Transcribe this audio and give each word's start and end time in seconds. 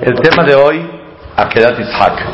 El 0.00 0.14
tema 0.22 0.42
de 0.42 0.54
hoy, 0.54 0.90
Akedat 1.36 1.78
Ishak. 1.78 2.24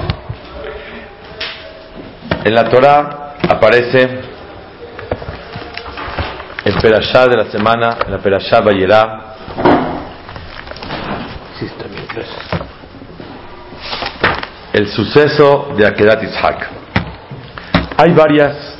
En 2.44 2.54
la 2.54 2.68
Torah 2.70 3.34
aparece 3.48 4.20
el 6.64 6.74
Perashá 6.80 7.26
de 7.26 7.36
la 7.36 7.50
semana, 7.50 7.98
la 8.08 8.18
Perashá 8.18 8.60
Bayerá. 8.60 9.34
El 14.72 14.86
suceso 14.86 15.74
de 15.76 15.84
Akedat 15.84 16.22
Ishak. 16.22 16.68
Hay 17.96 18.12
varias 18.12 18.76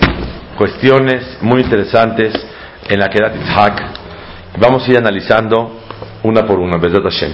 cuestiones 0.56 1.38
muy 1.40 1.62
interesantes 1.62 2.32
en 2.88 3.02
Akedat 3.02 3.34
Ishak. 3.34 3.82
Vamos 4.60 4.86
a 4.86 4.90
ir 4.92 4.98
analizando 4.98 5.85
una 6.26 6.44
por 6.44 6.58
una, 6.58 6.76
Bezat 6.76 7.02
Hashem. 7.02 7.32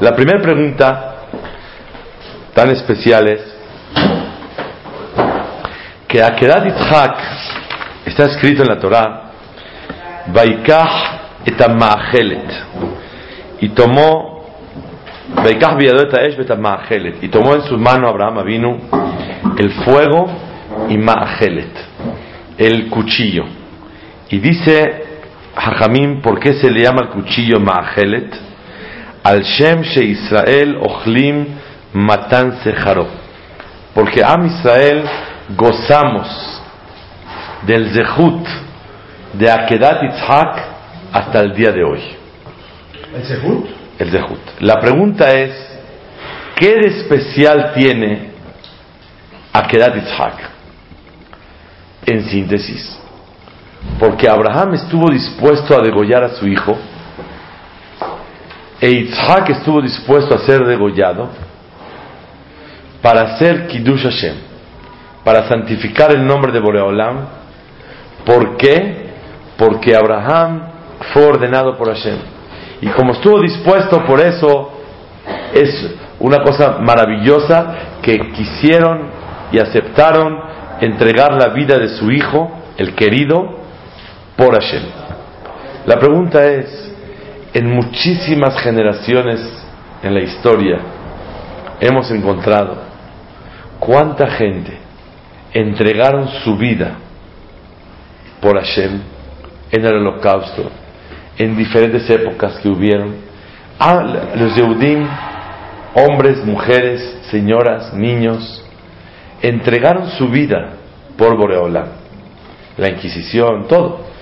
La 0.00 0.14
primera 0.14 0.42
pregunta 0.42 1.14
tan 2.52 2.70
especial 2.70 3.28
es 3.28 3.40
que 6.08 6.22
Akedat 6.22 6.64
Yitzhak 6.64 7.16
está 8.06 8.24
escrito 8.26 8.62
en 8.62 8.68
la 8.68 8.78
Torah, 8.78 9.30
Vaikach 10.26 11.20
et 11.44 11.60
y 13.60 13.68
tomó 13.70 14.46
Vaikach 15.36 15.76
y 17.22 17.28
tomó 17.28 17.54
en 17.54 17.62
su 17.62 17.78
mano 17.78 18.08
Abraham 18.08 18.44
vino 18.44 18.78
el 19.58 19.70
fuego 19.84 20.26
y 20.88 20.98
Ma'achelet, 20.98 21.76
el 22.58 22.88
cuchillo. 22.90 23.44
Y 24.30 24.38
dice 24.38 25.03
Hajamim, 25.56 26.20
¿por 26.20 26.40
qué 26.40 26.54
se 26.54 26.70
le 26.70 26.82
llama 26.82 27.02
el 27.02 27.08
cuchillo 27.10 27.60
Ma'achelet? 27.60 28.34
Al 29.22 29.42
Shem 29.42 29.82
She 29.82 30.04
Israel 30.04 30.76
Ochlim 30.80 31.46
Matan 31.92 32.58
Sejaro. 32.62 33.06
Porque 33.94 34.22
Am 34.24 34.46
Israel 34.46 35.04
gozamos 35.56 36.62
del 37.66 37.90
Zehut 37.92 38.46
de 39.32 39.50
Akedat 39.50 40.02
Yitzhak 40.02 40.62
hasta 41.12 41.40
el 41.40 41.54
día 41.54 41.70
de 41.70 41.84
hoy. 41.84 42.00
¿El 43.14 43.24
Zehut? 43.24 43.66
El 43.98 44.10
Zehut. 44.10 44.40
La 44.60 44.80
pregunta 44.80 45.30
es, 45.32 45.52
¿qué 46.56 46.74
de 46.74 46.88
especial 46.88 47.72
tiene 47.74 48.30
Akedat 49.52 49.94
Yitzhak? 49.94 50.34
En 52.06 52.24
síntesis, 52.24 52.98
porque 53.98 54.28
Abraham 54.28 54.74
estuvo 54.74 55.10
dispuesto 55.10 55.76
a 55.78 55.82
degollar 55.82 56.24
a 56.24 56.30
su 56.30 56.46
hijo, 56.46 56.76
e 58.80 58.90
Yitzhak 58.90 59.50
estuvo 59.50 59.80
dispuesto 59.80 60.34
a 60.34 60.38
ser 60.38 60.64
degollado 60.64 61.28
para 63.00 63.22
hacer 63.22 63.66
Kiddush 63.66 64.02
Hashem, 64.02 64.34
para 65.24 65.48
santificar 65.48 66.10
el 66.14 66.26
nombre 66.26 66.52
de 66.52 66.60
Boreolam. 66.60 67.26
¿Por 68.26 68.56
qué? 68.56 69.10
Porque 69.56 69.94
Abraham 69.94 70.68
fue 71.12 71.24
ordenado 71.24 71.76
por 71.76 71.88
Hashem. 71.88 72.18
Y 72.80 72.88
como 72.88 73.12
estuvo 73.12 73.40
dispuesto 73.40 74.04
por 74.04 74.20
eso, 74.20 74.72
es 75.54 75.94
una 76.18 76.42
cosa 76.42 76.78
maravillosa 76.80 77.74
que 78.02 78.18
quisieron 78.32 79.08
y 79.52 79.58
aceptaron 79.58 80.38
entregar 80.80 81.32
la 81.40 81.48
vida 81.54 81.78
de 81.78 81.88
su 81.96 82.10
hijo, 82.10 82.50
el 82.76 82.94
querido, 82.94 83.63
por 84.36 84.54
Hashem. 84.54 84.82
La 85.86 85.98
pregunta 85.98 86.44
es, 86.46 86.92
en 87.52 87.70
muchísimas 87.70 88.60
generaciones 88.62 89.40
en 90.02 90.14
la 90.14 90.20
historia 90.20 90.78
hemos 91.80 92.10
encontrado 92.10 92.78
cuánta 93.78 94.28
gente 94.28 94.78
entregaron 95.52 96.28
su 96.42 96.56
vida 96.56 96.96
por 98.40 98.58
Hashem 98.58 99.00
en 99.70 99.84
el 99.84 99.94
holocausto, 99.96 100.70
en 101.38 101.56
diferentes 101.56 102.08
épocas 102.10 102.58
que 102.58 102.68
hubieron. 102.68 103.14
Ah, 103.78 104.02
los 104.36 104.54
Yehudim, 104.54 105.06
hombres, 105.94 106.44
mujeres, 106.44 107.18
señoras, 107.30 107.92
niños, 107.94 108.64
entregaron 109.42 110.10
su 110.10 110.28
vida 110.28 110.70
por 111.16 111.36
Boreola, 111.36 111.86
la 112.76 112.88
Inquisición, 112.88 113.66
todo. 113.68 114.13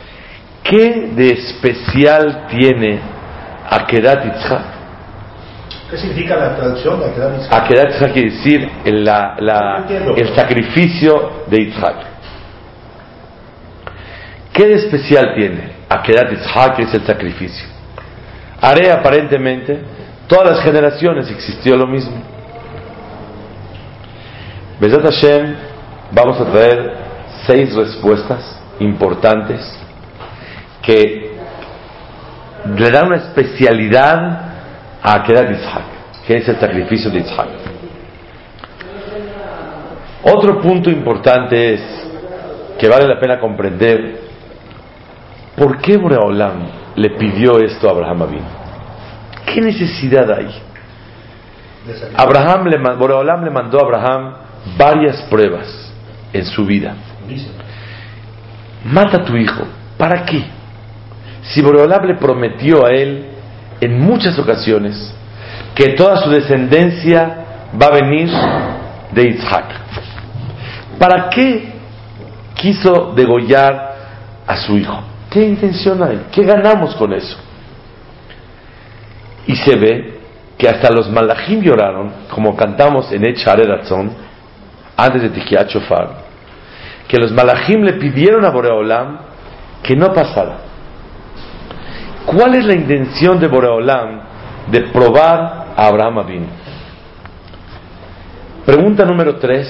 ¿Qué 0.62 1.11
de 1.15 1.31
especial 1.33 2.47
tiene 2.49 3.00
Akedat 3.69 4.25
Yitzhak? 4.25 4.65
¿Qué 5.91 5.99
significa 5.99 6.37
la 6.37 6.56
traducción 6.56 7.00
de 7.00 7.06
Akedat 7.06 7.37
Yitzhak? 7.37 7.62
Akedat 7.62 7.93
Yitzhak 7.93 8.12
quiere 8.12 8.31
decir 8.31 8.71
la, 8.84 9.37
la, 9.41 9.87
el 10.17 10.34
sacrificio 10.34 11.45
de 11.49 11.65
Yitzhak. 11.65 11.97
¿Qué 14.53 14.67
de 14.67 14.75
especial 14.75 15.34
tiene 15.34 15.72
Akedat 15.89 16.31
Yitzhak 16.31 16.78
es 16.78 16.95
el 16.95 17.03
sacrificio? 17.06 17.67
Haré 18.61 18.93
aparentemente, 18.93 19.83
todas 20.28 20.51
las 20.51 20.65
generaciones 20.65 21.28
existió 21.28 21.77
lo 21.77 21.89
mismo. 21.89 22.22
Besat 24.78 25.03
Hashem, 25.03 25.55
vamos 26.12 26.41
a 26.41 26.45
traer 26.45 26.95
seis 27.47 27.75
respuestas 27.75 28.61
importantes 28.78 29.81
que 30.82 31.32
le 32.76 32.91
da 32.91 33.04
una 33.04 33.16
especialidad 33.16 34.53
a 35.03 35.15
Akedat 35.15 35.48
Yitzhak, 35.48 35.84
que 36.26 36.37
es 36.37 36.48
el 36.48 36.59
sacrificio 36.59 37.10
de 37.10 37.20
Yitzhak. 37.20 37.48
Otro 40.25 40.60
punto 40.60 40.91
importante 40.91 41.75
es 41.75 41.81
que 42.78 42.88
vale 42.88 43.06
la 43.06 43.19
pena 43.19 43.41
comprender 43.41 44.21
por 45.56 45.78
qué 45.81 45.97
Boreolam 45.97 46.66
le 46.97 47.10
pidió 47.10 47.59
esto 47.59 47.88
a 47.88 47.92
Abraham 47.92 48.22
Avinu. 48.22 48.47
¿Qué 49.47 49.60
necesidad 49.60 50.31
hay? 50.31 50.48
Abraham 52.16 52.66
le, 52.69 52.78
Boreolam 52.97 53.44
le 53.44 53.50
mandó 53.50 53.78
a 53.78 53.82
Abraham 53.82 54.34
varias 54.78 55.22
pruebas 55.22 55.92
en 56.32 56.44
su 56.44 56.65
vida. 56.65 56.94
Mata 58.84 59.19
a 59.19 59.25
tu 59.25 59.37
hijo. 59.37 59.65
¿Para 59.98 60.25
qué? 60.25 60.44
Si 61.53 61.61
Boreolam 61.61 62.05
le 62.07 62.15
prometió 62.15 62.87
a 62.87 62.91
él 62.91 63.27
en 63.81 64.01
muchas 64.01 64.39
ocasiones 64.39 65.15
que 65.75 65.91
toda 65.91 66.17
su 66.23 66.31
descendencia 66.31 67.45
va 67.81 67.87
a 67.87 67.91
venir 67.91 68.31
de 69.13 69.29
Isaac. 69.29 69.67
¿Para 70.99 71.29
qué 71.29 71.73
quiso 72.55 73.13
degollar 73.15 73.95
a 74.47 74.57
su 74.57 74.79
hijo? 74.79 74.99
¿Qué 75.31 75.43
intención 75.43 76.03
hay? 76.03 76.27
¿Qué 76.33 76.43
ganamos 76.43 76.95
con 76.95 77.13
eso? 77.13 77.37
Y 79.47 79.57
se 79.57 79.77
ve 79.77 80.21
que 80.57 80.69
hasta 80.69 80.91
los 80.91 81.10
malachim 81.10 81.60
lloraron, 81.60 82.13
como 82.31 82.57
cantamos 82.57 83.10
en 83.13 83.27
Echare 83.27 83.65
antes 84.97 85.22
de 85.22 85.28
Tikiat 85.31 85.69
que 87.09 87.19
los 87.19 87.33
malachim 87.33 87.83
le 87.83 87.95
pidieron 87.95 88.45
a 88.45 88.51
Boreolam 88.51 89.19
que 89.83 89.97
no 89.97 90.15
pasara. 90.15 90.72
¿Cuál 92.27 92.54
es 92.54 92.65
la 92.65 92.74
intención 92.74 93.41
de 93.41 93.48
Boreolam 93.48 94.21
de 94.69 94.80
probar 94.83 95.66
a 95.77 95.86
Abraham 95.86 96.19
Avinu? 96.19 96.47
Pregunta 98.65 99.04
número 99.04 99.36
tres. 99.36 99.69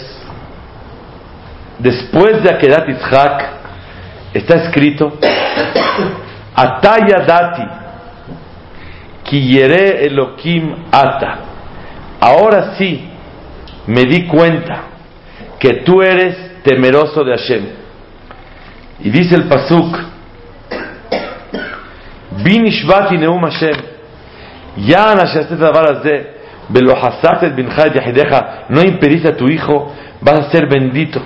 Después 1.79 2.43
de 2.43 2.51
Akedat 2.51 2.87
Yitzhak, 2.87 3.43
está 4.35 4.57
escrito: 4.57 5.19
Ataya 6.55 7.25
dati, 7.27 7.63
kiyere 9.25 10.05
Elohim 10.07 10.75
ata. 10.93 11.39
Ahora 12.21 12.75
sí 12.77 13.09
me 13.87 14.05
di 14.05 14.27
cuenta 14.27 14.83
que 15.59 15.83
tú 15.85 16.03
eres 16.03 16.63
temeroso 16.63 17.25
de 17.25 17.37
Hashem. 17.37 17.67
Y 19.01 19.11
dice 19.11 19.35
el 19.35 19.49
Pasuk: 19.49 20.12
בי 22.32 22.60
נשבעתי 22.60 23.18
נאום 23.18 23.46
השם, 23.46 23.80
יען 24.78 25.20
אשר 25.20 25.40
עשית 25.40 25.52
את 25.52 25.62
הדבר 25.62 25.86
הזה, 25.90 26.22
ולא 26.70 26.96
חסרת 26.96 27.44
את 27.44 27.56
בנך 27.56 27.80
את 27.80 27.96
יחידיך, 27.96 28.36
no 28.70 28.82
impediste 28.82 29.28
a 29.28 29.38
tu 29.38 29.48
hijo, 29.48 29.92
vas 30.22 30.40
a 30.40 30.52
ser 30.52 30.68
bendito. 30.68 31.22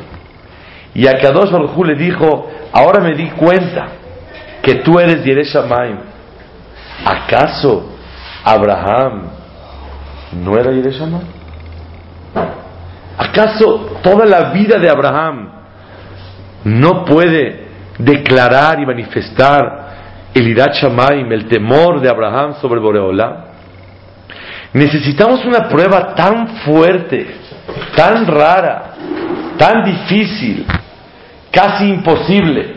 Y 0.94 1.08
a 1.08 1.14
Kadosh 1.14 1.52
Baruj 1.52 1.72
Hu 1.76 1.84
le 1.84 1.96
dijo, 1.96 2.50
ahora 2.74 3.02
me 3.02 3.16
di 3.16 3.30
cuenta 3.32 3.88
que 4.62 4.76
tú 4.76 5.00
eres 5.00 5.26
Yere 5.26 5.44
Shamayim. 5.44 5.98
¿Acaso 7.06 7.92
Abraham 8.44 9.24
no 10.34 10.58
era 10.58 10.72
Yere 10.72 10.92
Shamayim? 10.92 11.28
¿Acaso 13.18 14.00
toda 14.04 14.26
la 14.26 14.52
vida 14.52 14.78
de 14.80 14.90
Abraham 14.90 15.50
no 16.66 17.06
puede 17.06 17.68
declarar 17.98 18.80
y 18.80 18.86
manifestar 18.86 19.85
el 20.39 20.49
Irat 20.49 20.75
Shamayim, 20.75 21.33
el 21.33 21.47
temor 21.47 22.01
de 22.01 22.09
Abraham 22.09 22.55
sobre 22.61 22.81
Boreolam? 22.81 23.45
Necesitamos 24.73 25.45
una 25.45 25.69
prueba 25.69 26.15
tan 26.15 26.49
fuerte, 26.59 27.27
tan 27.95 28.27
rara, 28.27 28.95
tan 29.57 29.85
difícil, 29.85 30.67
casi 31.51 31.89
imposible, 31.89 32.77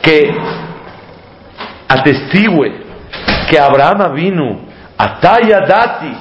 que 0.00 0.34
atestigue 1.86 2.84
que 3.48 3.58
Abraham 3.58 4.14
vino, 4.14 4.60
Ataya 4.96 5.60
Dati, 5.60 6.12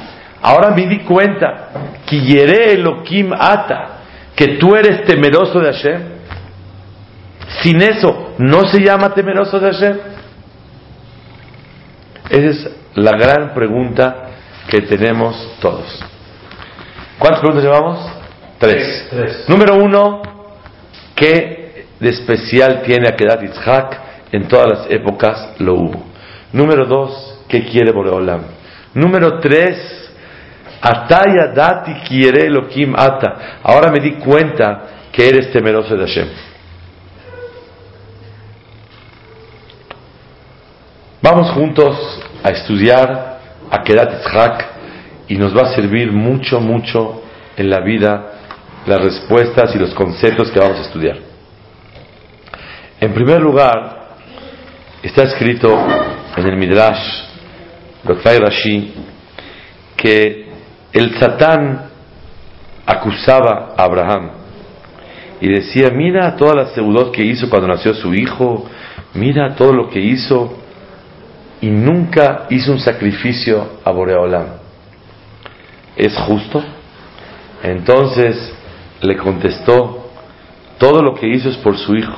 ahora 0.42 0.71
me 0.71 0.88
di 0.88 1.00
cuenta, 1.00 1.69
que 2.06 2.19
Yere 2.19 2.74
Elohim 2.74 3.31
Ata, 3.31 4.00
que 4.36 4.57
tú 4.57 4.75
eres 4.75 5.06
temeroso 5.06 5.60
de 5.60 5.71
Hashem. 5.71 6.01
Sin 7.62 7.81
eso, 7.81 8.28
¿no 8.39 8.62
se 8.69 8.80
llama 8.81 9.13
temeroso 9.13 9.59
de 9.59 9.71
Hashem? 9.71 9.97
Esa 12.30 12.47
es 12.47 12.69
la 12.95 13.12
gran 13.12 13.53
pregunta 13.53 14.30
que 14.68 14.81
tenemos 14.81 15.36
todos. 15.59 16.03
¿Cuántas 17.18 17.41
preguntas 17.41 17.63
llevamos? 17.63 18.00
Tres. 18.57 19.07
Tres. 19.09 19.45
Número 19.47 19.75
uno, 19.75 20.21
¿qué 21.15 21.86
de 22.00 22.09
especial 22.09 22.81
tiene 22.83 23.09
Akedat 23.09 23.41
Yitzhak? 23.41 24.00
En 24.31 24.47
todas 24.47 24.68
las 24.68 24.92
épocas 24.92 25.56
lo 25.59 25.74
hubo. 25.74 26.06
Número 26.53 26.85
dos, 26.85 27.42
¿qué 27.47 27.65
quiere 27.65 27.92
Boreolam? 27.92 28.44
Número 28.94 29.39
tres, 29.39 30.00
Ataya 30.81 31.47
dati 31.53 31.94
quiere 32.07 32.45
Elohim 32.45 32.95
ata. 32.95 33.59
Ahora 33.63 33.92
me 33.92 34.00
di 34.00 34.13
cuenta 34.13 34.83
que 35.12 35.27
eres 35.27 35.51
temeroso 35.51 35.95
de 35.95 36.06
Hashem. 36.06 36.27
Vamos 41.21 41.51
juntos 41.51 41.98
a 42.42 42.50
estudiar 42.50 43.39
Akedat 43.69 44.24
Yitzhak 44.24 44.66
y 45.27 45.36
nos 45.36 45.54
va 45.56 45.63
a 45.63 45.75
servir 45.75 46.13
mucho, 46.13 46.62
mucho 46.62 47.24
en 47.57 47.69
la 47.69 47.81
vida 47.81 48.36
las 48.86 49.01
respuestas 49.01 49.75
y 49.75 49.80
los 49.80 49.94
conceptos 49.94 50.50
que 50.50 50.60
vamos 50.60 50.77
a 50.77 50.81
estudiar. 50.83 51.18
En 53.01 53.13
primer 53.13 53.42
lugar, 53.42 54.12
está 55.04 55.24
escrito 55.24 55.77
en 56.38 56.48
el 56.48 56.56
Midrash, 56.56 57.25
Doctor 58.06 58.42
Rashi, 58.42 58.94
que 59.98 60.48
el 60.94 61.19
Satán 61.19 61.89
acusaba 62.86 63.74
a 63.75 63.83
Abraham 63.83 64.31
y 65.42 65.50
decía, 65.50 65.89
mira 65.94 66.38
todas 66.38 66.56
las 66.56 66.71
seudot 66.71 67.12
que 67.12 67.24
hizo 67.24 67.50
cuando 67.50 67.68
nació 67.68 67.94
su 67.94 68.13
hijo, 68.13 68.69
mira 69.16 69.54
todo 69.56 69.74
lo 69.74 69.89
que 69.89 70.00
hizo 70.00 70.58
y 71.61 71.69
nunca 71.69 72.45
hizo 72.50 72.71
un 72.71 72.79
sacrificio 72.79 73.79
a 73.83 73.91
Boreolam. 73.91 74.47
¿Es 75.95 76.15
justo? 76.17 76.63
Entonces 77.61 78.53
le 79.01 79.17
contestó, 79.17 80.09
todo 80.77 81.01
lo 81.01 81.13
que 81.13 81.27
hizo 81.27 81.50
es 81.50 81.57
por 81.57 81.77
su 81.77 81.95
hijo. 81.95 82.15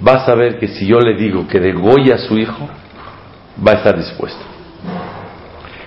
Vas 0.00 0.28
a 0.28 0.34
ver 0.34 0.58
que 0.58 0.68
si 0.68 0.86
yo 0.86 0.98
le 0.98 1.16
digo 1.16 1.46
que 1.46 1.60
degolla 1.60 2.16
a 2.16 2.18
su 2.18 2.36
hijo, 2.36 2.68
va 3.66 3.72
a 3.72 3.74
estar 3.76 3.96
dispuesto. 3.96 4.44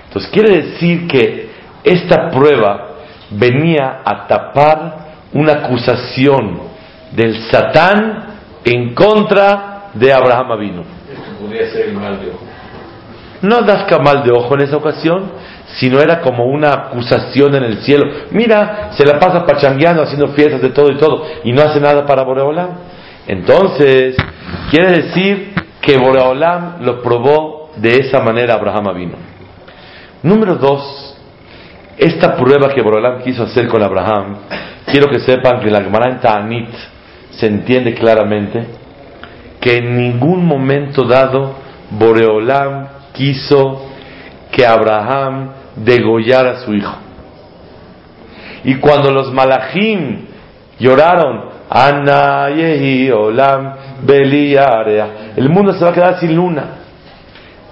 Entonces 0.08 0.32
quiere 0.32 0.64
decir 0.64 1.08
que 1.08 1.50
esta 1.84 2.30
prueba 2.32 2.96
venía 3.30 4.02
a 4.04 4.28
tapar 4.28 5.10
una 5.34 5.54
acusación 5.54 6.62
del 7.12 7.36
Satán 7.52 8.28
en 8.64 8.94
contra 8.96 9.90
de 9.94 10.12
Abraham 10.12 10.52
Avinu. 10.52 10.82
Esto 10.82 11.40
podría 11.40 11.70
ser 11.72 11.90
el 11.90 11.94
mal 11.96 12.20
de. 12.20 12.49
No 13.42 13.62
dasca 13.62 14.00
mal 14.00 14.24
de 14.24 14.32
ojo 14.32 14.54
en 14.56 14.62
esa 14.62 14.78
ocasión, 14.78 15.32
sino 15.78 16.00
era 16.00 16.22
como 16.22 16.46
una 16.46 16.74
acusación 16.74 17.56
en 17.56 17.64
el 17.64 17.78
cielo. 17.80 18.06
Mira, 18.32 18.90
se 18.92 19.06
la 19.06 19.20
pasa 19.20 19.46
pachangueando, 19.46 20.04
haciendo 20.04 20.30
fiestas 20.30 20.62
de 20.62 20.70
todo 20.70 20.92
y 20.92 20.98
todo, 20.98 21.24
y 21.44 21.52
no 21.54 21.62
hace 21.62 21.80
nada 21.80 22.06
para 22.06 22.24
Boreolam. 22.24 22.70
Entonces, 23.28 24.16
quiere 24.72 25.04
decir 25.04 25.54
que 25.82 25.98
Boreolam 25.98 26.82
lo 26.82 27.02
probó 27.02 27.72
de 27.78 27.98
esa 27.98 28.20
manera 28.20 28.56
Abraham 28.56 28.88
Avinu. 28.88 29.16
Número 30.24 30.56
dos, 30.56 31.16
esta 31.98 32.36
prueba 32.36 32.74
que 32.74 32.82
Boreolam 32.82 33.22
quiso 33.22 33.44
hacer 33.44 33.68
con 33.68 33.82
Abraham, 33.82 34.38
quiero 34.86 35.10
que 35.10 35.20
sepan 35.20 35.62
que 35.62 35.70
la 35.70 35.82
Gemara 35.82 36.20
en 36.20 36.68
se 37.32 37.48
entiende 37.48 37.94
claramente 37.94 38.66
que 39.62 39.78
en 39.78 39.98
ningún 39.98 40.46
momento 40.46 41.04
dado 41.04 41.56
Boreolam 41.92 42.99
quiso 43.20 43.86
que 44.50 44.66
Abraham 44.66 45.52
degollara 45.76 46.52
a 46.52 46.60
su 46.62 46.74
hijo. 46.74 46.96
Y 48.64 48.76
cuando 48.76 49.12
los 49.12 49.34
malachim 49.34 50.26
lloraron, 50.80 51.50
Ana 51.70 52.50
yehi 52.50 53.12
olam 53.12 53.76
beli 54.02 54.56
area", 54.56 55.34
el 55.36 55.50
mundo 55.50 55.74
se 55.74 55.84
va 55.84 55.92
a 55.92 55.94
quedar 55.94 56.20
sin 56.20 56.36
luna. 56.36 56.64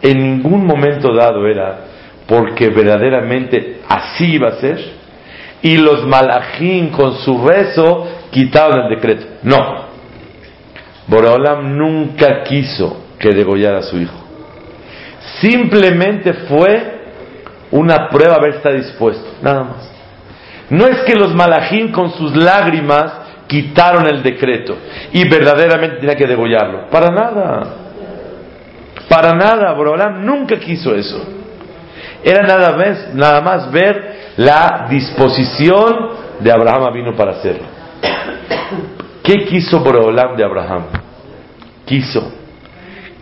En 0.01 0.19
ningún 0.19 0.67
momento 0.67 1.13
dado 1.13 1.47
era 1.47 1.79
porque 2.27 2.69
verdaderamente 2.69 3.79
así 3.87 4.33
iba 4.33 4.49
a 4.49 4.59
ser. 4.59 4.97
Y 5.63 5.77
los 5.77 6.05
malachim 6.05 6.91
con 6.91 7.15
su 7.15 7.47
rezo 7.47 8.07
quitaron 8.29 8.85
el 8.85 8.89
decreto. 8.95 9.25
No. 9.43 9.87
Boreolam 11.07 11.75
nunca 11.75 12.43
quiso 12.43 13.05
que 13.17 13.29
degollara 13.29 13.79
a 13.79 13.83
su 13.83 13.97
hijo. 13.97 14.16
Simplemente 15.41 16.33
fue 16.33 16.97
una 17.71 18.09
prueba 18.09 18.35
a 18.35 18.39
ver 18.39 18.55
está 18.55 18.71
dispuesto, 18.71 19.35
nada 19.41 19.63
más. 19.63 19.91
No 20.69 20.87
es 20.87 20.99
que 21.01 21.15
los 21.15 21.33
malachim 21.33 21.91
con 21.91 22.11
sus 22.11 22.35
lágrimas 22.35 23.13
quitaron 23.47 24.05
el 24.07 24.21
decreto 24.21 24.77
y 25.13 25.27
verdaderamente 25.27 25.97
tenía 25.97 26.15
que 26.15 26.27
degollarlo. 26.27 26.89
Para 26.89 27.09
nada. 27.09 27.63
Para 29.09 29.33
nada. 29.33 29.73
Borolam 29.73 30.25
nunca 30.25 30.59
quiso 30.59 30.93
eso. 30.93 31.25
Era 32.23 32.45
nada 32.45 32.75
más, 32.75 33.13
nada 33.13 33.41
más 33.41 33.71
ver 33.71 34.33
la 34.37 34.87
disposición 34.89 36.09
de 36.39 36.51
Abraham 36.51 36.93
vino 36.93 37.15
para 37.15 37.31
hacerlo. 37.31 37.67
¿Qué 39.23 39.45
quiso 39.45 39.79
Borolam 39.79 40.35
de 40.35 40.43
Abraham? 40.43 40.85
Quiso 41.85 42.31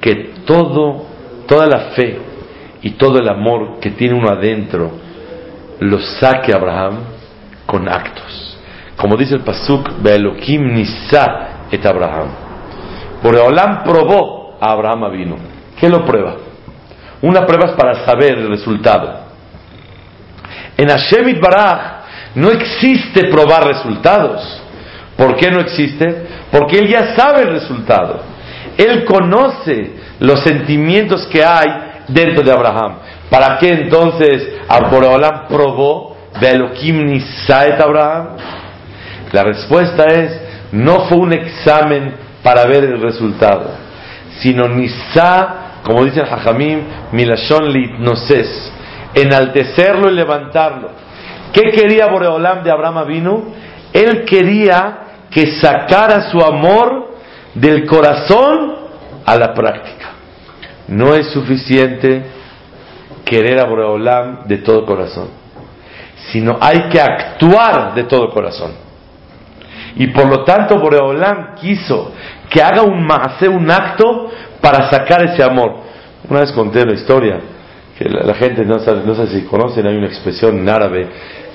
que 0.02 0.34
todo 0.46 1.15
toda 1.48 1.68
la 1.68 1.80
fe 1.92 2.20
y 2.82 2.92
todo 2.92 3.20
el 3.20 3.28
amor 3.30 3.80
que 3.80 3.92
tiene 3.92 4.14
uno 4.14 4.30
adentro 4.30 4.92
lo 5.80 6.00
saque 6.00 6.54
Abraham 6.54 7.00
con 7.66 7.88
actos. 7.90 8.58
Como 8.96 9.18
dice 9.18 9.36
el 9.36 9.42
Pasuk, 9.42 10.02
Beelokim 10.02 10.74
Nisa 10.74 11.68
et 11.72 11.86
Abraham. 11.86 12.30
Boreolam 13.22 13.84
probó 13.84 14.58
a 14.62 14.72
Abraham 14.72 15.12
vino. 15.12 15.36
¿Qué 15.80 15.90
lo 15.90 16.06
prueba? 16.06 16.36
Una 17.22 17.46
prueba 17.46 17.72
es 17.72 17.76
para 17.76 18.06
saber 18.06 18.38
el 18.38 18.50
resultado. 18.50 19.26
En 20.78 20.90
Hashem 20.90 21.40
Baraj 21.42 22.36
no 22.36 22.52
existe 22.52 23.28
probar 23.30 23.66
resultados. 23.66 24.62
¿Por 25.18 25.36
qué 25.36 25.50
no 25.50 25.60
existe? 25.62 26.28
Porque 26.52 26.78
él 26.80 26.88
ya 26.88 27.16
sabe 27.16 27.44
el 27.44 27.50
resultado. 27.52 28.22
Él 28.78 29.06
conoce 29.06 29.94
los 30.20 30.42
sentimientos 30.42 31.28
que 31.28 31.44
hay 31.44 31.68
dentro 32.08 32.44
de 32.44 32.52
Abraham. 32.52 32.98
¿Para 33.30 33.58
qué 33.58 33.70
entonces 33.70 34.48
Boreolam 34.92 35.48
probó 35.48 36.16
de 36.40 36.50
Elohim 36.50 37.06
Nisaet 37.06 37.80
Abraham? 37.80 38.28
La 39.32 39.44
respuesta 39.44 40.06
es, 40.06 40.42
no 40.72 41.08
fue 41.08 41.18
un 41.18 41.34
examen 41.34 42.16
para 42.44 42.66
ver 42.66 42.84
el 42.84 43.02
resultado, 43.02 43.72
sino 44.40 44.68
Nisa, 44.68 45.82
como 45.84 46.04
dice 46.06 46.22
el 46.22 46.28
Hajamim, 46.28 46.82
Milashon 47.12 47.72
Litnoses, 47.72 48.72
enaltecerlo 49.14 50.12
y 50.12 50.16
levantarlo. 50.16 50.92
¿Qué 51.52 51.72
quería 51.72 52.08
Boreolam 52.08 52.64
de 52.64 52.72
Abraham 52.72 53.08
vino? 53.08 53.44
Él 53.94 54.26
quería 54.26 55.00
que 55.32 55.60
sacara 55.60 56.30
su 56.30 56.40
amor 56.40 57.15
del 57.56 57.86
corazón 57.86 58.76
a 59.26 59.38
la 59.38 59.54
práctica. 59.54 60.12
no 60.88 61.16
es 61.16 61.32
suficiente 61.32 62.24
querer 63.24 63.60
a 63.60 63.66
Boreolam 63.66 64.46
de 64.46 64.58
todo 64.60 64.86
corazón, 64.86 65.30
sino 66.32 66.58
hay 66.62 66.90
que 66.90 67.02
actuar 67.02 67.96
de 67.96 68.04
todo 68.04 68.30
corazón. 68.30 68.72
Y 69.96 70.08
por 70.08 70.28
lo 70.28 70.44
tanto 70.44 70.78
Boreolam 70.78 71.56
quiso 71.56 72.12
que 72.50 72.62
haga 72.62 72.84
un 72.84 73.10
hacer 73.12 73.50
un 73.50 73.70
acto 73.72 74.30
para 74.62 74.90
sacar 74.90 75.24
ese 75.24 75.42
amor. 75.42 75.78
Una 76.30 76.42
vez 76.42 76.52
conté 76.52 76.86
la 76.86 76.94
historia, 76.94 77.40
que 77.98 78.10
la, 78.10 78.34
gente 78.36 78.66
no, 78.66 78.80
sabe, 78.80 79.02
no 79.06 79.16
si 79.26 79.42
conocen, 79.44 79.88
hay 79.88 79.96
una 79.96 80.08
expresión 80.08 80.60
en 80.60 80.70
árabe, 80.70 81.08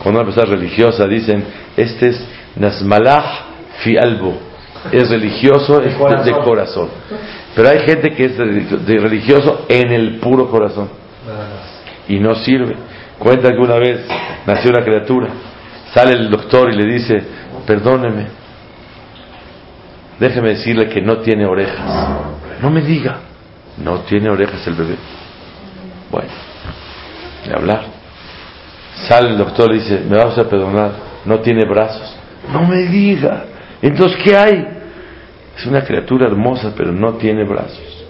cuando 0.02 0.20
una 0.20 0.32
persona 0.32 0.56
religiosa 0.56 1.06
dicen, 1.06 1.44
este 1.76 2.08
es 2.08 2.26
Nasmalah 2.56 3.46
fi 3.82 3.96
albo, 3.96 4.49
es 4.92 5.10
religioso 5.10 5.80
es 5.82 6.24
de, 6.24 6.32
corazón. 6.44 6.88
Pero 7.54 7.68
hay 7.68 7.80
gente 7.80 8.10
que 8.14 8.24
es 8.24 8.36
de 8.36 8.98
religioso 8.98 9.66
en 9.68 9.92
el 9.92 10.18
puro 10.18 10.48
corazón 10.50 10.88
y 12.08 12.18
no 12.18 12.34
sirve. 12.34 12.76
Cuenta 13.18 13.50
que 13.50 13.58
una 13.58 13.76
vez 13.76 14.00
nació 14.46 14.70
una 14.70 14.82
criatura, 14.82 15.28
sale 15.92 16.12
el 16.12 16.30
doctor 16.30 16.72
y 16.72 16.76
le 16.76 16.86
dice, 16.86 17.22
perdóneme, 17.66 18.26
déjeme 20.18 20.50
decirle 20.50 20.88
que 20.88 21.02
no 21.02 21.18
tiene 21.18 21.46
orejas. 21.46 22.18
No 22.62 22.70
me 22.70 22.80
diga, 22.80 23.18
no 23.78 24.00
tiene 24.00 24.30
orejas 24.30 24.66
el 24.66 24.74
bebé. 24.74 24.96
Bueno, 26.10 26.30
de 27.46 27.54
hablar. 27.54 27.84
Sale 29.08 29.30
el 29.30 29.38
doctor 29.38 29.70
y 29.72 29.78
dice, 29.78 30.02
me 30.08 30.16
vas 30.16 30.36
a 30.36 30.48
perdonar, 30.48 30.92
no 31.24 31.40
tiene 31.40 31.64
brazos. 31.64 32.16
No 32.52 32.66
me 32.66 32.78
diga. 32.86 33.44
Entonces, 33.82 34.18
¿qué 34.22 34.36
hay? 34.36 34.66
Es 35.56 35.66
una 35.66 35.84
criatura 35.84 36.26
hermosa, 36.26 36.72
pero 36.76 36.92
no 36.92 37.14
tiene 37.14 37.44
brazos. 37.44 38.06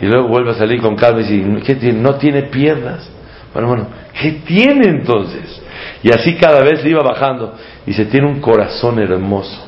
Y 0.00 0.06
luego 0.06 0.28
vuelve 0.28 0.52
a 0.52 0.54
salir 0.54 0.80
con 0.80 0.96
calma 0.96 1.20
y 1.20 1.24
dice, 1.24 1.62
¿qué 1.64 1.74
tiene? 1.74 2.00
No 2.00 2.14
tiene 2.14 2.44
piernas. 2.44 3.08
Bueno, 3.52 3.68
bueno, 3.68 3.86
¿qué 4.20 4.32
tiene 4.46 4.88
entonces? 4.88 5.60
Y 6.02 6.10
así 6.10 6.36
cada 6.36 6.62
vez 6.62 6.82
le 6.82 6.90
iba 6.90 7.02
bajando. 7.02 7.54
Y 7.86 7.92
se 7.92 8.06
tiene 8.06 8.26
un 8.26 8.40
corazón 8.40 8.98
hermoso. 8.98 9.66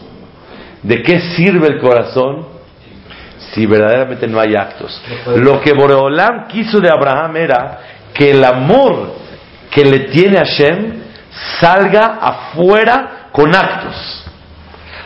¿De 0.83 1.03
qué 1.03 1.21
sirve 1.37 1.69
el 1.69 1.81
corazón? 1.81 2.47
Si 3.53 3.67
verdaderamente 3.67 4.27
no 4.27 4.41
hay 4.41 4.55
actos. 4.55 5.03
Lo 5.37 5.61
que 5.61 5.75
Boreolam 5.75 6.49
quiso 6.49 6.81
de 6.81 6.89
Abraham 6.89 7.37
era 7.37 7.81
que 8.15 8.31
el 8.31 8.43
amor 8.43 9.15
que 9.71 9.85
le 9.85 10.01
tiene 10.11 10.39
a 10.39 10.45
Shem 10.45 11.03
salga 11.61 12.19
afuera 12.21 13.29
con 13.33 13.55
actos. 13.55 14.22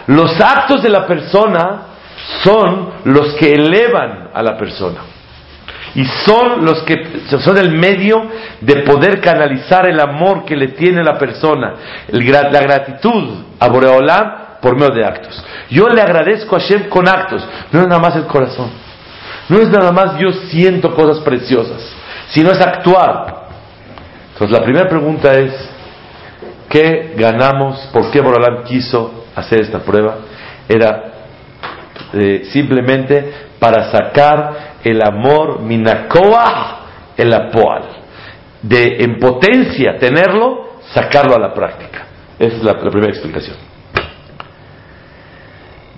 Los 0.07 0.41
actos 0.41 0.83
de 0.83 0.89
la 0.89 1.07
persona 1.07 1.83
son 2.43 2.91
los 3.05 3.35
que 3.35 3.53
elevan 3.53 4.31
a 4.33 4.43
la 4.43 4.57
persona 4.57 5.01
y 5.95 6.05
son 6.05 6.65
los 6.65 6.83
que 6.83 7.23
son 7.39 7.57
el 7.57 7.71
medio 7.73 8.29
de 8.61 8.83
poder 8.83 9.21
canalizar 9.21 9.89
el 9.89 9.99
amor 9.99 10.45
que 10.45 10.55
le 10.55 10.69
tiene 10.69 11.03
la 11.03 11.19
persona, 11.19 11.75
la 12.09 12.61
gratitud 12.61 13.45
a 13.59 13.69
Boreolam 13.69 14.33
por 14.61 14.79
medio 14.79 14.95
de 14.95 15.05
actos. 15.05 15.43
Yo 15.71 15.89
le 15.89 16.03
agradezco 16.03 16.57
a 16.57 16.61
Hashem 16.61 16.89
con 16.89 17.09
actos, 17.09 17.47
no 17.73 17.81
es 17.81 17.89
nada 17.89 18.01
más 18.01 18.15
el 18.17 18.27
corazón, 18.27 18.71
no 19.49 19.59
es 19.59 19.71
nada 19.71 19.91
más 19.91 20.19
yo 20.19 20.33
siento 20.51 20.95
cosas 20.95 21.21
preciosas, 21.21 21.83
sino 22.29 22.51
es 22.51 22.61
actuar. 22.61 23.47
Entonces 24.35 24.59
la 24.59 24.63
primera 24.63 24.89
pregunta 24.89 25.33
es, 25.33 25.53
¿qué 26.68 27.14
ganamos? 27.16 27.88
¿Por 27.92 28.11
qué 28.11 28.20
Boreolam 28.20 28.64
quiso 28.64 29.26
hacer 29.35 29.62
esta 29.62 29.80
prueba? 29.80 30.16
Era 30.68 31.04
eh, 32.12 32.49
simplemente 32.52 33.32
para 33.58 33.90
sacar 33.90 34.78
el 34.85 35.02
amor 35.02 35.61
minakoa 35.61 36.87
el 37.16 37.32
apoal. 37.32 37.82
De 38.62 38.99
en 39.00 39.18
potencia 39.18 39.96
tenerlo, 39.99 40.80
sacarlo 40.92 41.35
a 41.37 41.38
la 41.38 41.54
práctica. 41.54 42.06
Esa 42.38 42.56
es 42.56 42.62
la, 42.62 42.78
primera 42.78 43.08
explicación. 43.08 43.56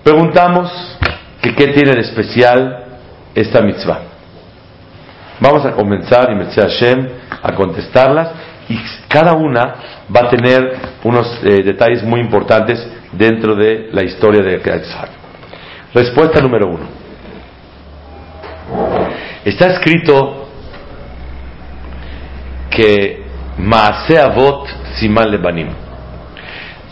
Preguntamos 0.03 0.97
que 1.41 1.53
qué 1.53 1.67
tiene 1.67 1.93
de 1.93 2.01
especial 2.01 2.85
esta 3.35 3.61
mitzvah. 3.61 3.99
Vamos 5.41 5.65
a 5.65 5.71
comenzar, 5.71 6.29
y 6.31 6.59
Hashem, 6.59 7.07
a 7.41 7.55
contestarlas 7.55 8.29
cada 9.09 9.33
una 9.33 9.75
va 10.15 10.27
a 10.27 10.29
tener 10.29 10.77
unos 11.03 11.39
eh, 11.43 11.63
detalles 11.63 12.03
muy 12.03 12.21
importantes 12.21 12.87
dentro 13.11 13.55
de 13.55 13.89
la 13.91 14.03
historia 14.03 14.41
de 14.41 14.57
Yitzhak. 14.59 15.09
Respuesta 15.93 16.39
número 16.39 16.67
uno. 16.67 16.85
Está 19.43 19.67
escrito 19.73 20.47
que 22.69 23.23
Maase 23.57 24.19
Avot 24.19 24.67
Siman 24.95 25.31
Lebanim. 25.31 25.69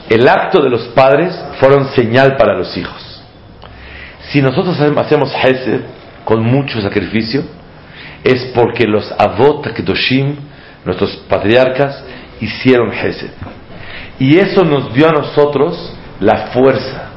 El 0.10 0.28
acto 0.28 0.64
de 0.64 0.70
los 0.70 0.88
padres 0.90 1.38
fueron 1.60 1.90
señal 1.90 2.36
para 2.36 2.58
los 2.58 2.76
hijos. 2.78 3.24
Si 4.30 4.42
nosotros 4.42 4.80
hacemos 4.80 5.34
Hesed 5.36 5.82
con 6.26 6.44
mucho 6.44 6.82
sacrificio, 6.82 7.44
es 8.24 8.52
porque 8.56 8.86
los 8.86 9.14
Avot 9.18 9.74
Kedoshim, 9.74 10.36
nuestros 10.88 11.16
patriarcas, 11.30 12.04
hicieron 12.42 12.92
Hesed. 12.92 13.32
Y 14.20 14.38
eso 14.40 14.64
nos 14.64 14.94
dio 14.94 15.08
a 15.08 15.12
nosotros 15.12 15.94
la 16.20 16.48
fuerza 16.48 17.10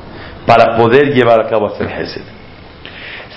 para 0.47 0.77
poder 0.77 1.15
llevar 1.15 1.41
a 1.41 1.49
cabo 1.49 1.69
hacer 1.69 1.89
Hesed. 1.91 2.23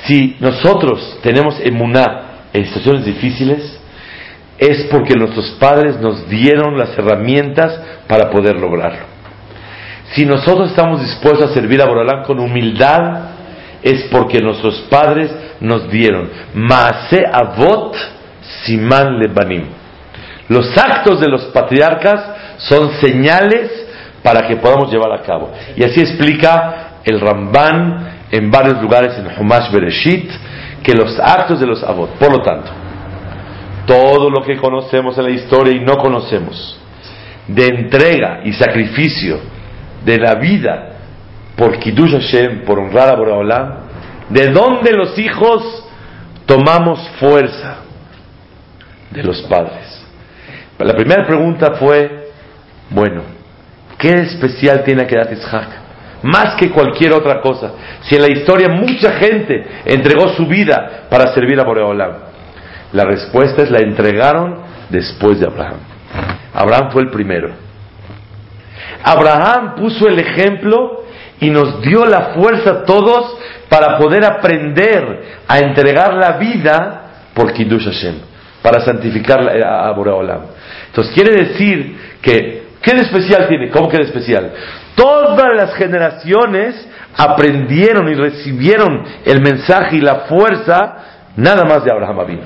Si 0.05 0.35
nosotros 0.39 1.19
tenemos 1.21 1.55
emuná 1.63 2.47
en 2.51 2.65
situaciones 2.65 3.05
difíciles, 3.05 3.79
es 4.57 4.87
porque 4.91 5.15
nuestros 5.15 5.51
padres 5.51 5.99
nos 5.99 6.27
dieron 6.29 6.77
las 6.77 6.97
herramientas 6.97 7.79
para 8.07 8.29
poder 8.29 8.57
lograrlo. 8.59 9.05
Si 10.13 10.25
nosotros 10.25 10.69
estamos 10.69 11.01
dispuestos 11.01 11.49
a 11.49 11.53
servir 11.53 11.81
a 11.81 11.85
Borolán 11.85 12.23
con 12.23 12.39
humildad, 12.39 13.29
es 13.81 14.03
porque 14.11 14.39
nuestros 14.39 14.81
padres 14.89 15.31
nos 15.59 15.89
dieron. 15.89 16.29
Maase 16.53 17.23
avot 17.31 17.95
siman 18.65 19.19
lebanim. 19.19 19.82
Los 20.49 20.77
actos 20.77 21.19
de 21.19 21.29
los 21.29 21.45
patriarcas 21.45 22.21
son 22.57 22.91
señales 22.99 23.71
para 24.21 24.47
que 24.47 24.57
podamos 24.57 24.91
llevar 24.91 25.11
a 25.11 25.21
cabo. 25.21 25.51
Y 25.75 25.83
así 25.83 25.99
explica 25.99 26.99
el 27.03 27.19
Ramban 27.19 28.25
en 28.31 28.49
varios 28.49 28.81
lugares 28.81 29.17
en 29.17 29.27
Humash 29.39 29.71
Bereshit 29.71 30.29
que 30.81 30.93
los 30.93 31.19
actos 31.19 31.59
de 31.59 31.67
los 31.67 31.83
avot. 31.83 32.11
Por 32.17 32.31
lo 32.31 32.41
tanto, 32.41 32.71
todo 33.85 34.29
lo 34.29 34.41
que 34.43 34.57
conocemos 34.57 35.17
en 35.17 35.25
la 35.25 35.31
historia 35.31 35.73
y 35.73 35.79
no 35.79 35.97
conocemos, 35.97 36.79
de 37.47 37.67
entrega 37.67 38.41
y 38.43 38.53
sacrificio 38.53 39.39
de 40.05 40.17
la 40.17 40.35
vida 40.35 40.89
por 41.55 41.77
Kiddush 41.77 42.11
Hashem, 42.11 42.65
por 42.65 42.79
honrar 42.79 43.09
a 43.09 43.15
Boraholam, 43.15 43.73
de 44.29 44.47
dónde 44.49 44.91
los 44.93 45.17
hijos 45.19 45.85
tomamos 46.45 46.99
fuerza 47.19 47.77
de 49.11 49.23
los 49.23 49.41
padres. 49.43 50.02
La 50.79 50.93
primera 50.95 51.25
pregunta 51.25 51.75
fue, 51.79 52.29
bueno, 52.89 53.21
¿qué 53.97 54.11
especial 54.13 54.83
tiene 54.83 55.05
que 55.05 55.15
dar 55.15 55.31
Isaac? 55.31 55.83
más 56.23 56.55
que 56.55 56.71
cualquier 56.71 57.13
otra 57.13 57.39
cosa. 57.41 57.73
Si 58.01 58.15
en 58.15 58.21
la 58.21 58.31
historia 58.31 58.69
mucha 58.69 59.13
gente 59.13 59.63
entregó 59.85 60.29
su 60.29 60.47
vida 60.47 61.03
para 61.09 61.33
servir 61.33 61.59
a 61.59 61.63
Boreolam, 61.63 62.13
la 62.93 63.03
respuesta 63.03 63.61
es 63.61 63.69
la 63.69 63.79
entregaron 63.79 64.61
después 64.89 65.39
de 65.39 65.45
Abraham. 65.45 65.79
Abraham 66.53 66.91
fue 66.91 67.03
el 67.03 67.09
primero. 67.09 67.49
Abraham 69.03 69.75
puso 69.75 70.07
el 70.07 70.19
ejemplo 70.19 71.03
y 71.39 71.49
nos 71.49 71.81
dio 71.81 72.05
la 72.05 72.33
fuerza 72.35 72.69
a 72.69 72.83
todos 72.85 73.37
para 73.67 73.97
poder 73.97 74.23
aprender 74.23 75.41
a 75.47 75.59
entregar 75.59 76.13
la 76.13 76.37
vida 76.37 77.01
por 77.33 77.51
Kiddush 77.51 77.85
Hashem, 77.85 78.15
para 78.61 78.79
santificar 78.81 79.41
a 79.61 79.91
Boreolam. 79.91 80.41
Entonces 80.93 81.15
quiere 81.15 81.43
decir 81.43 81.97
que, 82.21 82.67
¿qué 82.79 82.93
de 82.93 83.01
especial 83.01 83.47
tiene? 83.47 83.71
¿Cómo 83.71 83.89
que 83.89 83.97
de 83.97 84.03
especial? 84.03 84.53
Todas 84.95 85.55
las 85.55 85.73
generaciones 85.73 86.87
aprendieron 87.17 88.07
y 88.09 88.13
recibieron 88.13 89.03
el 89.25 89.41
mensaje 89.41 89.95
y 89.95 90.01
la 90.01 90.25
fuerza 90.27 90.97
nada 91.35 91.65
más 91.65 91.83
de 91.83 91.91
Abraham 91.91 92.19
Avinu. 92.19 92.43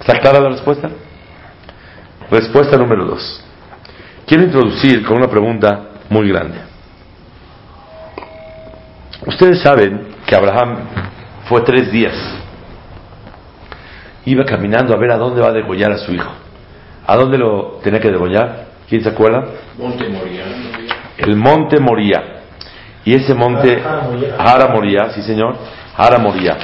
¿Está 0.00 0.18
clara 0.18 0.40
la 0.40 0.48
respuesta? 0.48 0.88
Respuesta 2.30 2.78
número 2.78 3.04
dos. 3.04 3.44
Quiero 4.26 4.44
introducir 4.44 5.04
con 5.04 5.18
una 5.18 5.28
pregunta 5.28 5.90
muy 6.08 6.26
grande. 6.30 6.56
Ustedes 9.26 9.60
saben 9.60 10.08
que 10.26 10.34
Abraham 10.34 10.78
fue 11.50 11.60
tres 11.60 11.92
días. 11.92 12.14
Iba 14.24 14.46
caminando 14.46 14.94
a 14.94 14.96
ver 14.96 15.10
a 15.10 15.18
dónde 15.18 15.42
va 15.42 15.48
a 15.48 15.52
degollar 15.52 15.92
a 15.92 15.98
su 15.98 16.14
hijo. 16.14 16.43
¿A 17.06 17.16
dónde 17.16 17.38
lo 17.38 17.80
tenía 17.82 18.00
que 18.00 18.10
degollar? 18.10 18.66
¿Quién 18.88 19.02
se 19.02 19.08
acuerda? 19.08 19.44
Monte 19.78 20.08
Moria 20.08 20.44
el 21.18 21.36
monte 21.36 21.80
Moría. 21.80 22.22
Y 23.04 23.14
ese 23.14 23.34
monte, 23.34 23.80
Jara 23.80 24.68
Moría, 24.68 25.10
sí 25.10 25.22
señor, 25.22 25.56
Jara 25.96 26.18
Moría. 26.18 26.56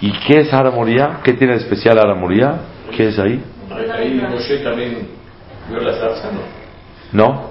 ¿Y 0.00 0.12
qué 0.20 0.40
es 0.40 0.52
Hara 0.52 0.70
Moria? 0.70 1.20
¿Qué 1.22 1.32
tiene 1.32 1.54
de 1.54 1.60
especial 1.60 1.98
Hara 1.98 2.14
Moria? 2.14 2.54
¿Qué 2.96 3.08
es 3.08 3.18
ahí? 3.18 3.42
Ahí 3.92 4.20
Moshe 4.30 4.58
también 4.58 5.08
vio 5.68 5.80
la 5.80 5.94
zarza, 5.94 6.30
¿no? 6.30 6.40
¿No? 7.12 7.50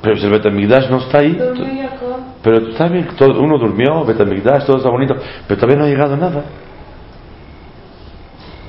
Pero 0.00 0.16
si 0.16 0.24
el 0.24 0.30
Betamigdash 0.30 0.88
no 0.90 0.98
está 0.98 1.18
ahí. 1.18 1.38
Pero 2.42 2.68
está 2.68 2.88
bien, 2.88 3.08
todo, 3.16 3.40
uno 3.40 3.58
durmió, 3.58 4.04
Betamigdash, 4.04 4.64
todo 4.64 4.78
está 4.78 4.90
bonito, 4.90 5.14
pero 5.46 5.60
todavía 5.60 5.78
no 5.78 5.84
ha 5.84 5.88
llegado 5.88 6.16
nada. 6.16 6.44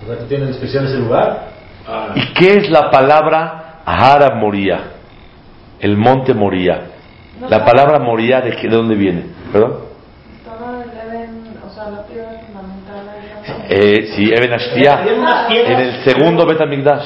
O 0.03 0.07
sea, 0.07 0.17
que 0.17 0.23
tiene 0.25 0.49
especial 0.49 0.85
ese 0.85 0.97
lugar. 0.97 1.54
¿Y 2.15 2.33
qué 2.33 2.57
es 2.57 2.69
la 2.69 2.89
palabra 2.89 3.81
Hara 3.85 4.35
Moria? 4.35 4.79
El 5.79 5.97
monte 5.97 6.33
Moria. 6.33 6.81
La 7.49 7.63
palabra 7.65 7.99
Moria, 7.99 8.41
¿de, 8.41 8.51
qué- 8.55 8.67
de 8.69 8.75
dónde 8.75 8.95
viene? 8.95 9.25
¿Perdón? 9.51 9.73
Todo 10.45 10.81
el 10.83 10.89
Edén, 10.89 11.57
o 11.65 11.73
sea, 11.73 11.89
la 11.91 12.03
piedra 12.07 12.29
fundamental 12.47 13.09
ahí. 13.09 13.65
Eh, 13.69 14.11
sí, 14.15 14.31
Eben 14.33 14.51
piedras. 15.47 15.69
en 15.69 15.79
el 15.79 16.03
segundo 16.03 16.45
Betamigdash. 16.45 17.05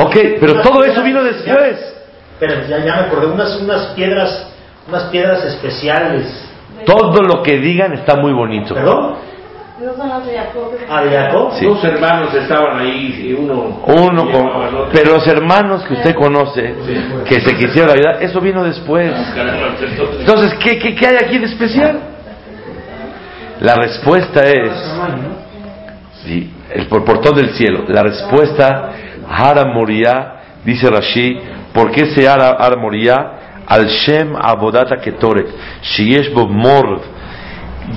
Ok, 0.00 0.16
pero 0.40 0.60
todo 0.62 0.82
eso 0.84 1.02
vino 1.02 1.22
después. 1.22 1.94
Pero 2.40 2.66
ya, 2.66 2.78
ya 2.78 2.94
me 2.96 3.00
acordé, 3.02 3.26
unas, 3.26 3.60
unas 3.60 3.86
piedras, 3.88 4.48
unas 4.88 5.04
piedras 5.04 5.44
especiales. 5.44 6.26
Todo 6.86 7.20
lo 7.22 7.42
que 7.42 7.58
digan 7.58 7.92
está 7.92 8.16
muy 8.16 8.32
bonito. 8.32 8.74
¿Perdón? 8.74 9.16
Esas 9.80 9.96
son 9.96 10.08
las 10.08 10.26
de 10.26 10.36
Jacob. 10.36 10.72
¿Ah, 10.88 11.02
de 11.02 11.10
Jacob? 11.10 11.52
Sí. 11.58 11.64
Dos 11.64 11.82
hermanos 11.84 12.34
estaban 12.34 12.80
ahí 12.80 13.26
y 13.28 13.32
uno. 13.32 13.80
Uno 13.86 14.30
con... 14.30 14.46
otro. 14.46 14.88
Pero 14.92 15.14
los 15.14 15.26
hermanos 15.26 15.82
que 15.84 15.94
usted 15.94 16.14
conoce, 16.14 16.74
que 17.24 17.40
se 17.40 17.56
quisieron 17.56 17.90
ayudar, 17.90 18.22
eso 18.22 18.40
vino 18.40 18.62
después. 18.62 19.10
Caramba, 19.34 19.68
entonces- 20.18 20.54
¿qué, 20.62 20.78
qué, 20.78 20.94
qué 20.94 21.06
hay 21.06 21.16
aquí 21.16 21.38
de 21.38 21.46
especial? 21.46 21.98
La 23.60 23.74
respuesta 23.76 24.40
es, 24.48 24.70
sí, 26.24 26.50
el 26.74 26.86
por- 26.86 27.04
portón 27.04 27.34
del 27.36 27.50
cielo. 27.50 27.84
La 27.88 28.02
respuesta, 28.02 28.90
Hara 29.28 29.64
Moria, 29.66 30.34
dice 30.64 30.88
Rashi, 30.90 31.38
¿por 31.72 31.90
qué 31.90 32.06
se 32.14 32.28
Hara, 32.28 32.50
Hara 32.58 32.76
Moria? 32.76 33.32
Al 33.66 33.86
Shem 33.86 34.34
Abodata 34.34 34.96
Ketoret, 34.96 35.46
Shiesh 35.82 36.32
Bo 36.32 36.48
Mord, 36.48 37.02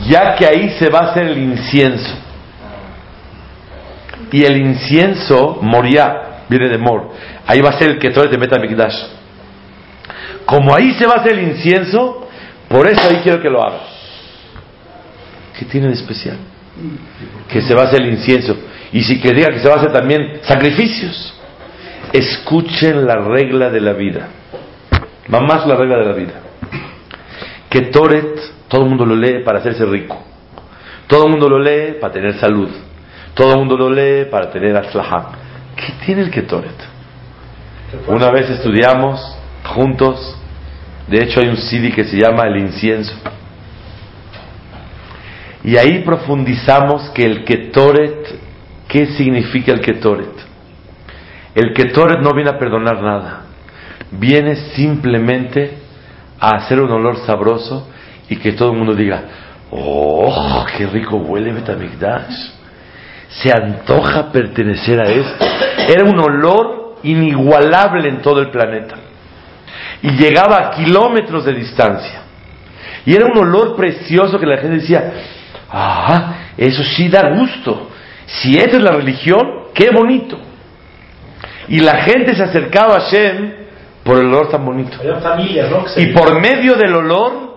ya 0.08 0.36
que 0.36 0.46
ahí 0.46 0.76
se 0.80 0.90
va 0.90 1.14
a 1.14 1.20
el 1.20 1.38
incienso. 1.38 2.18
Y 4.32 4.44
el 4.44 4.58
incienso, 4.58 5.60
Moria, 5.62 6.46
viene 6.50 6.70
de 6.70 6.78
Mor, 6.78 7.12
ahí 7.46 7.62
va 7.62 7.70
a 7.70 7.78
ser 7.78 7.92
el 7.92 8.00
Ketoret 8.00 8.32
de 8.32 8.38
Metamikdash. 8.38 8.96
Como 10.46 10.76
ahí 10.76 10.94
se 10.94 11.06
va 11.06 11.14
a 11.14 11.20
hacer 11.20 11.34
el 11.34 11.50
incienso, 11.50 12.28
por 12.68 12.88
eso 12.88 13.02
ahí 13.08 13.20
quiero 13.24 13.42
que 13.42 13.50
lo 13.50 13.62
haga. 13.62 13.82
¿Qué 15.58 15.66
tiene 15.66 15.88
de 15.88 15.94
especial? 15.94 16.38
Que 17.48 17.62
se 17.62 17.74
va 17.76 17.90
el 17.92 18.08
incienso. 18.08 18.58
Y 18.92 19.04
si 19.04 19.20
que 19.22 19.34
diga 19.34 19.50
que 19.50 19.60
se 19.60 19.68
va 19.68 19.76
a 19.76 19.78
hacer 19.78 19.94
también 19.94 20.40
sacrificios. 20.44 21.34
Escuchen 22.12 23.06
la 23.06 23.16
regla 23.16 23.70
de 23.70 23.82
la 23.82 23.94
vida. 23.94 24.28
Mamás 25.28 25.66
la 25.68 25.76
regla 25.76 25.98
de 25.98 26.06
la 26.06 26.14
vida. 26.14 26.34
Que 27.70 27.82
Toret, 27.82 28.53
todo 28.68 28.84
el 28.84 28.90
mundo 28.90 29.06
lo 29.06 29.16
lee 29.16 29.44
para 29.44 29.60
hacerse 29.60 29.86
rico. 29.86 30.24
Todo 31.08 31.26
el 31.26 31.32
mundo 31.32 31.50
lo 31.50 31.60
lee 31.60 31.96
para 32.00 32.14
tener 32.14 32.40
salud. 32.40 32.70
Todo 33.34 33.52
el 33.54 33.60
mundo 33.60 33.78
lo 33.78 33.90
lee 33.90 34.26
para 34.30 34.50
tener 34.52 34.76
aslahá. 34.76 35.32
¿Qué 35.76 35.94
tiene 36.06 36.22
el 36.22 36.32
Ketoret? 36.32 36.94
Una 38.08 38.32
vez 38.32 38.50
estudiamos 38.50 39.20
juntos, 39.64 40.36
de 41.08 41.24
hecho 41.24 41.40
hay 41.40 41.48
un 41.48 41.58
CD 41.58 41.92
que 41.92 42.04
se 42.04 42.18
llama 42.18 42.44
El 42.48 42.58
incienso. 42.58 43.14
Y 45.64 45.78
ahí 45.78 46.00
profundizamos 46.00 47.10
que 47.12 47.24
el 47.24 47.44
Ketoret, 47.46 48.40
¿qué 48.88 49.08
significa 49.08 49.72
el 49.72 49.82
Ketoret? 49.82 50.34
El 51.56 51.74
Ketoret 51.74 52.20
no 52.20 52.34
viene 52.34 52.50
a 52.50 52.58
perdonar 52.58 53.02
nada, 53.02 53.44
viene 54.12 54.56
simplemente 54.76 55.78
a 56.40 56.56
hacer 56.58 56.82
un 56.82 56.92
olor 56.92 57.18
sabroso 57.26 57.88
y 58.30 58.38
que 58.38 58.54
todo 58.54 58.72
el 58.72 58.78
mundo 58.78 58.96
diga, 58.96 59.24
oh, 59.72 60.66
qué 60.78 60.86
rico 60.88 61.18
huele 61.18 61.52
Betamigdash. 61.52 62.52
Se 63.30 63.52
antoja 63.52 64.32
pertenecer 64.32 65.00
a 65.02 65.10
esto. 65.10 65.46
Era 65.88 66.04
un 66.04 66.20
olor 66.20 66.98
inigualable 67.04 68.10
en 68.10 68.22
todo 68.22 68.40
el 68.40 68.50
planeta. 68.52 68.96
Y 70.02 70.12
llegaba 70.12 70.58
a 70.58 70.72
kilómetros 70.72 71.46
de 71.46 71.54
distancia. 71.54 72.22
Y 73.06 73.16
era 73.16 73.26
un 73.26 73.38
olor 73.38 73.76
precioso 73.76 74.40
que 74.40 74.46
la 74.46 74.58
gente 74.58 74.78
decía, 74.78 75.14
ah, 75.70 76.36
eso 76.58 76.84
sí 76.84 77.10
da 77.10 77.30
gusto. 77.30 77.90
Si 78.26 78.56
esa 78.58 78.78
es 78.78 78.84
la 78.84 78.92
religión, 78.92 79.66
qué 79.74 79.90
bonito. 79.90 80.38
Y 81.68 81.80
la 81.80 81.98
gente 82.04 82.36
se 82.36 82.44
acercaba 82.44 82.98
a 82.98 83.10
Shem 83.10 83.54
por 84.04 84.18
el 84.18 84.28
olor 84.28 84.50
tan 84.50 84.66
bonito. 84.66 84.98
Y 85.98 86.08
por 86.08 86.40
medio 86.40 86.76
del 86.76 86.94
olor 86.96 87.53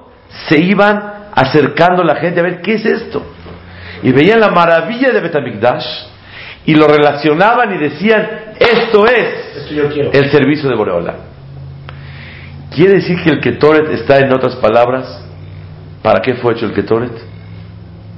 se 0.48 0.58
iban 0.58 1.28
acercando 1.34 2.02
la 2.02 2.16
gente 2.16 2.40
a 2.40 2.42
ver 2.42 2.60
qué 2.60 2.74
es 2.74 2.86
esto. 2.86 3.22
Y 4.02 4.12
veían 4.12 4.40
la 4.40 4.50
maravilla 4.50 5.10
de 5.10 5.20
Betamikdash 5.20 5.86
y 6.66 6.74
lo 6.74 6.86
relacionaban 6.86 7.74
y 7.74 7.78
decían, 7.78 8.28
esto 8.58 9.06
es 9.06 9.56
Esto 9.56 9.74
yo 9.74 9.88
quiero. 9.88 10.10
el 10.12 10.30
servicio 10.30 10.68
de 10.68 10.74
Boreola. 10.76 11.14
Quiere 12.74 12.94
decir 12.94 13.22
que 13.22 13.30
el 13.30 13.40
Ketoret 13.40 13.88
está 13.90 14.18
en 14.18 14.32
otras 14.32 14.56
palabras. 14.56 15.22
¿Para 16.02 16.20
qué 16.20 16.34
fue 16.34 16.52
hecho 16.54 16.66
el 16.66 16.74
Ketoret? 16.74 17.12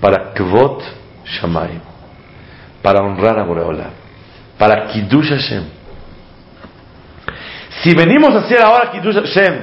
Para 0.00 0.32
Kvot 0.32 0.82
Shamayim. 1.24 1.80
Para 2.82 3.00
honrar 3.00 3.38
a 3.38 3.44
Boreola. 3.44 3.90
Para 4.58 4.86
Kiddush 4.88 5.28
Hashem. 5.30 5.64
Si 7.82 7.94
venimos 7.94 8.34
a 8.34 8.38
hacer 8.38 8.60
ahora 8.60 8.90
Kiddush 8.90 9.14
Hashem, 9.14 9.54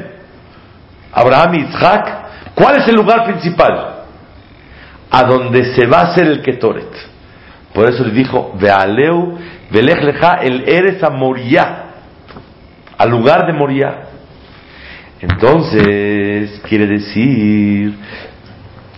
Abraham 1.12 1.56
y 1.56 1.60
Isaac, 1.64 2.25
¿cuál 2.56 2.82
es 2.82 2.88
el 2.88 2.96
lugar 2.96 3.26
principal? 3.26 4.06
A 5.12 5.24
donde 5.24 5.76
se 5.76 5.86
va 5.86 6.00
a 6.00 6.12
hacer 6.12 6.28
el 6.28 6.42
Ketoret. 6.42 6.92
Por 7.74 7.90
eso 7.90 8.04
le 8.04 8.12
dijo, 8.12 8.54
Vealeu, 8.60 9.38
Velech 9.70 10.02
leja 10.02 10.36
el 10.42 10.68
Eres 10.68 11.04
a 11.04 11.10
Moriah, 11.10 11.86
al 12.98 13.10
lugar 13.10 13.46
de 13.46 13.54
Moriah. 13.54 14.06
Entonces, 15.20 16.62
quiere 16.68 16.88
decir 16.88 17.96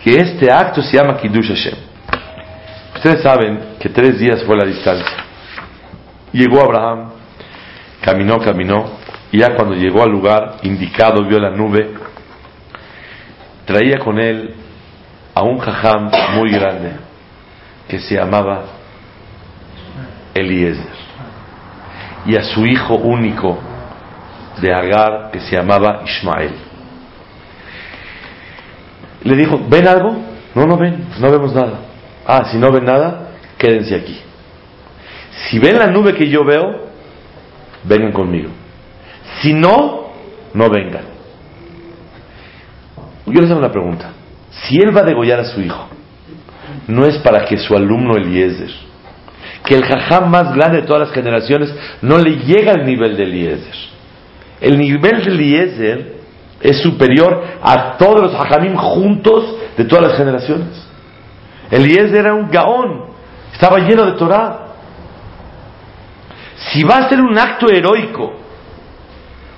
que 0.03 0.15
este 0.17 0.51
acto 0.51 0.81
se 0.81 0.97
llama 0.97 1.17
Kiddush 1.17 1.49
Hashem. 1.49 1.75
Ustedes 2.95 3.21
saben 3.21 3.75
que 3.79 3.89
tres 3.89 4.19
días 4.19 4.43
fue 4.43 4.57
la 4.57 4.65
distancia. 4.65 5.25
Llegó 6.31 6.61
Abraham, 6.61 7.11
caminó, 8.01 8.39
caminó, 8.39 8.97
y 9.31 9.39
ya 9.39 9.55
cuando 9.55 9.75
llegó 9.75 10.03
al 10.03 10.09
lugar 10.09 10.57
indicado, 10.63 11.23
vio 11.25 11.39
la 11.39 11.51
nube, 11.51 11.93
traía 13.67 13.99
con 13.99 14.17
él 14.17 14.55
a 15.35 15.43
un 15.43 15.59
jajam 15.59 16.09
muy 16.35 16.49
grande 16.51 16.93
que 17.87 17.99
se 17.99 18.15
llamaba 18.15 18.63
Eliezer 20.33 20.97
y 22.25 22.35
a 22.37 22.43
su 22.43 22.65
hijo 22.65 22.95
único 22.95 23.59
de 24.61 24.73
Agar 24.73 25.31
que 25.31 25.41
se 25.41 25.55
llamaba 25.55 26.01
Ismael. 26.05 26.53
Le 29.23 29.35
dijo, 29.35 29.59
¿ven 29.69 29.87
algo? 29.87 30.15
No, 30.55 30.65
no 30.65 30.77
ven, 30.77 31.05
no 31.19 31.29
vemos 31.29 31.53
nada. 31.53 31.79
Ah, 32.25 32.45
si 32.49 32.57
no 32.57 32.71
ven 32.71 32.85
nada, 32.85 33.31
quédense 33.57 33.95
aquí. 33.95 34.21
Si 35.49 35.59
ven 35.59 35.77
la 35.77 35.87
nube 35.87 36.13
que 36.13 36.29
yo 36.29 36.45
veo, 36.45 36.87
vengan 37.83 38.13
conmigo. 38.13 38.49
Si 39.41 39.53
no, 39.53 40.07
no 40.53 40.69
vengan. 40.69 41.16
Yo 43.27 43.41
les 43.41 43.51
hago 43.51 43.59
una 43.59 43.71
pregunta. 43.71 44.11
Si 44.51 44.77
él 44.77 44.95
va 44.95 45.01
a 45.01 45.05
degollar 45.05 45.41
a 45.41 45.45
su 45.45 45.61
hijo, 45.61 45.87
no 46.87 47.05
es 47.05 47.17
para 47.19 47.45
que 47.45 47.57
su 47.57 47.75
alumno 47.75 48.15
Eliezer, 48.15 48.71
que 49.65 49.75
el 49.75 49.83
jajam 49.83 50.31
más 50.31 50.53
grande 50.55 50.81
de 50.81 50.87
todas 50.87 51.09
las 51.09 51.11
generaciones, 51.11 51.73
no 52.01 52.17
le 52.17 52.37
llega 52.37 52.71
al 52.71 52.85
nivel 52.85 53.17
de 53.17 53.23
Eliezer. 53.23 53.75
El 54.61 54.77
nivel 54.77 55.23
de 55.23 55.31
Eliezer 55.31 56.17
es 56.61 56.81
superior 56.81 57.43
a 57.61 57.97
todos 57.97 58.21
los 58.21 58.35
jajamim 58.35 58.75
juntos 58.75 59.57
de 59.75 59.83
todas 59.83 60.07
las 60.07 60.17
generaciones. 60.17 60.87
Eliezer 61.69 62.15
era 62.15 62.33
un 62.33 62.49
gaón, 62.49 63.07
estaba 63.51 63.79
lleno 63.79 64.05
de 64.05 64.13
Torah. 64.13 64.59
Si 66.71 66.83
va 66.83 66.97
a 66.99 67.09
ser 67.09 67.21
un 67.21 67.37
acto 67.37 67.69
heroico, 67.69 68.33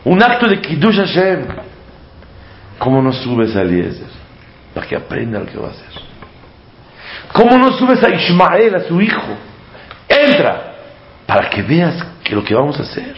un 0.05 0.21
acto 0.23 0.47
de 0.47 0.60
Kiddush 0.60 0.97
Hashem, 0.97 1.45
¿cómo 2.80 3.02
no 3.02 3.13
subes 3.13 3.56
a 3.56 3.62
Eliezer? 3.62 4.08
Para 4.74 4.88
que 4.88 4.96
aprenda 4.96 5.39
lo 5.39 5.46
que 5.46 5.58
va 5.58 5.68
a 5.68 5.72
hacer. 5.72 6.02
¿Cómo 7.34 7.58
no 7.58 7.72
subes 7.78 8.04
a 8.04 8.10
Ismael, 8.10 8.76
a 8.76 8.80
su 8.88 9.00
hijo? 9.00 9.38
Entra, 10.08 10.74
para 11.28 11.50
que 11.50 11.62
veas 11.62 12.04
lo 12.32 12.44
que 12.44 12.56
vamos 12.56 12.80
a 12.80 12.84
hacer. 12.84 13.15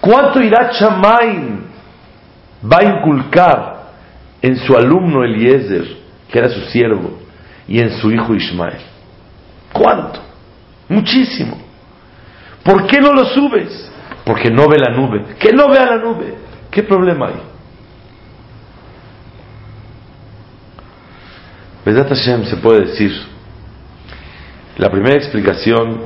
¿Cuánto 0.00 0.40
irá 0.40 0.70
Chamain 0.70 1.66
va 2.64 2.78
a 2.78 2.84
inculcar 2.84 3.80
en 4.42 4.56
su 4.56 4.74
alumno 4.74 5.22
Eliezer, 5.22 5.84
que 6.30 6.38
era 6.38 6.48
su 6.48 6.60
siervo, 6.62 7.18
y 7.68 7.80
en 7.80 7.92
su 7.98 8.10
hijo 8.10 8.34
Ismael. 8.34 8.80
¿Cuánto? 9.72 10.20
Muchísimo. 10.88 11.56
¿Por 12.64 12.86
qué 12.86 13.00
no 13.00 13.12
lo 13.12 13.26
subes? 13.26 13.90
Porque 14.24 14.50
no 14.50 14.68
ve 14.68 14.78
la 14.78 14.92
nube. 14.94 15.36
Que 15.38 15.52
no 15.52 15.68
vea 15.68 15.86
la 15.86 15.96
nube. 15.96 16.34
¿Qué 16.70 16.82
problema 16.82 17.28
hay? 17.28 17.49
Vedat 21.84 22.08
Hashem 22.08 22.44
se 22.44 22.56
puede 22.58 22.86
decir. 22.86 23.12
La 24.76 24.90
primera 24.90 25.16
explicación 25.16 26.02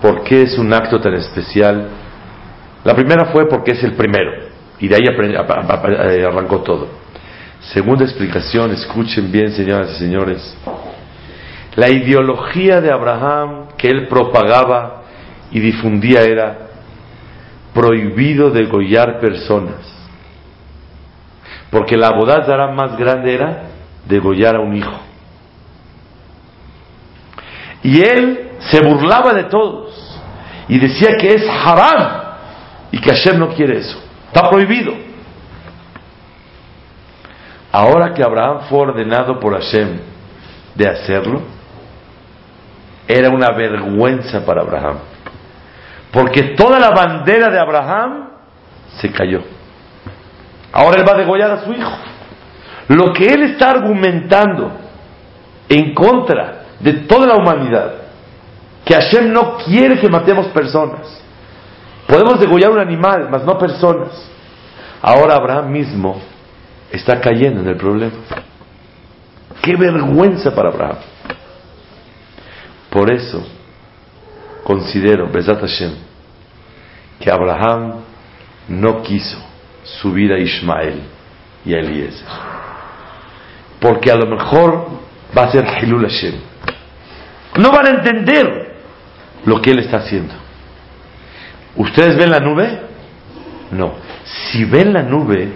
por 0.00 0.24
qué 0.24 0.42
es 0.42 0.58
un 0.58 0.72
acto 0.72 1.00
tan 1.00 1.14
especial. 1.14 1.88
La 2.84 2.94
primera 2.94 3.26
fue 3.26 3.48
porque 3.48 3.72
es 3.72 3.84
el 3.84 3.92
primero. 3.94 4.48
Y 4.78 4.88
de 4.88 4.96
ahí 4.96 5.02
a- 5.06 6.28
arrancó 6.28 6.60
todo. 6.60 6.88
Segunda 7.72 8.04
explicación, 8.04 8.70
escuchen 8.72 9.30
bien, 9.30 9.52
señoras 9.52 9.90
y 9.92 9.98
señores. 9.98 10.56
La 11.76 11.90
ideología 11.90 12.80
de 12.80 12.90
Abraham 12.90 13.66
que 13.76 13.88
él 13.90 14.08
propagaba 14.08 15.02
y 15.50 15.60
difundía 15.60 16.22
era 16.22 16.58
prohibido 17.74 18.50
degollar 18.50 19.20
personas. 19.20 19.76
Porque 21.70 21.96
la 21.96 22.10
boda 22.10 22.44
zará 22.44 22.72
más 22.72 22.96
grande 22.96 23.34
era 23.34 23.62
degollar 24.06 24.56
a 24.56 24.60
un 24.60 24.76
hijo. 24.76 24.98
Y 27.82 28.00
él 28.00 28.50
se 28.70 28.80
burlaba 28.82 29.32
de 29.32 29.44
todos 29.44 30.20
y 30.68 30.78
decía 30.78 31.16
que 31.18 31.28
es 31.28 31.48
haram 31.48 32.20
y 32.92 33.00
que 33.00 33.10
Hashem 33.10 33.38
no 33.38 33.48
quiere 33.54 33.78
eso. 33.78 33.98
Está 34.26 34.48
prohibido. 34.48 34.92
Ahora 37.72 38.12
que 38.12 38.22
Abraham 38.22 38.62
fue 38.68 38.80
ordenado 38.80 39.38
por 39.38 39.54
Hashem 39.54 40.00
de 40.74 40.88
hacerlo, 40.88 41.42
era 43.06 43.30
una 43.30 43.50
vergüenza 43.50 44.44
para 44.44 44.62
Abraham. 44.62 44.98
Porque 46.12 46.54
toda 46.56 46.78
la 46.78 46.90
bandera 46.90 47.50
de 47.50 47.58
Abraham 47.58 48.28
se 49.00 49.10
cayó. 49.10 49.42
Ahora 50.72 51.00
él 51.00 51.08
va 51.08 51.14
a 51.14 51.18
degollar 51.18 51.50
a 51.52 51.64
su 51.64 51.72
hijo. 51.72 51.92
Lo 52.90 53.12
que 53.12 53.24
él 53.24 53.44
está 53.44 53.70
argumentando 53.70 54.72
en 55.68 55.94
contra 55.94 56.64
de 56.80 56.92
toda 57.06 57.24
la 57.24 57.36
humanidad, 57.36 57.92
que 58.84 58.94
Hashem 58.94 59.32
no 59.32 59.58
quiere 59.58 60.00
que 60.00 60.08
matemos 60.08 60.48
personas. 60.48 61.22
Podemos 62.08 62.40
degollar 62.40 62.72
un 62.72 62.80
animal, 62.80 63.28
mas 63.30 63.44
no 63.44 63.56
personas. 63.56 64.10
Ahora 65.00 65.36
Abraham 65.36 65.70
mismo 65.70 66.20
está 66.90 67.20
cayendo 67.20 67.60
en 67.60 67.68
el 67.68 67.76
problema. 67.76 68.16
Qué 69.62 69.76
vergüenza 69.76 70.52
para 70.52 70.70
Abraham. 70.70 70.98
Por 72.90 73.08
eso 73.12 73.46
considero, 74.64 75.28
Besat 75.28 75.60
Hashem, 75.60 75.94
que 77.20 77.30
Abraham 77.30 78.00
no 78.66 79.00
quiso 79.02 79.38
subir 79.84 80.32
a 80.32 80.40
Ismael 80.40 81.02
y 81.64 81.72
a 81.72 81.78
Eliezer. 81.78 82.59
Porque 83.80 84.10
a 84.10 84.16
lo 84.16 84.26
mejor 84.26 84.88
va 85.36 85.44
a 85.44 85.52
ser 85.52 85.64
Hilul 85.82 86.02
Hashem. 86.02 86.34
No 87.58 87.70
van 87.70 87.86
a 87.86 87.90
entender 87.90 88.74
lo 89.44 89.60
que 89.60 89.70
él 89.70 89.80
está 89.80 89.98
haciendo. 89.98 90.34
¿Ustedes 91.76 92.16
ven 92.16 92.30
la 92.30 92.40
nube? 92.40 92.80
No. 93.70 93.94
Si 94.24 94.64
ven 94.64 94.92
la 94.92 95.02
nube, 95.02 95.48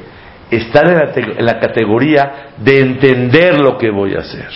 están 0.50 0.88
en 0.88 0.96
la, 0.96 1.12
en 1.14 1.44
la 1.44 1.60
categoría 1.60 2.52
de 2.56 2.80
entender 2.80 3.60
lo 3.60 3.76
que 3.78 3.90
voy 3.90 4.14
a 4.14 4.20
hacer. 4.20 4.48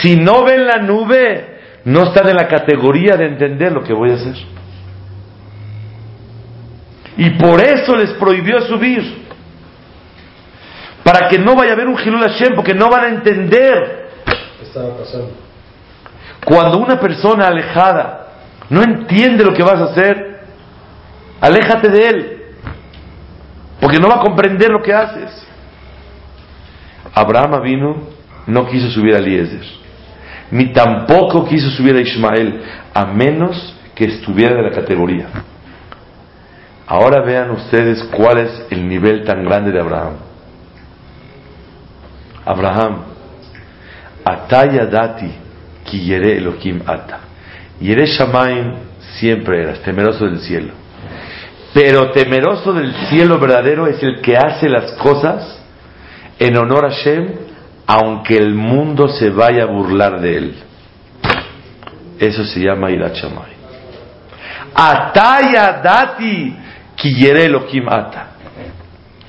Si 0.00 0.16
no 0.16 0.44
ven 0.44 0.66
la 0.66 0.78
nube, 0.78 1.58
no 1.84 2.04
están 2.04 2.28
en 2.28 2.36
la 2.36 2.46
categoría 2.46 3.16
de 3.16 3.26
entender 3.26 3.72
lo 3.72 3.82
que 3.82 3.92
voy 3.92 4.10
a 4.10 4.14
hacer. 4.14 4.36
Y 7.16 7.30
por 7.30 7.60
eso 7.60 7.96
les 7.96 8.10
prohibió 8.12 8.60
subir. 8.62 9.20
Para 11.10 11.28
que 11.28 11.40
no 11.40 11.56
vaya 11.56 11.72
a 11.72 11.74
haber 11.74 11.88
un 11.88 11.98
Hilul 11.98 12.20
Hashem, 12.20 12.54
porque 12.54 12.72
no 12.72 12.88
van 12.88 13.04
a 13.04 13.08
entender. 13.08 14.10
¿Qué 14.24 14.64
estaba 14.64 14.96
pasando? 14.96 15.32
Cuando 16.44 16.78
una 16.78 17.00
persona 17.00 17.48
alejada 17.48 18.28
no 18.68 18.80
entiende 18.80 19.44
lo 19.44 19.52
que 19.52 19.64
vas 19.64 19.80
a 19.80 19.84
hacer, 19.86 20.44
aléjate 21.40 21.88
de 21.88 22.08
él, 22.08 22.42
porque 23.80 23.98
no 23.98 24.06
va 24.06 24.18
a 24.18 24.20
comprender 24.20 24.70
lo 24.70 24.80
que 24.82 24.94
haces. 24.94 25.44
Abraham 27.12 27.60
vino, 27.60 27.96
no 28.46 28.66
quiso 28.68 28.88
subir 28.90 29.16
a 29.16 29.18
Eliezer, 29.18 29.66
ni 30.52 30.72
tampoco 30.72 31.44
quiso 31.44 31.70
subir 31.70 31.96
a 31.96 32.00
Ismael, 32.00 32.62
a 32.94 33.04
menos 33.06 33.76
que 33.96 34.04
estuviera 34.04 34.54
de 34.54 34.62
la 34.62 34.70
categoría. 34.70 35.26
Ahora 36.86 37.20
vean 37.24 37.50
ustedes 37.50 38.00
cuál 38.16 38.38
es 38.38 38.66
el 38.70 38.86
nivel 38.86 39.24
tan 39.24 39.44
grande 39.44 39.72
de 39.72 39.80
Abraham. 39.80 40.29
Abraham, 42.50 43.04
Ataya 44.24 44.86
dati 44.86 45.30
ki 45.84 45.96
yere 45.96 46.36
Elohim 46.36 46.82
ata. 46.86 47.20
Yere 47.80 48.06
Shamaim 48.06 48.74
siempre 49.18 49.62
eras, 49.62 49.80
temeroso 49.82 50.26
del 50.26 50.40
cielo. 50.40 50.72
Pero 51.72 52.10
temeroso 52.10 52.72
del 52.72 52.92
cielo 53.08 53.38
verdadero 53.38 53.86
es 53.86 54.02
el 54.02 54.20
que 54.20 54.36
hace 54.36 54.68
las 54.68 54.92
cosas 54.92 55.62
en 56.38 56.56
honor 56.56 56.86
a 56.86 56.90
Hashem, 56.90 57.28
aunque 57.86 58.36
el 58.36 58.54
mundo 58.54 59.08
se 59.08 59.30
vaya 59.30 59.64
a 59.64 59.66
burlar 59.66 60.20
de 60.20 60.36
él. 60.36 60.54
Eso 62.18 62.44
se 62.44 62.60
llama 62.60 62.90
Irat 62.90 63.14
Shamayim. 63.14 63.58
Ataya 64.74 65.80
dati 65.82 66.56
ki 66.96 67.14
yere 67.14 67.46
Elohim 67.46 67.88
ata. 67.88 68.26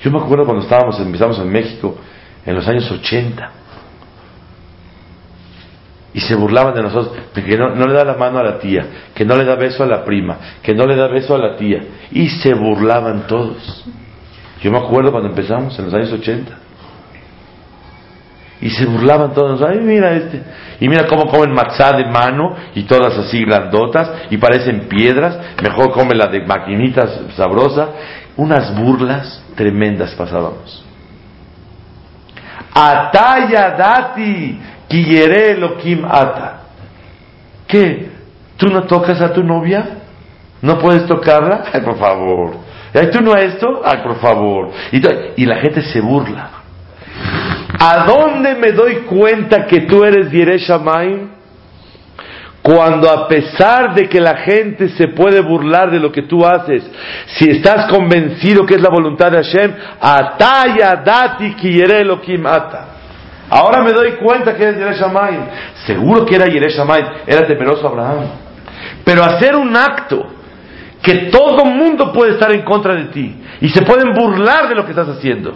Yo 0.02 0.10
me 0.10 0.18
acuerdo 0.18 0.44
cuando 0.44 0.64
estábamos, 0.64 1.00
empezamos 1.00 1.38
en 1.38 1.48
México 1.50 1.96
en 2.44 2.54
los 2.54 2.66
años 2.66 2.90
80 2.90 3.62
y 6.14 6.20
se 6.20 6.34
burlaban 6.34 6.74
de 6.74 6.82
nosotros, 6.82 7.16
que 7.34 7.56
no, 7.56 7.74
no 7.74 7.86
le 7.86 7.94
da 7.94 8.04
la 8.04 8.14
mano 8.14 8.38
a 8.38 8.42
la 8.42 8.58
tía, 8.58 8.86
que 9.14 9.24
no 9.24 9.36
le 9.36 9.44
da 9.44 9.54
beso 9.54 9.82
a 9.82 9.86
la 9.86 10.04
prima, 10.04 10.36
que 10.62 10.74
no 10.74 10.86
le 10.86 10.94
da 10.94 11.08
beso 11.08 11.34
a 11.34 11.38
la 11.38 11.56
tía, 11.56 11.80
y 12.10 12.28
se 12.28 12.52
burlaban 12.54 13.26
todos. 13.26 13.84
Yo 14.60 14.70
me 14.70 14.78
acuerdo 14.78 15.10
cuando 15.10 15.30
empezamos 15.30 15.76
en 15.78 15.86
los 15.86 15.94
años 15.94 16.12
80. 16.12 16.58
Y 18.60 18.70
se 18.70 18.86
burlaban 18.86 19.32
todos, 19.32 19.60
ay 19.62 19.80
mira 19.80 20.14
este, 20.14 20.40
y 20.78 20.88
mira 20.88 21.06
cómo 21.08 21.26
comen 21.26 21.52
matzá 21.52 21.96
de 21.96 22.04
mano 22.04 22.54
y 22.76 22.84
todas 22.84 23.18
así 23.18 23.44
grandotas 23.44 24.28
y 24.30 24.36
parecen 24.36 24.86
piedras, 24.88 25.36
mejor 25.60 25.90
come 25.90 26.14
la 26.14 26.28
de 26.28 26.46
maquinitas 26.46 27.22
sabrosa, 27.34 27.88
unas 28.36 28.72
burlas 28.78 29.42
tremendas 29.56 30.14
pasábamos. 30.14 30.91
Ataya 32.74 33.70
dati 33.76 34.58
kiyere 34.88 35.50
Elohim 35.50 36.04
ata. 36.04 36.60
¿Qué? 37.66 38.10
¿Tú 38.56 38.68
no 38.68 38.84
tocas 38.84 39.20
a 39.20 39.32
tu 39.32 39.42
novia? 39.42 39.98
¿No 40.60 40.78
puedes 40.78 41.06
tocarla? 41.06 41.64
Ay, 41.72 41.80
por 41.80 41.98
favor. 41.98 42.56
Ay, 42.94 43.10
¿Tú 43.10 43.20
no 43.20 43.34
esto? 43.34 43.82
Ay, 43.84 43.98
por 44.02 44.16
favor. 44.20 44.70
Y, 44.92 45.02
y 45.42 45.46
la 45.46 45.56
gente 45.56 45.82
se 45.82 46.00
burla. 46.00 46.50
¿A 47.78 48.04
dónde 48.04 48.54
me 48.54 48.72
doy 48.72 48.96
cuenta 49.08 49.66
que 49.66 49.82
tú 49.82 50.04
eres 50.04 50.30
Yere 50.30 50.58
Shamayim? 50.58 51.41
Cuando 52.62 53.10
a 53.10 53.26
pesar 53.26 53.92
de 53.92 54.08
que 54.08 54.20
la 54.20 54.36
gente 54.36 54.90
se 54.90 55.08
puede 55.08 55.40
burlar 55.40 55.90
de 55.90 55.98
lo 55.98 56.12
que 56.12 56.22
tú 56.22 56.46
haces, 56.46 56.88
si 57.26 57.50
estás 57.50 57.90
convencido 57.90 58.64
que 58.64 58.76
es 58.76 58.80
la 58.80 58.88
voluntad 58.88 59.32
de 59.32 59.38
Hashem, 59.38 59.74
ataya 60.00 61.02
dati 61.04 61.54
ki 61.54 61.72
yere 61.72 62.02
Elohim 62.02 62.46
ata. 62.46 62.86
Ahora 63.50 63.82
me 63.82 63.92
doy 63.92 64.12
cuenta 64.12 64.54
que 64.54 64.62
eres 64.62 64.78
Yere 64.78 64.94
Shamayim. 64.94 65.42
Seguro 65.84 66.24
que 66.24 66.36
era 66.36 66.46
Yere 66.46 66.70
Shamayim, 66.70 67.06
era 67.26 67.46
temeroso 67.46 67.86
Abraham. 67.86 68.28
Pero 69.04 69.24
hacer 69.24 69.56
un 69.56 69.76
acto 69.76 70.24
que 71.02 71.30
todo 71.32 71.64
mundo 71.64 72.12
puede 72.12 72.34
estar 72.34 72.52
en 72.52 72.62
contra 72.62 72.94
de 72.94 73.06
ti 73.06 73.42
y 73.60 73.68
se 73.70 73.82
pueden 73.82 74.14
burlar 74.14 74.68
de 74.68 74.76
lo 74.76 74.84
que 74.84 74.90
estás 74.92 75.08
haciendo. 75.08 75.52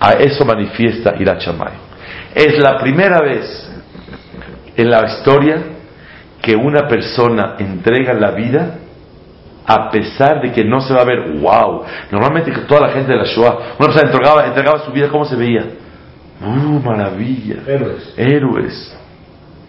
A 0.00 0.14
eso 0.14 0.44
manifiesta 0.44 1.14
Irat 1.16 1.40
Shamayim. 1.40 1.78
Es 2.34 2.58
la 2.58 2.76
primera 2.78 3.20
vez 3.20 3.69
en 4.80 4.90
la 4.90 5.06
historia 5.06 5.62
que 6.40 6.56
una 6.56 6.88
persona 6.88 7.56
entrega 7.58 8.14
la 8.14 8.30
vida 8.30 8.76
a 9.66 9.90
pesar 9.90 10.40
de 10.40 10.50
que 10.50 10.64
no 10.64 10.80
se 10.80 10.92
va 10.94 11.02
a 11.02 11.04
ver, 11.04 11.38
wow. 11.38 11.84
Normalmente 12.10 12.50
toda 12.66 12.88
la 12.88 12.92
gente 12.92 13.12
de 13.12 13.18
la 13.18 13.24
Shoah, 13.24 13.76
una 13.78 13.86
persona 13.86 14.10
entregaba, 14.10 14.46
entregaba 14.46 14.84
su 14.84 14.90
vida, 14.90 15.08
¿cómo 15.08 15.24
se 15.24 15.36
veía? 15.36 15.64
¡Uh, 16.40 16.80
maravilla! 16.80 17.56
Héroes. 17.66 18.14
Héroes. 18.16 18.98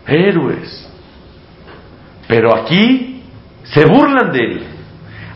Héroes. 0.08 0.90
Pero 2.28 2.56
aquí 2.56 3.24
se 3.64 3.86
burlan 3.86 4.32
de 4.32 4.40
él. 4.40 4.64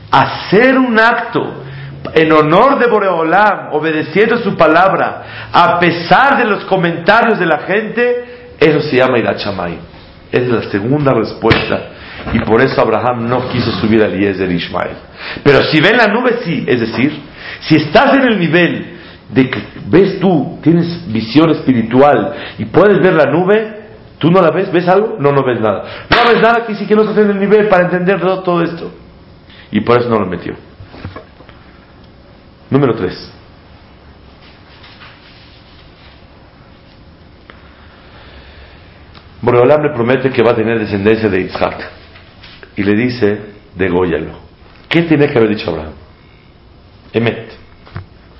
Hacer 0.09 0.77
un 0.79 0.97
acto 0.99 1.65
en 2.13 2.31
honor 2.31 2.79
de 2.79 2.87
Boreolam, 2.87 3.73
obedeciendo 3.73 4.37
su 4.37 4.55
palabra, 4.55 5.49
a 5.51 5.77
pesar 5.79 6.37
de 6.37 6.45
los 6.45 6.65
comentarios 6.65 7.37
de 7.37 7.45
la 7.45 7.59
gente, 7.59 8.34
eso 8.65 8.81
se 8.81 8.97
llama 8.97 9.19
Irachamay. 9.19 9.77
Es 10.31 10.47
la 10.47 10.63
segunda 10.69 11.13
respuesta. 11.13 11.91
Y 12.33 12.39
por 12.39 12.61
eso 12.61 12.81
Abraham 12.81 13.27
no 13.27 13.49
quiso 13.49 13.71
subir 13.73 14.03
al 14.03 14.11
de 14.11 14.53
Ishmael. 14.53 14.97
Pero 15.43 15.63
si 15.63 15.79
ven 15.79 15.97
la 15.97 16.07
nube, 16.07 16.39
sí. 16.43 16.65
Es 16.67 16.79
decir, 16.79 17.21
si 17.61 17.75
estás 17.75 18.15
en 18.15 18.23
el 18.23 18.39
nivel 18.39 18.97
de 19.29 19.49
que 19.49 19.61
ves 19.87 20.19
tú, 20.19 20.59
tienes 20.61 21.11
visión 21.11 21.51
espiritual 21.51 22.33
y 22.57 22.65
puedes 22.65 22.99
ver 22.99 23.13
la 23.13 23.25
nube, 23.25 23.85
¿tú 24.17 24.31
no 24.31 24.41
la 24.41 24.51
ves? 24.51 24.71
¿Ves 24.71 24.87
algo? 24.87 25.17
No, 25.19 25.31
no 25.31 25.43
ves 25.43 25.59
nada. 25.59 25.83
No 26.09 26.31
ves 26.31 26.41
nada, 26.41 26.65
que 26.65 26.75
sí 26.75 26.85
que 26.85 26.95
no 26.95 27.03
estás 27.03 27.17
en 27.17 27.31
el 27.31 27.39
nivel 27.39 27.67
para 27.67 27.85
entender 27.85 28.19
todo 28.19 28.61
esto. 28.61 28.91
Y 29.71 29.81
por 29.81 29.99
eso 29.99 30.09
no 30.09 30.19
lo 30.19 30.25
metió. 30.25 30.55
Número 32.69 32.95
3. 32.95 33.31
Boreolam 39.45 39.83
le 39.83 39.89
promete 39.91 40.31
que 40.31 40.41
va 40.41 40.51
a 40.51 40.55
tener 40.55 40.79
descendencia 40.79 41.29
de 41.29 41.41
Isaac. 41.41 41.91
Y 42.75 42.81
le 42.81 42.95
dice, 42.95 43.39
degóyalo. 43.75 44.39
¿Qué 44.89 45.03
tiene 45.03 45.27
que 45.27 45.37
haber 45.37 45.55
dicho 45.55 45.69
Abraham? 45.69 45.93
Emet. 47.13 47.51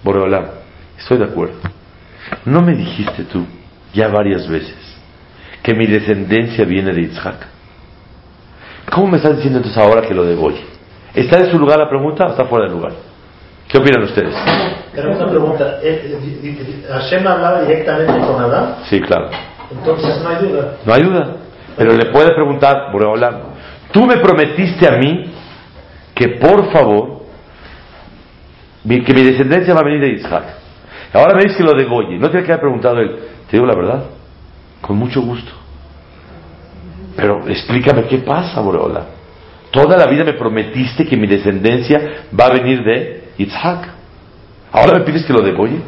Boreolam, 0.03 0.45
estoy 0.97 1.19
de 1.19 1.25
acuerdo. 1.25 1.59
¿No 2.45 2.61
me 2.61 2.75
dijiste 2.75 3.25
tú 3.25 3.45
ya 3.93 4.07
varias 4.07 4.47
veces 4.49 4.75
que 5.61 5.75
mi 5.75 5.85
descendencia 5.85 6.65
viene 6.65 6.91
de 6.91 7.01
Isaac? 7.01 7.47
¿Cómo 8.91 9.07
me 9.07 9.17
estás 9.17 9.35
diciendo 9.35 9.59
entonces 9.59 9.79
ahora 9.81 10.01
que 10.07 10.15
lo 10.15 10.25
degolle? 10.25 10.63
¿Está 11.13 11.39
en 11.39 11.51
su 11.51 11.59
lugar 11.59 11.77
la 11.77 11.87
pregunta 11.87 12.25
o 12.25 12.31
está 12.31 12.45
fuera 12.45 12.65
de 12.65 12.71
lugar? 12.71 12.93
¿Qué 13.67 13.77
opinan 13.77 14.03
ustedes? 14.03 14.33
Pero 14.93 15.15
una 15.15 15.29
pregunta, 15.29 15.79
¿eh, 15.83 16.17
eh, 16.43 16.85
¿Hashem 16.89 17.27
hablaba 17.27 17.61
directamente 17.61 18.19
con 18.25 18.43
Adán? 18.43 18.77
Sí, 18.89 18.99
claro. 19.01 19.29
Entonces 19.71 20.21
no 20.21 20.29
hay 20.29 20.47
duda. 20.47 20.77
No 20.85 20.93
hay 20.93 21.03
duda. 21.03 21.35
Pero 21.77 21.93
le 21.93 22.05
puede 22.11 22.33
preguntar, 22.33 22.91
Boreolam, 22.91 23.35
tú 23.91 24.05
me 24.05 24.17
prometiste 24.17 24.87
a 24.87 24.97
mí 24.97 25.33
que 26.13 26.29
por 26.29 26.71
favor, 26.71 27.23
que 28.87 29.13
mi 29.13 29.23
descendencia 29.23 29.73
va 29.73 29.81
a 29.81 29.83
venir 29.83 30.01
de 30.01 30.09
Isaac. 30.13 30.43
Ahora 31.13 31.35
me 31.35 31.43
dices 31.43 31.57
que 31.57 31.63
lo 31.63 31.73
de 31.73 31.85
Goye. 31.85 32.17
No 32.17 32.29
tiene 32.29 32.45
que 32.45 32.51
haber 32.51 32.61
preguntado 32.61 32.99
él. 32.99 33.19
Te 33.49 33.57
digo 33.57 33.65
la 33.65 33.75
verdad. 33.75 34.05
Con 34.81 34.97
mucho 34.97 35.21
gusto. 35.21 35.51
Pero 37.15 37.47
explícame 37.47 38.03
qué 38.03 38.19
pasa, 38.19 38.61
Boreolam. 38.61 39.05
Toda 39.71 39.97
la 39.97 40.05
vida 40.07 40.23
me 40.23 40.33
prometiste 40.33 41.05
que 41.05 41.17
mi 41.17 41.27
descendencia 41.27 42.27
va 42.37 42.45
a 42.45 42.53
venir 42.53 42.83
de 42.83 43.29
Isaac. 43.37 43.89
Ahora 44.71 44.99
me 44.99 45.05
pides 45.05 45.25
que 45.25 45.33
lo 45.33 45.41
degolle. 45.41 45.79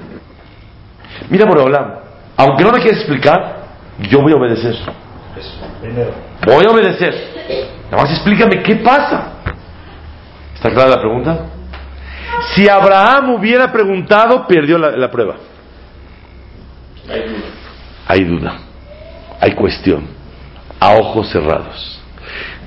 Mira, 1.29 1.45
Boreolam, 1.45 1.95
aunque 2.37 2.63
no 2.63 2.71
me 2.71 2.79
quieras 2.79 2.99
explicar, 2.99 3.56
yo 3.99 4.21
voy 4.21 4.33
a 4.33 4.35
obedecer. 4.35 4.75
Primero. 5.81 6.11
Voy 6.45 6.65
a 6.67 6.71
obedecer. 6.71 7.13
Nada 7.91 8.03
más 8.03 8.11
explícame 8.11 8.61
qué 8.63 8.75
pasa. 8.77 9.33
¿Está 10.55 10.69
clara 10.71 10.89
la 10.89 10.99
pregunta? 10.99 11.45
Si 12.53 12.67
Abraham 12.67 13.35
hubiera 13.35 13.71
preguntado, 13.71 14.45
perdió 14.47 14.77
la, 14.77 14.91
la 14.91 15.09
prueba. 15.11 15.35
Hay 17.09 17.19
duda. 17.21 17.37
Hay 18.09 18.23
duda, 18.23 18.57
hay 19.41 19.51
cuestión, 19.51 20.07
a 20.79 20.93
ojos 20.95 21.29
cerrados. 21.29 22.01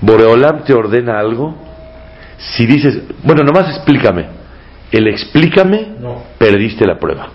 Boreolam 0.01 0.65
te 0.65 0.75
ordena 0.75 1.19
algo. 1.19 1.57
Si 2.39 2.67
dices, 2.67 3.03
bueno, 3.23 3.43
nomás 3.43 3.69
explícame. 3.77 4.27
El 4.93 5.09
explícame, 5.09 5.95
No. 5.99 6.23
perdiste 6.39 6.87
la 6.87 6.99
prueba. 6.99 7.29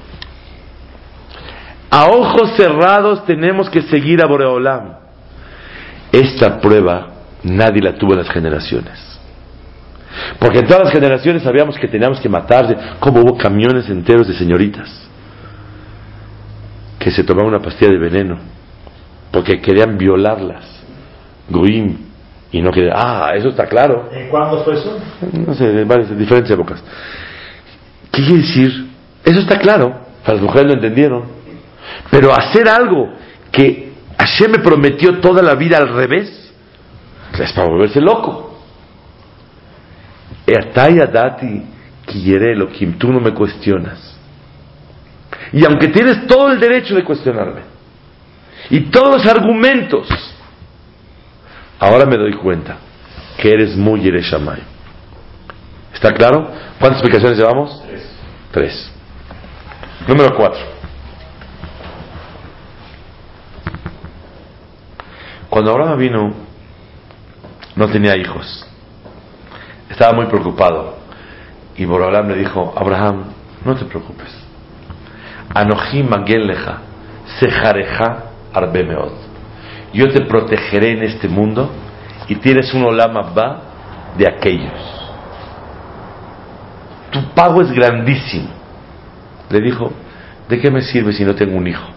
A 1.95 2.07
ojos 2.07 2.57
cerrados 2.57 3.25
tenemos 3.25 3.69
que 3.69 3.83
seguir 3.83 4.21
a 4.21 4.27
Boreolam. 4.27 4.95
Esta 6.11 6.59
prueba 6.59 7.07
nadie 7.43 7.81
la 7.81 7.93
tuvo 7.93 8.11
en 8.11 8.19
las 8.19 8.29
generaciones. 8.29 8.99
Porque 10.37 10.59
en 10.59 10.67
todas 10.67 10.83
las 10.83 10.91
generaciones 10.91 11.41
sabíamos 11.41 11.79
que 11.79 11.87
teníamos 11.87 12.19
que 12.19 12.27
matarse, 12.27 12.75
como 12.99 13.21
hubo 13.21 13.37
camiones 13.37 13.89
enteros 13.89 14.27
de 14.27 14.33
señoritas 14.33 15.07
que 16.99 17.11
se 17.11 17.23
tomaban 17.23 17.53
una 17.53 17.61
pastilla 17.61 17.91
de 17.91 17.97
veneno 17.97 18.39
porque 19.31 19.61
querían 19.61 19.97
violarlas. 19.97 20.63
Goim. 21.49 21.97
Y 22.51 22.61
no 22.61 22.71
querían, 22.71 22.95
ah, 22.97 23.31
eso 23.35 23.49
está 23.49 23.67
claro. 23.67 24.09
¿En 24.11 24.27
cuándo 24.27 24.65
fue 24.65 24.73
eso? 24.73 24.97
No 25.45 25.53
sé, 25.53 25.71
de 25.71 25.85
varias, 25.85 26.17
diferentes 26.17 26.51
épocas. 26.51 26.83
¿Qué 28.11 28.21
quiere 28.21 28.41
decir? 28.41 28.87
Eso 29.23 29.39
está 29.39 29.59
claro. 29.59 29.93
Las 30.27 30.41
mujeres 30.41 30.67
lo 30.67 30.73
entendieron. 30.73 31.23
Pero 32.09 32.33
hacer 32.33 32.67
algo 32.69 33.13
que 33.51 33.93
Hashem 34.17 34.51
me 34.51 34.59
prometió 34.59 35.19
toda 35.19 35.41
la 35.41 35.55
vida 35.55 35.77
al 35.77 35.93
revés, 35.93 36.53
es 37.37 37.51
para 37.53 37.67
volverse 37.67 37.99
loco. 38.01 38.59
Dati 40.47 41.63
tú 42.97 43.11
no 43.11 43.19
me 43.19 43.33
cuestionas. 43.33 44.15
Y 45.51 45.65
aunque 45.65 45.87
tienes 45.87 46.27
todo 46.27 46.51
el 46.51 46.59
derecho 46.59 46.95
de 46.95 47.03
cuestionarme, 47.03 47.61
y 48.69 48.81
todos 48.89 49.17
los 49.17 49.25
argumentos, 49.25 50.07
ahora 51.79 52.05
me 52.05 52.17
doy 52.17 52.33
cuenta 52.33 52.77
que 53.37 53.51
eres 53.51 53.75
muy 53.75 54.01
Yereshamay. 54.01 54.61
¿Está 55.93 56.13
claro? 56.13 56.51
¿Cuántas 56.79 57.01
explicaciones 57.01 57.37
llevamos? 57.37 57.83
Tres. 57.85 58.09
Tres. 58.51 58.91
Número 60.07 60.35
cuatro. 60.35 60.74
Cuando 65.55 65.71
Abraham 65.71 65.97
vino, 65.97 66.33
no 67.77 67.87
tenía 67.87 68.17
hijos. 68.17 68.67
Estaba 69.89 70.11
muy 70.11 70.25
preocupado. 70.25 70.97
Y 71.77 71.85
Borolam 71.85 72.27
le 72.27 72.35
dijo, 72.35 72.73
Abraham, 72.75 73.27
no 73.63 73.73
te 73.73 73.85
preocupes. 73.85 74.35
Anoji 75.53 76.03
mageleja, 76.03 76.79
sejareja 77.39 78.31
arbemeot. 78.53 79.13
Yo 79.93 80.11
te 80.11 80.25
protegeré 80.25 80.91
en 80.91 81.03
este 81.03 81.29
mundo 81.29 81.71
y 82.27 82.35
tienes 82.35 82.73
un 82.73 82.83
olama 82.83 83.21
ba 83.21 83.61
de 84.17 84.27
aquellos. 84.27 84.73
Tu 87.11 87.29
pago 87.29 87.61
es 87.61 87.71
grandísimo. 87.71 88.49
Le 89.49 89.61
dijo, 89.61 89.89
¿de 90.49 90.59
qué 90.59 90.69
me 90.69 90.81
sirve 90.81 91.13
si 91.13 91.23
no 91.23 91.33
tengo 91.33 91.55
un 91.55 91.65
hijo? 91.65 91.87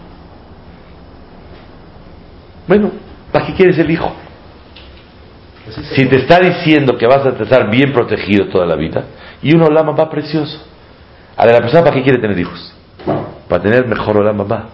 Bueno, 2.65 3.08
¿para 3.31 3.45
qué 3.45 3.53
quieres 3.53 3.77
el 3.77 3.89
hijo? 3.89 4.13
Si 5.95 6.05
te 6.05 6.17
está 6.17 6.39
diciendo 6.39 6.97
que 6.97 7.05
vas 7.05 7.25
a 7.25 7.29
estar 7.29 7.69
bien 7.69 7.93
protegido 7.93 8.47
toda 8.47 8.65
la 8.65 8.75
vida 8.75 9.03
y 9.41 9.55
un 9.55 9.61
olama 9.61 9.91
va 9.91 10.09
precioso. 10.09 10.65
A 11.37 11.45
ver, 11.45 11.53
la 11.53 11.61
persona 11.61 11.83
para 11.83 11.95
qué 11.95 12.03
quiere 12.03 12.19
tener 12.19 12.37
hijos? 12.39 12.73
Para 13.47 13.61
tener 13.61 13.87
mejor 13.87 14.17
olama 14.17 14.43
va. 14.43 14.69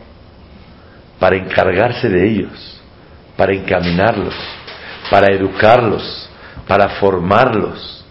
Para 1.19 1.35
encargarse 1.35 2.09
de 2.09 2.27
ellos, 2.27 2.81
para 3.35 3.53
encaminarlos, 3.53 4.33
para 5.09 5.33
educarlos, 5.33 6.29
para 6.67 6.89
formarlos. 6.99 8.05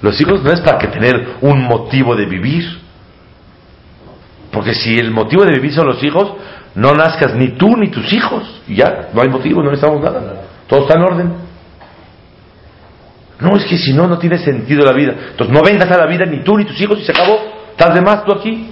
Los 0.00 0.20
hijos 0.20 0.42
no 0.42 0.52
es 0.52 0.60
para 0.60 0.78
que 0.78 0.88
tener 0.88 1.36
un 1.40 1.62
motivo 1.62 2.16
de 2.16 2.26
vivir. 2.26 2.80
Porque 4.50 4.74
si 4.74 4.98
el 4.98 5.10
motivo 5.10 5.44
de 5.44 5.52
vivir 5.52 5.72
son 5.72 5.86
los 5.86 6.02
hijos, 6.02 6.32
no 6.74 6.94
nazcas 6.94 7.34
ni 7.34 7.52
tú 7.52 7.76
ni 7.76 7.88
tus 7.90 8.12
hijos. 8.12 8.62
Y 8.66 8.76
ya, 8.76 9.08
no 9.12 9.22
hay 9.22 9.28
motivo, 9.28 9.62
no 9.62 9.70
necesitamos 9.70 10.02
nada. 10.02 10.42
Todo 10.66 10.80
está 10.80 10.94
en 10.94 11.02
orden. 11.02 11.32
No, 13.40 13.56
es 13.56 13.64
que 13.64 13.76
si 13.76 13.92
no, 13.92 14.06
no 14.06 14.18
tiene 14.18 14.38
sentido 14.38 14.84
la 14.84 14.92
vida. 14.92 15.14
Entonces 15.30 15.54
no 15.54 15.62
vengas 15.62 15.90
a 15.90 15.98
la 15.98 16.06
vida 16.06 16.24
ni 16.24 16.44
tú 16.44 16.56
ni 16.56 16.64
tus 16.64 16.80
hijos 16.80 17.00
y 17.00 17.04
se 17.04 17.12
acabó. 17.12 17.38
Estás 17.70 17.94
de 17.94 18.00
más 18.00 18.24
tú 18.24 18.32
aquí. 18.32 18.71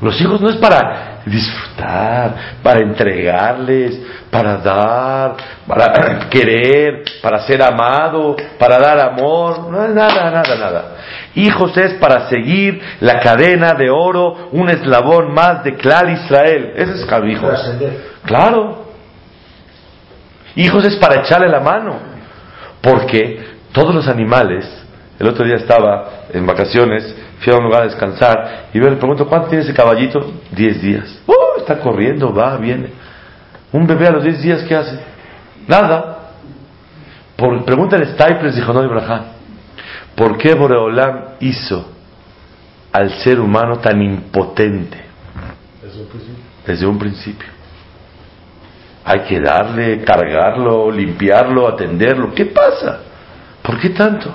Los 0.00 0.20
hijos 0.20 0.40
no 0.40 0.48
es 0.48 0.56
para 0.56 1.22
disfrutar, 1.26 2.34
para 2.62 2.80
entregarles, 2.80 4.00
para 4.30 4.58
dar, 4.58 5.36
para 5.66 6.28
querer, 6.30 7.02
para 7.20 7.40
ser 7.40 7.62
amado, 7.62 8.36
para 8.58 8.78
dar 8.78 9.00
amor. 9.00 9.70
No 9.70 9.84
es 9.84 9.94
nada, 9.94 10.30
nada, 10.30 10.56
nada. 10.56 10.84
Hijos 11.34 11.76
es 11.76 11.94
para 11.94 12.28
seguir 12.28 12.80
la 13.00 13.18
cadena 13.20 13.74
de 13.74 13.90
oro, 13.90 14.48
un 14.52 14.70
eslabón 14.70 15.34
más 15.34 15.64
de 15.64 15.74
Clar 15.74 16.08
Israel. 16.10 16.72
Ese 16.76 16.92
es 16.92 17.06
hijos. 17.26 17.74
Claro. 18.24 18.88
Hijos 20.54 20.84
es 20.84 20.96
para 20.96 21.22
echarle 21.22 21.48
la 21.48 21.60
mano. 21.60 21.98
Porque 22.80 23.48
todos 23.72 23.94
los 23.94 24.06
animales, 24.08 24.64
el 25.18 25.26
otro 25.26 25.44
día 25.44 25.56
estaba 25.56 26.08
en 26.32 26.46
vacaciones, 26.46 27.14
fui 27.40 27.52
a 27.52 27.56
un 27.56 27.64
lugar 27.64 27.82
a 27.82 27.84
descansar 27.86 28.68
y 28.72 28.78
veo, 28.78 28.90
le 28.90 28.96
pregunto, 28.96 29.26
¿cuánto 29.28 29.48
tiene 29.48 29.64
ese 29.64 29.74
caballito? 29.74 30.32
Diez 30.50 30.80
días. 30.80 31.20
¡Uh! 31.26 31.58
Está 31.58 31.78
corriendo, 31.80 32.32
va, 32.32 32.56
viene. 32.56 32.90
Un 33.72 33.86
bebé 33.86 34.06
a 34.06 34.12
los 34.12 34.24
diez 34.24 34.40
días, 34.40 34.62
¿qué 34.62 34.74
hace? 34.74 34.98
Nada. 35.66 36.30
Por, 37.36 37.64
pregúntale 37.64 38.06
a 38.06 38.14
Staples, 38.14 38.56
dijo 38.56 38.72
no, 38.72 38.82
Ibrahim. 38.82 39.22
¿Por 40.16 40.36
qué 40.36 40.54
Boreolam 40.54 41.36
hizo 41.40 41.92
al 42.90 43.10
ser 43.20 43.38
humano 43.38 43.78
tan 43.78 44.02
impotente 44.02 44.98
desde 46.66 46.86
un 46.86 46.98
principio? 46.98 47.48
Hay 49.04 49.20
que 49.20 49.40
darle, 49.40 50.02
cargarlo, 50.02 50.90
limpiarlo, 50.90 51.68
atenderlo. 51.68 52.34
¿Qué 52.34 52.46
pasa? 52.46 53.00
¿Por 53.62 53.78
qué 53.78 53.90
tanto? 53.90 54.34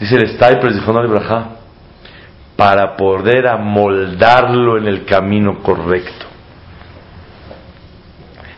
Dice 0.00 0.16
el 0.16 0.28
Stipers 0.28 0.76
de 0.76 0.80
Jonah 0.80 1.04
Ibrahim, 1.04 1.57
para 2.58 2.96
poder 2.96 3.46
amoldarlo 3.46 4.78
en 4.78 4.88
el 4.88 5.04
camino 5.04 5.62
correcto. 5.62 6.26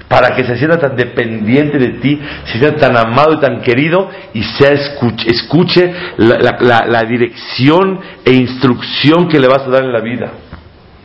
Para 0.09 0.35
que 0.35 0.43
se 0.43 0.57
sienta 0.57 0.79
tan 0.79 0.97
dependiente 0.97 1.79
de 1.79 1.89
ti, 2.01 2.19
se 2.47 2.59
sienta 2.59 2.89
tan 2.89 2.97
amado 2.97 3.35
y 3.35 3.41
tan 3.41 3.61
querido 3.61 4.09
y 4.33 4.43
sea 4.43 4.71
escuche, 4.71 5.95
la, 6.17 7.03
dirección 7.03 8.01
e 8.25 8.33
instrucción 8.33 9.29
que 9.29 9.39
le 9.39 9.49
vas 9.49 9.67
a 9.67 9.71
dar 9.71 9.85
en 9.85 9.93
la 9.93 10.01
vida. 10.01 10.31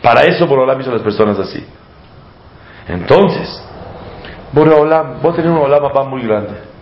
Para 0.02 0.22
eso 0.22 0.48
Borolam 0.48 0.80
hizo 0.80 0.90
a 0.90 0.94
las 0.94 1.04
personas 1.04 1.38
así. 1.38 1.62
Entonces, 2.88 3.62
Borolam, 4.54 5.22
vos 5.22 5.36
tenés 5.36 5.52
un 5.52 5.58
Olam 5.58 6.10
muy 6.10 6.22
grande. 6.22 6.75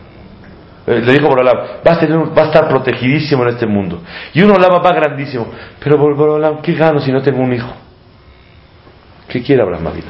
Eh, 0.86 1.02
Le 1.02 1.14
dijo 1.14 1.28
Borolam, 1.28 1.58
vas 1.84 1.98
a, 2.02 2.44
estar 2.46 2.68
protegidísimo 2.68 3.44
en 3.44 3.50
este 3.50 3.66
mundo. 3.66 4.02
Y 4.34 4.42
un 4.42 4.52
Olam 4.52 4.74
Abba 4.74 4.94
grandísimo. 4.94 5.48
Pero 5.82 5.98
Bor- 5.98 6.16
Borolam, 6.16 6.62
¿qué 6.62 6.74
gano 6.74 7.00
si 7.00 7.12
no 7.12 7.22
tengo 7.22 7.42
un 7.42 7.54
hijo? 7.54 7.72
¿Qué 9.28 9.42
quiere 9.42 9.62
Abraham 9.62 9.88
Avinu? 9.88 10.08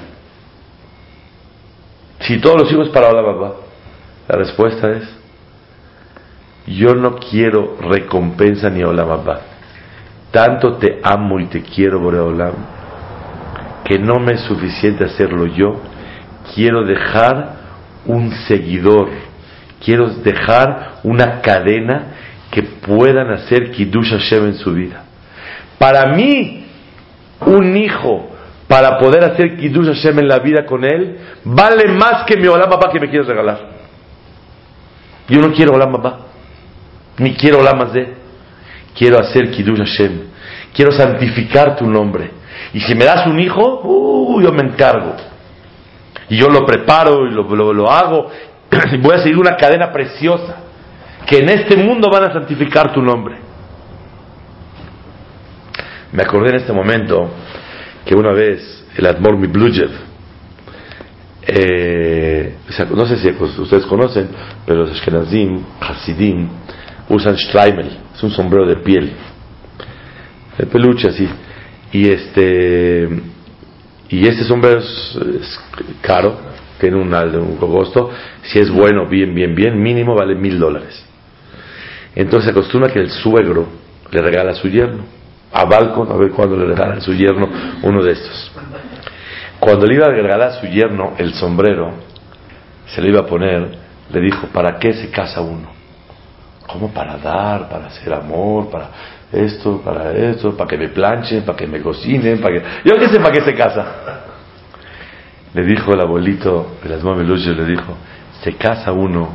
Si 2.22 2.40
todos 2.40 2.62
los 2.62 2.72
hijos 2.72 2.90
para 2.90 3.10
Olam 3.10 3.26
Abba, 3.26 3.54
la 4.28 4.36
respuesta 4.38 4.90
es, 4.92 5.04
yo 6.66 6.96
no 6.96 7.16
quiero 7.18 7.76
recompensa 7.82 8.70
ni 8.70 8.84
Olam 8.84 9.12
Abba. 9.12 9.42
Tanto 10.32 10.78
te 10.78 11.00
amo 11.04 11.40
y 11.40 11.46
te 11.46 11.62
quiero, 11.62 12.00
Boreolam, 12.00 12.54
que 13.86 14.00
no 14.00 14.20
me 14.20 14.34
es 14.34 14.42
suficiente 14.42 15.04
hacerlo 15.04 15.46
yo. 15.46 15.80
Quiero 16.56 16.84
dejar 16.84 17.58
un 18.08 18.32
seguidor, 18.48 19.10
quiero 19.84 20.10
dejar 20.10 21.00
una 21.04 21.42
cadena 21.42 22.08
que 22.52 22.64
puedan 22.64 23.32
hacer 23.32 23.72
Kiddush 23.72 24.12
Hashem 24.12 24.46
en 24.46 24.56
su 24.56 24.74
vida. 24.74 25.04
Para 25.78 26.14
mí, 26.14 26.66
un 27.46 27.76
hijo, 27.78 28.30
para 28.68 28.98
poder 29.00 29.24
hacer 29.24 29.58
Kiddush 29.58 29.88
Hashem 29.88 30.20
en 30.20 30.28
la 30.28 30.40
vida 30.40 30.66
con 30.66 30.84
él, 30.84 31.18
vale 31.44 31.88
más 31.90 32.24
que 32.26 32.38
mi 32.38 32.48
Olam 32.48 32.72
Abba 32.72 32.92
que 32.92 33.00
me 33.00 33.10
quieres 33.10 33.28
regalar. 33.28 33.60
Yo 35.28 35.40
no 35.42 35.52
quiero 35.54 35.74
Olam 35.74 35.96
Abba, 35.96 36.20
ni 37.18 37.34
quiero 37.36 37.60
Olam 37.60 37.82
Hazeh. 37.82 38.14
Quiero 38.96 39.20
hacer 39.20 39.50
Kiddush 39.50 39.80
Hashem. 39.80 40.20
Quiero 40.74 40.92
santificar 40.92 41.76
tu 41.76 41.88
nombre. 41.90 42.30
Y 42.74 42.80
si 42.82 42.94
me 42.94 43.06
das 43.06 43.26
un 43.26 43.40
hijo, 43.40 43.82
uh, 43.84 44.40
yo 44.42 44.52
me 44.52 44.62
encargo. 44.64 45.16
Y 46.30 46.38
yo 46.38 46.48
lo 46.48 46.64
preparo 46.66 47.26
y 47.28 47.32
lo, 47.32 47.44
lo- 47.56 47.74
lo 47.74 47.90
hago. 47.92 48.30
Voy 49.02 49.16
a 49.16 49.20
seguir 49.20 49.38
una 49.38 49.56
cadena 49.56 49.92
preciosa. 49.92 50.58
Que 51.26 51.40
en 51.40 51.50
este 51.50 51.78
mundo 51.78 52.10
van 52.12 52.26
a 52.26 52.34
santificar 52.34 52.94
tu 52.94 53.02
nombre. 53.02 53.38
Me 56.12 56.24
acordé 56.24 56.50
en 56.50 56.56
este 56.58 56.74
momento 56.74 57.32
que 58.06 58.14
una 58.14 58.32
vez 58.34 58.86
el 58.96 59.06
Admor 59.08 59.38
Miblujev, 59.38 59.90
eh, 61.48 62.56
no 62.92 63.06
sé 63.06 63.18
si 63.18 63.30
ustedes 63.30 63.86
conocen, 63.86 64.30
pero 64.66 64.82
los 64.82 64.92
Ashkenazim, 64.92 65.64
Hasidim, 65.80 66.50
usan 67.10 67.38
Streimel, 67.38 67.98
es 68.14 68.24
un 68.24 68.32
sombrero 68.32 68.68
de 68.68 68.76
piel, 68.78 69.14
de 70.58 70.66
peluche 70.68 71.08
así. 71.08 71.28
Y 71.92 72.10
este, 72.10 73.10
y 74.10 74.28
este 74.28 74.44
sombrero 74.44 74.80
es 74.80 75.60
caro, 76.02 76.38
tiene 76.84 76.98
un, 76.98 77.14
un 77.14 77.56
costo, 77.56 78.10
si 78.42 78.60
es 78.60 78.70
bueno, 78.70 79.08
bien, 79.08 79.34
bien, 79.34 79.56
bien, 79.56 79.82
mínimo 79.82 80.16
vale 80.16 80.36
mil 80.36 80.60
dólares. 80.60 81.06
Entonces 82.14 82.46
se 82.46 82.52
acostumbra 82.52 82.92
que 82.92 83.00
el 83.00 83.10
suegro 83.10 83.68
le 84.12 84.22
regala 84.22 84.52
a 84.52 84.56
su 84.56 84.68
yerno, 84.68 85.06
a 85.54 85.64
Balcon, 85.64 86.12
a 86.12 86.16
ver 86.18 86.32
cuándo 86.32 86.58
le 86.58 86.66
regala 86.66 86.96
a 86.96 87.00
su 87.02 87.14
yerno 87.14 87.48
uno 87.84 88.04
de 88.04 88.12
estos. 88.12 88.52
Cuando 89.62 89.86
le 89.88 89.96
iba 89.96 90.08
a 90.08 90.10
regalar 90.10 90.42
a 90.42 90.60
su 90.60 90.68
yerno 90.68 91.14
el 91.18 91.34
sombrero, 91.36 91.92
se 92.88 93.02
le 93.02 93.10
iba 93.10 93.22
a 93.22 93.26
poner, 93.26 93.78
le 94.12 94.20
dijo, 94.20 94.48
¿para 94.48 94.78
qué 94.78 94.94
se 94.94 95.10
casa 95.10 95.40
uno? 95.40 95.72
¿Cómo 96.68 96.94
para 96.94 97.18
dar, 97.18 97.70
para 97.70 97.86
hacer 97.86 98.14
amor, 98.14 98.70
para 98.70 98.90
esto, 99.32 99.82
para 99.82 100.12
esto, 100.12 100.58
para 100.58 100.70
que 100.70 100.78
me 100.78 100.90
planchen, 100.90 101.44
para 101.44 101.58
que 101.58 101.66
me 101.66 101.82
cocinen, 101.82 102.42
para 102.42 102.56
que... 102.56 102.66
Yo 102.84 102.98
qué 102.98 103.08
sé 103.08 103.22
para 103.22 103.32
qué 103.32 103.42
se 103.42 103.56
casa. 103.56 104.33
Le 105.54 105.64
dijo 105.64 105.94
el 105.94 106.02
abuelito, 106.02 106.78
el 106.84 106.94
Asmameluche 106.94 107.54
le 107.54 107.66
dijo, 107.66 107.96
se 108.42 108.54
casa 108.54 108.92
uno 108.92 109.30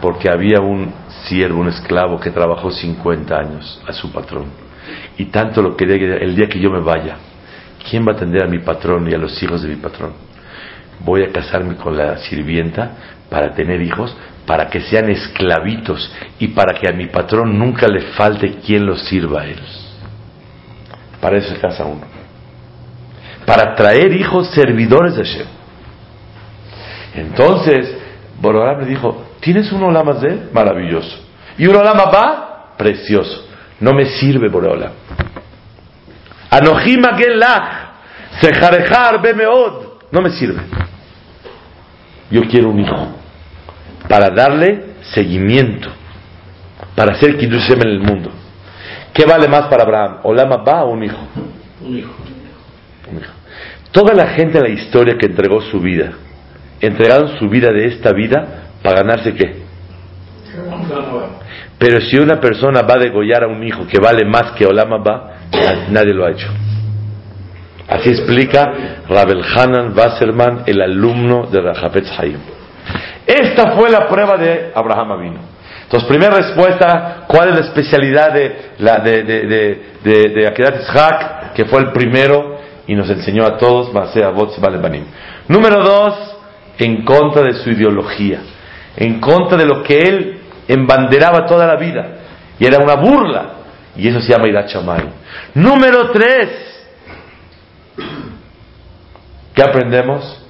porque 0.00 0.28
había 0.28 0.60
un 0.60 0.92
siervo, 1.24 1.60
un 1.60 1.68
esclavo 1.68 2.20
que 2.20 2.30
trabajó 2.30 2.70
50 2.70 3.34
años 3.34 3.82
a 3.86 3.92
su 3.92 4.12
patrón. 4.12 4.46
Y 5.16 5.26
tanto 5.26 5.62
lo 5.62 5.76
quería 5.76 5.98
que 5.98 6.24
el 6.24 6.36
día 6.36 6.48
que 6.48 6.60
yo 6.60 6.70
me 6.70 6.80
vaya, 6.80 7.16
¿quién 7.88 8.06
va 8.06 8.12
a 8.12 8.16
atender 8.16 8.44
a 8.44 8.46
mi 8.46 8.58
patrón 8.58 9.10
y 9.10 9.14
a 9.14 9.18
los 9.18 9.42
hijos 9.42 9.62
de 9.62 9.68
mi 9.70 9.76
patrón? 9.76 10.12
Voy 11.00 11.22
a 11.22 11.32
casarme 11.32 11.76
con 11.76 11.96
la 11.96 12.18
sirvienta 12.18 12.90
para 13.30 13.54
tener 13.54 13.80
hijos, 13.80 14.14
para 14.46 14.68
que 14.68 14.80
sean 14.80 15.08
esclavitos 15.08 16.12
y 16.38 16.48
para 16.48 16.78
que 16.78 16.88
a 16.88 16.92
mi 16.92 17.06
patrón 17.06 17.58
nunca 17.58 17.88
le 17.88 18.02
falte 18.12 18.56
quien 18.64 18.84
los 18.84 19.02
sirva 19.06 19.40
a 19.40 19.46
él. 19.46 19.60
Para 21.20 21.38
eso 21.38 21.54
se 21.54 21.60
casa 21.60 21.84
uno. 21.86 22.13
Para 23.46 23.74
traer 23.74 24.12
hijos 24.12 24.48
servidores 24.50 25.16
de 25.16 25.24
Hashem. 25.24 25.46
Entonces, 27.14 27.96
Borolam 28.40 28.80
le 28.80 28.86
dijo, 28.86 29.24
¿tienes 29.40 29.70
un 29.72 29.82
Olam 29.82 30.18
de 30.20 30.48
Maravilloso. 30.52 31.16
¿Y 31.58 31.66
un 31.66 31.76
Olam 31.76 31.98
va 31.98 32.74
Precioso. 32.76 33.46
No 33.80 33.92
me 33.92 34.06
sirve 34.06 34.48
Borolam. 34.48 34.92
Anohim 36.50 37.02
sejarejar 38.40 39.20
bemeod. 39.22 39.72
No 40.10 40.20
me 40.20 40.30
sirve. 40.30 40.62
Yo 42.30 42.42
quiero 42.48 42.70
un 42.70 42.80
hijo 42.80 43.08
para 44.08 44.30
darle 44.30 44.94
seguimiento, 45.12 45.88
para 46.94 47.12
hacer 47.12 47.36
Kiddush 47.36 47.60
Hashem 47.60 47.82
en 47.82 47.88
el 47.88 48.00
mundo. 48.00 48.30
¿Qué 49.12 49.24
vale 49.24 49.48
más 49.48 49.66
para 49.68 49.84
Abraham? 49.84 50.18
¿Olam 50.24 50.50
va 50.50 50.84
o 50.84 50.90
un 50.90 51.04
hijo? 51.04 51.18
Un 51.82 51.98
hijo. 51.98 52.12
Toda 53.92 54.14
la 54.14 54.28
gente 54.28 54.58
en 54.58 54.64
la 54.64 54.70
historia 54.70 55.16
que 55.16 55.26
entregó 55.26 55.60
su 55.60 55.80
vida, 55.80 56.12
entregaron 56.80 57.38
su 57.38 57.48
vida 57.48 57.70
de 57.70 57.86
esta 57.86 58.12
vida 58.12 58.64
para 58.82 59.02
ganarse 59.02 59.34
qué? 59.34 59.62
Pero 61.78 62.00
si 62.00 62.18
una 62.18 62.40
persona 62.40 62.82
va 62.82 62.94
a 62.94 62.98
degollar 62.98 63.44
a 63.44 63.48
un 63.48 63.62
hijo 63.62 63.86
que 63.86 63.98
vale 63.98 64.24
más 64.24 64.52
que 64.52 64.66
Olama 64.66 64.98
va, 64.98 65.34
nadie 65.90 66.12
lo 66.12 66.24
ha 66.24 66.30
hecho. 66.30 66.48
Así 67.88 68.10
explica 68.10 69.02
Rabel 69.08 69.42
Hanan 69.44 69.96
Wasserman, 69.96 70.62
el 70.66 70.80
alumno 70.80 71.46
de 71.46 71.60
Rajapetz 71.60 72.10
Hayim. 72.18 72.38
Esta 73.26 73.72
fue 73.72 73.90
la 73.90 74.08
prueba 74.08 74.36
de 74.36 74.72
Abraham 74.74 75.12
Avino. 75.12 75.40
Entonces, 75.84 76.08
primera 76.08 76.34
respuesta, 76.34 77.24
¿cuál 77.26 77.50
es 77.50 77.54
la 77.56 77.66
especialidad 77.66 78.32
de, 78.32 78.56
la, 78.78 78.98
de, 78.98 79.22
de, 79.22 79.46
de, 79.46 79.82
de, 80.02 80.28
de 80.30 80.46
Akedat? 80.48 81.52
Que 81.54 81.66
fue 81.66 81.80
el 81.80 81.92
primero 81.92 82.53
y 82.86 82.94
nos 82.94 83.08
enseñó 83.10 83.44
a 83.44 83.56
todos. 83.56 83.90
Número 85.48 85.82
dos, 85.82 86.36
en 86.78 87.04
contra 87.04 87.42
de 87.42 87.54
su 87.54 87.70
ideología, 87.70 88.42
en 88.96 89.20
contra 89.20 89.56
de 89.56 89.66
lo 89.66 89.82
que 89.82 89.98
él 89.98 90.40
embanderaba 90.68 91.46
toda 91.46 91.66
la 91.66 91.76
vida, 91.76 92.18
y 92.58 92.66
era 92.66 92.78
una 92.82 92.94
burla, 92.94 93.50
y 93.96 94.08
eso 94.08 94.20
se 94.20 94.32
llama 94.32 94.48
Irat 94.48 94.68
Shamayim. 94.68 95.10
Número 95.54 96.10
tres, 96.10 96.48
¿qué 99.54 99.62
aprendemos? 99.62 100.43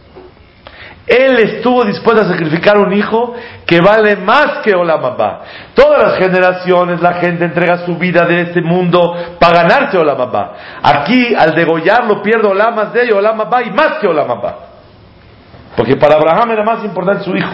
Él 1.06 1.38
estuvo 1.38 1.84
dispuesto 1.84 2.22
a 2.22 2.28
sacrificar 2.28 2.78
un 2.78 2.92
hijo 2.92 3.34
que 3.66 3.80
vale 3.80 4.16
más 4.16 4.62
que 4.64 4.74
Olam 4.74 5.04
Abba. 5.04 5.42
Todas 5.74 6.02
las 6.02 6.18
generaciones 6.18 7.02
la 7.02 7.14
gente 7.14 7.44
entrega 7.44 7.84
su 7.84 7.96
vida 7.96 8.24
de 8.24 8.40
este 8.42 8.62
mundo 8.62 9.14
para 9.38 9.62
ganarse 9.62 9.98
Olam 9.98 10.18
Abba. 10.20 10.52
Aquí, 10.82 11.34
al 11.34 11.54
degollarlo, 11.54 12.22
pierde 12.22 12.48
Olam 12.48 12.90
de 12.92 13.12
Olam 13.12 13.38
Abba 13.40 13.62
y 13.62 13.70
más 13.70 13.98
que 14.00 14.06
Olam 14.06 14.30
Abba. 14.30 14.56
Porque 15.76 15.96
para 15.96 16.14
Abraham 16.16 16.52
era 16.52 16.64
más 16.64 16.82
importante 16.84 17.24
su 17.24 17.36
hijo 17.36 17.52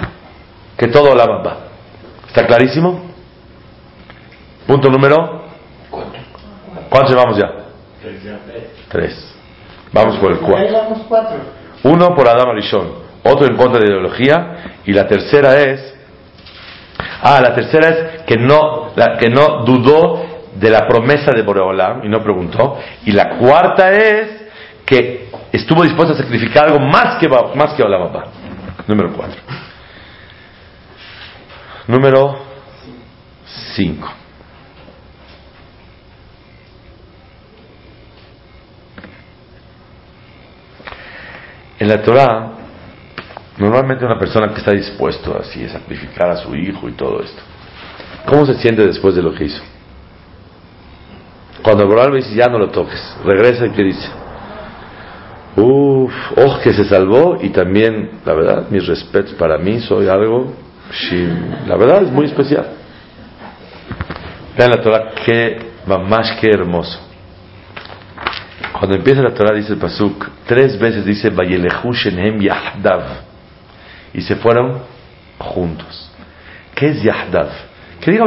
que 0.76 0.86
todo 0.86 1.10
Olam 1.10 1.30
Abba. 1.30 1.56
¿Está 2.28 2.46
clarísimo? 2.46 3.10
Punto 4.66 4.88
número. 4.88 5.42
¿Cuántos 6.88 7.10
llevamos 7.10 7.36
ya? 7.36 7.50
Tres. 8.88 9.34
Vamos 9.92 10.16
por 10.18 10.30
el 10.30 10.38
Ahí 10.38 10.44
cuatro. 10.44 10.72
vamos 10.72 11.00
cuatro. 11.08 11.36
Uno 11.82 12.14
por 12.14 12.28
Adam 12.28 12.50
Arishon, 12.50 12.92
otro 13.22 13.46
en 13.46 13.56
contra 13.56 13.80
de 13.80 13.86
ideología, 13.86 14.78
y 14.84 14.92
la 14.92 15.06
tercera 15.06 15.58
es, 15.60 15.94
ah, 17.22 17.40
la 17.42 17.54
tercera 17.54 17.88
es 17.88 18.22
que 18.22 18.36
no, 18.36 18.92
la, 18.96 19.16
que 19.18 19.28
no 19.28 19.64
dudó 19.64 20.30
de 20.54 20.70
la 20.70 20.86
promesa 20.86 21.32
de 21.32 21.42
Boreolam 21.42 22.04
y 22.04 22.08
no 22.08 22.22
preguntó. 22.22 22.78
Y 23.04 23.12
la 23.12 23.38
cuarta 23.38 23.92
es 23.92 24.40
que 24.84 25.30
estuvo 25.52 25.82
dispuesto 25.82 26.14
a 26.14 26.16
sacrificar 26.16 26.66
algo 26.66 26.80
más 26.80 27.18
que, 27.18 27.28
más 27.28 27.74
que 27.74 27.82
Olam. 27.82 28.10
Número 28.86 29.12
cuatro. 29.12 29.40
Número 31.86 32.38
cinco. 33.74 34.08
En 41.78 41.88
la 41.88 42.02
Torah, 42.02 42.59
normalmente 43.60 44.04
una 44.04 44.18
persona 44.18 44.48
que 44.48 44.60
está 44.60 44.72
dispuesto 44.72 45.38
así 45.38 45.62
a 45.64 45.68
sacrificar 45.68 46.30
a 46.30 46.36
su 46.36 46.54
hijo 46.56 46.88
y 46.88 46.92
todo 46.92 47.22
esto, 47.22 47.42
¿cómo 48.26 48.46
se 48.46 48.54
siente 48.54 48.86
después 48.86 49.14
de 49.14 49.22
lo 49.22 49.34
que 49.34 49.44
hizo? 49.44 49.62
Cuando 51.62 51.84
Abraham 51.84 52.16
dice, 52.16 52.34
ya 52.34 52.46
no 52.46 52.58
lo 52.58 52.70
toques, 52.70 53.00
regresa 53.22 53.66
y 53.66 53.70
¿qué 53.72 53.82
dice? 53.82 54.08
Uf, 55.56 56.12
oh, 56.36 56.58
que 56.62 56.72
se 56.72 56.84
salvó 56.84 57.36
y 57.40 57.50
también, 57.50 58.20
la 58.24 58.32
verdad, 58.32 58.66
mis 58.70 58.86
respetos 58.86 59.34
para 59.34 59.58
mí, 59.58 59.80
soy 59.80 60.08
algo, 60.08 60.54
la 61.66 61.76
verdad 61.76 62.02
es 62.04 62.10
muy 62.10 62.26
especial. 62.26 62.66
Vean 64.56 64.70
la 64.70 64.80
Torah, 64.80 65.10
qué 65.24 65.58
mamás, 65.86 66.38
qué 66.40 66.48
hermoso. 66.50 66.98
Cuando 68.72 68.96
empieza 68.96 69.20
la 69.20 69.34
Torah 69.34 69.54
dice 69.54 69.74
el 69.74 69.78
Pasuk, 69.78 70.26
tres 70.46 70.78
veces 70.78 71.04
dice, 71.04 71.28
Vayelehu 71.28 71.92
Shenem 71.92 72.40
Yahdav. 72.40 73.29
Y 74.12 74.22
se 74.22 74.36
fueron 74.36 74.82
juntos. 75.38 76.10
¿Qué 76.74 76.88
es 76.88 77.02
Yahdav? 77.02 77.48
Que 78.00 78.10
diga. 78.10 78.24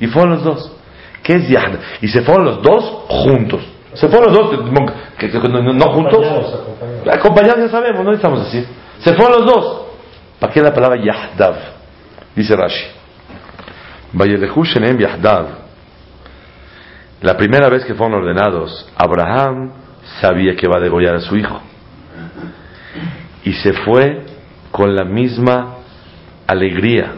Y 0.00 0.06
fueron 0.08 0.30
los 0.30 0.44
dos. 0.44 0.72
¿Qué 1.22 1.34
es 1.34 1.48
Yahdav? 1.48 1.80
Y 2.00 2.08
se 2.08 2.22
fueron 2.22 2.44
los 2.44 2.62
dos 2.62 2.84
juntos. 3.08 3.62
Se 3.94 4.08
fueron 4.08 4.32
los 4.32 4.50
dos, 4.50 4.70
no, 5.50 5.72
no 5.72 5.92
juntos. 5.92 6.26
Acompañados, 7.10 7.60
ya 7.60 7.68
sabemos, 7.70 8.04
no 8.04 8.12
estamos 8.12 8.46
así. 8.46 8.64
Se 8.98 9.14
fueron 9.14 9.40
los 9.40 9.46
dos. 9.46 9.86
¿Para 10.38 10.52
qué 10.52 10.60
la 10.60 10.74
palabra 10.74 11.02
Yahdav? 11.02 11.54
Dice 12.34 12.54
Rashi. 12.54 12.84
Shenem 14.14 14.98
Yahdav. 14.98 15.46
La 17.22 17.36
primera 17.36 17.68
vez 17.70 17.84
que 17.86 17.94
fueron 17.94 18.20
ordenados, 18.20 18.86
Abraham 18.96 19.72
sabía 20.20 20.54
que 20.54 20.68
va 20.68 20.76
a 20.76 20.80
degollar 20.80 21.14
a 21.16 21.20
su 21.20 21.34
hijo. 21.36 21.60
Y 23.44 23.54
se 23.54 23.72
fue 23.72 24.26
con 24.76 24.94
la 24.94 25.04
misma 25.04 25.76
alegría 26.46 27.12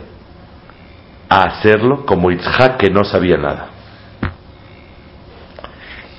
a 1.28 1.42
hacerlo 1.42 2.06
como 2.06 2.30
Isaac 2.30 2.76
que 2.76 2.88
no 2.88 3.02
sabía 3.02 3.36
nada. 3.36 3.66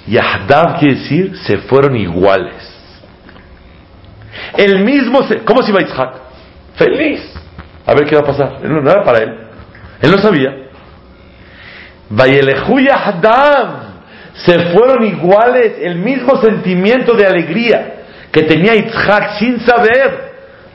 Yahdav 0.05 0.79
quiere 0.79 0.95
decir 0.95 1.37
se 1.45 1.59
fueron 1.59 1.95
iguales. 1.95 2.55
El 4.57 4.83
mismo, 4.83 5.23
se- 5.23 5.39
¿cómo 5.45 5.63
se 5.63 5.71
iba 5.71 5.81
Isaac? 5.81 6.13
Feliz. 6.75 7.21
A 7.85 7.93
ver 7.93 8.05
qué 8.05 8.15
va 8.15 8.21
a 8.21 8.25
pasar. 8.25 8.59
No 8.63 8.91
era 8.91 9.01
para 9.05 9.19
él. 9.19 9.37
Él 10.01 10.11
no 10.11 10.17
sabía. 10.17 10.53
Vayelehu 12.09 12.79
Yahdav. 12.81 13.87
Se 14.45 14.59
fueron 14.73 15.05
iguales, 15.05 15.77
el 15.81 15.99
mismo 15.99 16.35
sentimiento 16.41 17.13
de 17.13 17.25
alegría 17.25 17.95
que 18.29 18.43
tenía 18.43 18.75
Isaac 18.75 19.37
sin 19.39 19.61
saber, 19.61 20.28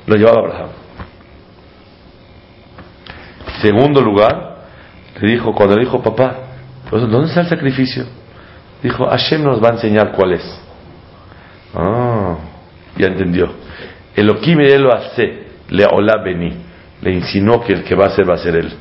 lo 0.06 0.16
llevaba 0.16 0.40
Abraham. 0.40 0.68
Segundo 3.62 4.00
lugar, 4.00 4.64
le 5.20 5.32
dijo, 5.32 5.54
cuando 5.54 5.76
le 5.76 5.84
dijo, 5.84 6.02
papá, 6.02 6.36
¿dónde 6.90 7.28
está 7.28 7.42
el 7.42 7.48
sacrificio? 7.48 8.04
Dijo, 8.82 9.06
Hashem 9.06 9.42
nos 9.42 9.62
va 9.62 9.68
a 9.68 9.72
enseñar 9.72 10.12
cuál 10.12 10.32
es. 10.34 10.60
Ah, 11.74 12.36
ya 12.96 13.06
entendió. 13.06 13.50
Elohim 14.14 14.58
lo 14.78 14.94
hace, 14.94 15.46
le 15.70 15.86
hola 15.86 16.22
beni. 16.22 16.52
Le 17.00 17.12
insinuó 17.12 17.62
que 17.62 17.72
el 17.72 17.84
que 17.84 17.94
va 17.94 18.06
a 18.06 18.10
ser 18.10 18.28
va 18.28 18.34
a 18.34 18.38
ser 18.38 18.56
él. 18.56 18.72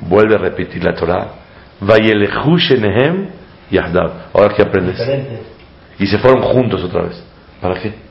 Vuelve 0.00 0.34
a 0.34 0.38
repetir 0.38 0.82
la 0.84 0.94
Torah. 0.94 1.28
Ahora 4.32 4.54
que 4.54 4.62
aprendes. 4.62 4.98
Y 5.98 6.06
se 6.06 6.18
fueron 6.18 6.42
juntos 6.42 6.82
otra 6.82 7.02
vez. 7.02 7.22
¿Para 7.60 7.80
qué? 7.80 8.07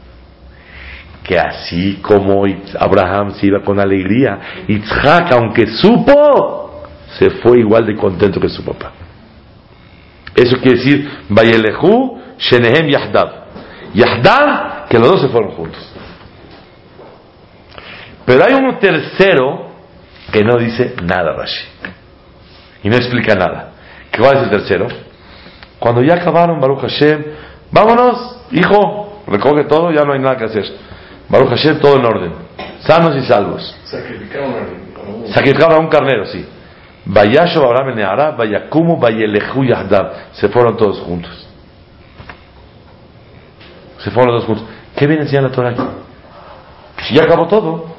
Que 1.28 1.38
así 1.38 1.99
como 2.01 2.45
Abraham 2.80 3.34
se 3.34 3.47
iba 3.47 3.61
con 3.61 3.80
alegría, 3.80 4.39
Isaac, 4.67 5.32
aunque 5.34 5.67
supo, 5.67 6.84
se 7.19 7.30
fue 7.41 7.59
igual 7.59 7.86
de 7.86 7.95
contento 7.95 8.39
que 8.39 8.49
su 8.49 8.63
papá. 8.63 8.91
Eso 10.34 10.57
quiere 10.57 10.78
decir, 10.78 11.09
Vayelehu 11.30 12.21
Shenehem 12.38 12.88
Yahdav. 12.88 13.30
Yahdav, 13.93 14.88
que 14.88 14.99
los 14.99 15.09
dos 15.09 15.21
se 15.21 15.30
fueron 15.30 15.51
juntos. 15.51 15.93
Pero 18.25 18.45
hay 18.45 18.53
uno 18.53 18.78
tercero 18.78 19.71
que 20.32 20.43
no 20.43 20.57
dice 20.57 20.95
nada, 21.03 21.34
Rashi. 21.34 21.65
Y 22.84 22.89
no 22.89 22.95
explica 22.95 23.36
nada. 23.36 23.71
¿Qué 24.11 24.19
¿Cuál 24.19 24.38
es 24.38 24.43
el 24.43 24.49
tercero? 24.49 24.88
Cuando 25.80 26.01
ya 26.03 26.15
acabaron, 26.15 26.59
Baruch 26.59 26.82
Hashem, 26.82 27.23
vámonos, 27.71 28.45
hijo, 28.51 29.23
recoge 29.28 29.65
todo, 29.65 29.91
ya 29.91 30.03
no 30.03 30.13
hay 30.13 30.19
nada 30.19 30.38
que 30.38 30.45
hacer. 30.45 30.65
Baruch 31.30 31.49
Hashem, 31.49 31.80
todo 31.80 31.97
en 31.97 32.05
orden. 32.05 32.34
Sanos 32.82 33.15
y 33.15 33.21
salvos. 33.25 33.75
Sacrificaron 35.34 35.75
a 35.75 35.80
un- 35.80 35.88
carnero, 35.89 36.25
sí. 36.25 36.45
Vayasho 37.05 37.63
Abraham 37.65 37.89
en 37.89 37.95
Nehará, 37.97 38.32
Vayakumu, 38.32 38.97
Vayelehu 38.97 39.63
Yahdab. 39.63 40.13
Se 40.34 40.49
fueron 40.49 40.75
todos 40.78 40.99
juntos. 41.01 41.47
Se 43.99 44.11
fueron 44.11 44.34
los 44.36 44.41
dos 44.43 44.47
juntos. 44.57 44.75
¿Qué 44.95 45.05
viene 45.07 45.21
a 45.21 45.25
enseñar 45.25 45.43
la 45.43 45.51
Torah 45.51 45.69
aquí? 45.71 45.82
Si 47.07 47.15
ya 47.15 47.23
acabó 47.23 47.47
todo. 47.47 47.95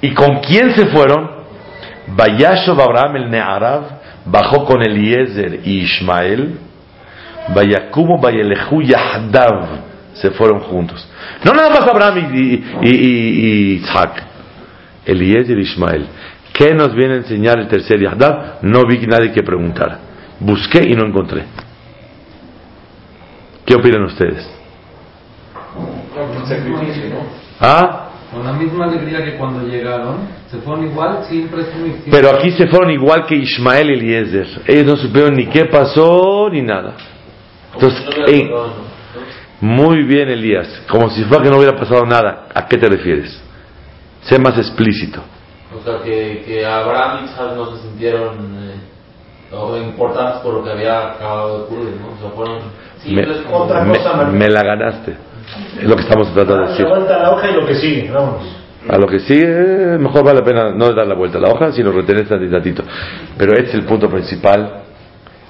¿Y 0.00 0.12
con 0.14 0.40
quién 0.40 0.74
se 0.74 0.86
fueron? 0.86 1.42
Vayashov 2.08 2.80
Abraham 2.80 3.16
el 3.16 3.30
Nearav 3.30 3.82
bajó 4.24 4.64
con 4.64 4.82
Eliezer 4.82 5.60
y 5.64 5.82
Ismael. 5.84 6.58
Vayakumu 7.48 8.18
Vayelehu 8.20 8.82
Yahdav 8.82 9.68
se 10.14 10.30
fueron 10.32 10.60
juntos. 10.60 11.08
No 11.44 11.52
nada 11.52 11.70
más 11.70 11.80
Abraham 11.88 12.18
y, 12.34 12.38
y, 12.38 12.64
y- 12.82 12.88
y- 12.90 13.46
y 13.46 13.72
Isaac. 13.82 14.22
Eliezer 15.04 15.58
y 15.58 15.62
Ismael. 15.62 16.06
¿Qué 16.52 16.74
nos 16.74 16.94
viene 16.94 17.14
a 17.14 17.16
enseñar 17.18 17.58
el 17.58 17.66
tercer 17.68 17.98
Yahdav? 18.00 18.58
No 18.62 18.84
vi 18.86 18.98
nadie 19.06 19.32
que 19.32 19.42
preguntara. 19.42 19.98
Busqué 20.38 20.82
y 20.88 20.94
no 20.94 21.06
encontré. 21.06 21.44
¿Qué 23.64 23.74
opinan 23.74 24.02
ustedes? 24.04 24.48
Un 25.76 26.46
sacrificio, 26.46 27.08
¿no? 27.10 27.20
¿Ah? 27.60 28.08
Con 28.30 28.44
la 28.44 28.52
misma 28.52 28.84
alegría 28.86 29.24
que 29.24 29.36
cuando 29.36 29.66
llegaron, 29.66 30.16
se 30.50 30.58
fueron 30.58 30.86
igual, 30.86 31.24
siempre 31.28 31.62
es 31.62 31.74
muy 31.76 31.94
Pero 32.10 32.30
aquí 32.30 32.50
se 32.52 32.66
fueron 32.66 32.90
igual 32.90 33.26
que 33.26 33.34
Ismael 33.36 33.90
y 33.90 33.94
Eliezer. 33.94 34.46
Ellos 34.66 34.86
no 34.86 34.96
supieron 34.96 35.34
ni 35.34 35.46
qué 35.46 35.66
pasó 35.66 36.48
ni 36.50 36.62
nada. 36.62 36.94
Entonces, 37.74 38.04
eh, 38.28 38.50
muy 39.60 40.02
bien, 40.04 40.28
Elías. 40.28 40.82
Como 40.90 41.08
si 41.10 41.24
fuera 41.24 41.42
que 41.44 41.50
no 41.50 41.58
hubiera 41.58 41.76
pasado 41.76 42.04
nada. 42.04 42.48
¿A 42.54 42.66
qué 42.66 42.76
te 42.76 42.88
refieres? 42.88 43.40
Sé 44.22 44.38
más 44.38 44.56
explícito. 44.58 45.20
O 45.74 45.82
sea, 45.84 46.02
que, 46.02 46.42
que 46.44 46.66
Abraham 46.66 47.20
y 47.22 47.24
Isaac 47.26 47.52
no 47.56 47.74
se 47.76 47.82
sintieron 47.82 48.36
eh, 48.70 49.82
importantes 49.86 50.40
por 50.42 50.54
lo 50.54 50.64
que 50.64 50.70
había 50.70 51.12
acabado 51.12 51.58
de 51.58 51.64
ocurrir, 51.64 51.94
¿no? 52.00 52.08
O 52.08 52.20
sea, 52.20 52.30
fueron 52.36 52.58
Me, 52.58 53.02
simples 53.02 53.38
como... 53.46 53.64
Otra 53.64 53.82
me- 53.84 53.96
cosa, 53.98 54.12
Manuel. 54.14 54.36
me 54.38 54.48
la 54.48 54.62
ganaste. 54.62 55.16
Es 55.80 55.84
lo 55.88 55.96
que 55.96 56.02
estamos 56.02 56.32
tratando 56.34 56.62
de 56.64 56.68
decir. 56.70 56.86
Levanta 56.86 57.18
la 57.18 57.30
hoja 57.32 57.50
y 57.50 57.54
lo 57.54 57.66
que 57.66 57.74
sigue, 57.74 58.10
vámonos. 58.10 58.42
A 58.88 58.96
lo 58.98 59.06
que 59.06 59.20
sigue, 59.20 59.96
mejor 59.98 60.24
vale 60.24 60.40
la 60.40 60.44
pena 60.44 60.70
no 60.72 60.92
dar 60.92 61.06
la 61.06 61.14
vuelta 61.14 61.38
a 61.38 61.40
la 61.40 61.48
hoja, 61.50 61.70
sino 61.72 61.92
retener 61.92 62.26
tantito. 62.28 62.82
Pero 63.38 63.52
este 63.52 63.68
es 63.68 63.74
el 63.74 63.84
punto 63.84 64.08
principal. 64.10 64.82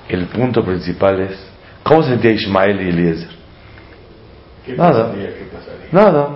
El 0.08 0.26
punto 0.26 0.62
principal 0.64 1.20
es, 1.20 1.51
¿cómo 1.82 2.02
se 2.02 2.10
sentía 2.10 2.32
Ismael 2.32 2.80
y 2.80 2.88
Eliezer? 2.90 3.30
¿Qué 4.64 4.74
Nada. 4.74 5.06
pasaría? 5.06 5.28
¿Qué 5.28 5.48
pasaría? 5.52 5.88
Nada. 5.92 6.28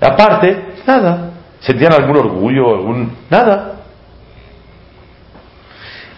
Aparte, 0.00 0.64
nada. 0.86 1.30
¿Sentían 1.60 1.92
algún 1.92 2.16
orgullo? 2.16 2.74
algún 2.74 3.12
Nada. 3.30 3.70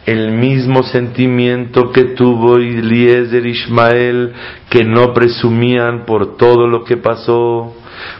El 0.04 0.30
mismo 0.32 0.84
sentimiento 0.84 1.90
que 1.90 2.04
tuvo 2.14 2.58
Eliezer 2.58 3.44
y 3.44 3.50
Ismael, 3.50 4.32
que 4.70 4.84
no 4.84 5.12
presumían 5.12 6.04
por 6.04 6.36
todo 6.36 6.68
lo 6.68 6.84
que 6.84 6.96
pasó, 6.96 7.74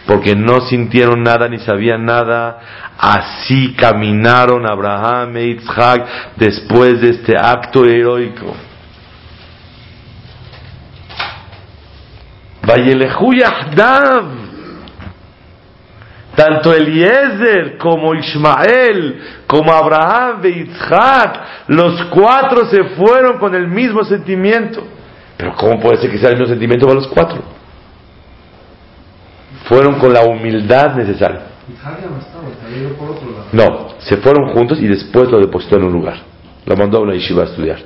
porque 0.05 0.35
no 0.35 0.63
sintieron 0.63 1.23
nada 1.23 1.49
ni 1.49 1.59
sabían 1.59 2.05
nada, 2.05 2.59
así 2.99 3.75
caminaron 3.75 4.69
Abraham 4.69 5.37
e 5.37 5.45
Isaac 5.51 6.07
después 6.37 7.01
de 7.01 7.11
este 7.11 7.37
acto 7.37 7.85
heroico. 7.85 8.57
Yahdav. 12.67 14.47
Tanto 16.35 16.75
Eliezer 16.75 17.79
como 17.79 18.15
Ismael, 18.15 19.21
como 19.47 19.73
Abraham 19.73 20.43
y 20.45 20.71
Isaac, 20.71 21.41
los 21.69 22.05
cuatro 22.07 22.67
se 22.67 22.85
fueron 22.95 23.39
con 23.39 23.55
el 23.55 23.69
mismo 23.69 24.05
sentimiento. 24.05 24.87
Pero 25.39 25.55
¿cómo 25.55 25.81
puede 25.81 25.97
ser 25.97 26.11
que 26.11 26.19
sea 26.19 26.29
el 26.29 26.37
mismo 26.37 26.49
sentimiento 26.49 26.87
para 26.87 27.01
los 27.01 27.09
cuatro? 27.09 27.43
Fueron 29.65 29.99
con 29.99 30.13
la 30.13 30.25
humildad 30.25 30.95
necesaria. 30.95 31.41
No, 33.53 33.95
se 33.99 34.19
fueron 34.19 34.53
juntos 34.53 34.79
y 34.79 34.87
después 34.87 35.31
lo 35.31 35.39
depositó 35.39 35.77
en 35.77 35.85
un 35.85 35.93
lugar. 35.93 36.19
Lo 36.67 36.77
mandó 36.77 36.99
a 36.99 37.01
una 37.01 37.15
yeshiva 37.15 37.45
a 37.45 37.47
estudiar. 37.47 37.79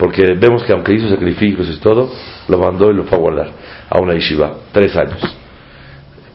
Porque 0.00 0.34
vemos 0.34 0.64
que 0.64 0.72
aunque 0.72 0.94
hizo 0.94 1.08
sacrificios 1.10 1.68
y 1.76 1.78
todo, 1.78 2.10
lo 2.48 2.58
mandó 2.58 2.90
y 2.90 2.94
lo 2.94 3.04
fue 3.04 3.18
a 3.18 3.20
guardar 3.20 3.50
a 3.90 3.98
una 4.00 4.14
yeshiva. 4.14 4.50
Tres 4.72 4.96
años. 4.96 5.20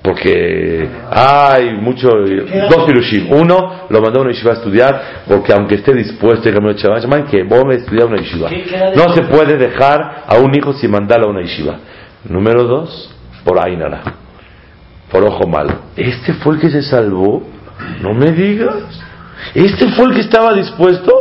Porque 0.03 0.87
hay 1.09 1.73
mucho, 1.81 2.09
dos 2.69 2.83
pirushim. 2.85 3.31
Uno 3.31 3.87
lo 3.89 4.01
mandó 4.01 4.19
a 4.19 4.21
una 4.21 4.31
yeshiva 4.33 4.51
a 4.51 4.55
estudiar 4.57 5.01
porque 5.27 5.51
aunque 5.51 5.75
esté 5.75 5.93
dispuesto, 5.95 6.47
dígame, 6.47 6.75
chaval, 6.75 7.01
chaval, 7.01 7.25
que 7.25 7.41
vos 7.43 7.63
me 7.65 7.75
estudiar 7.75 8.05
una 8.05 8.17
yeshiva. 8.17 8.49
¿Qué 8.49 8.63
queda 8.63 8.91
de- 8.91 8.97
No 8.97 9.13
se 9.15 9.23
puede 9.23 9.57
dejar 9.57 10.23
a 10.27 10.37
un 10.37 10.53
hijo 10.55 10.73
sin 10.73 10.91
mandarlo 10.91 11.27
a 11.27 11.29
una 11.31 11.41
yeshiva. 11.41 11.79
Número 12.29 12.65
dos, 12.65 13.11
por 13.43 13.57
Ainara. 13.59 14.03
Por 15.11 15.23
ojo 15.23 15.47
malo. 15.47 15.73
Este 15.95 16.33
fue 16.33 16.55
el 16.55 16.61
que 16.61 16.69
se 16.69 16.83
salvó. 16.83 17.41
No 18.01 18.13
me 18.13 18.31
digas. 18.31 19.01
Este 19.55 19.87
fue 19.93 20.05
el 20.09 20.13
que 20.13 20.21
estaba 20.21 20.53
dispuesto. 20.53 21.11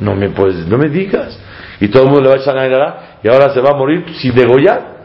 No 0.00 0.14
me 0.14 0.28
puedes, 0.28 0.66
no 0.66 0.76
me 0.76 0.90
digas. 0.90 1.35
Y 1.80 1.88
todo 1.88 2.04
el 2.04 2.08
mundo 2.08 2.22
le 2.22 2.28
va 2.28 2.34
a 2.34 2.38
echar 2.38 2.56
a 2.56 2.62
Ainara 2.62 3.18
y 3.22 3.28
ahora 3.28 3.52
se 3.52 3.60
va 3.60 3.70
a 3.70 3.74
morir 3.74 4.04
sin 4.20 4.34
degollar. 4.34 4.96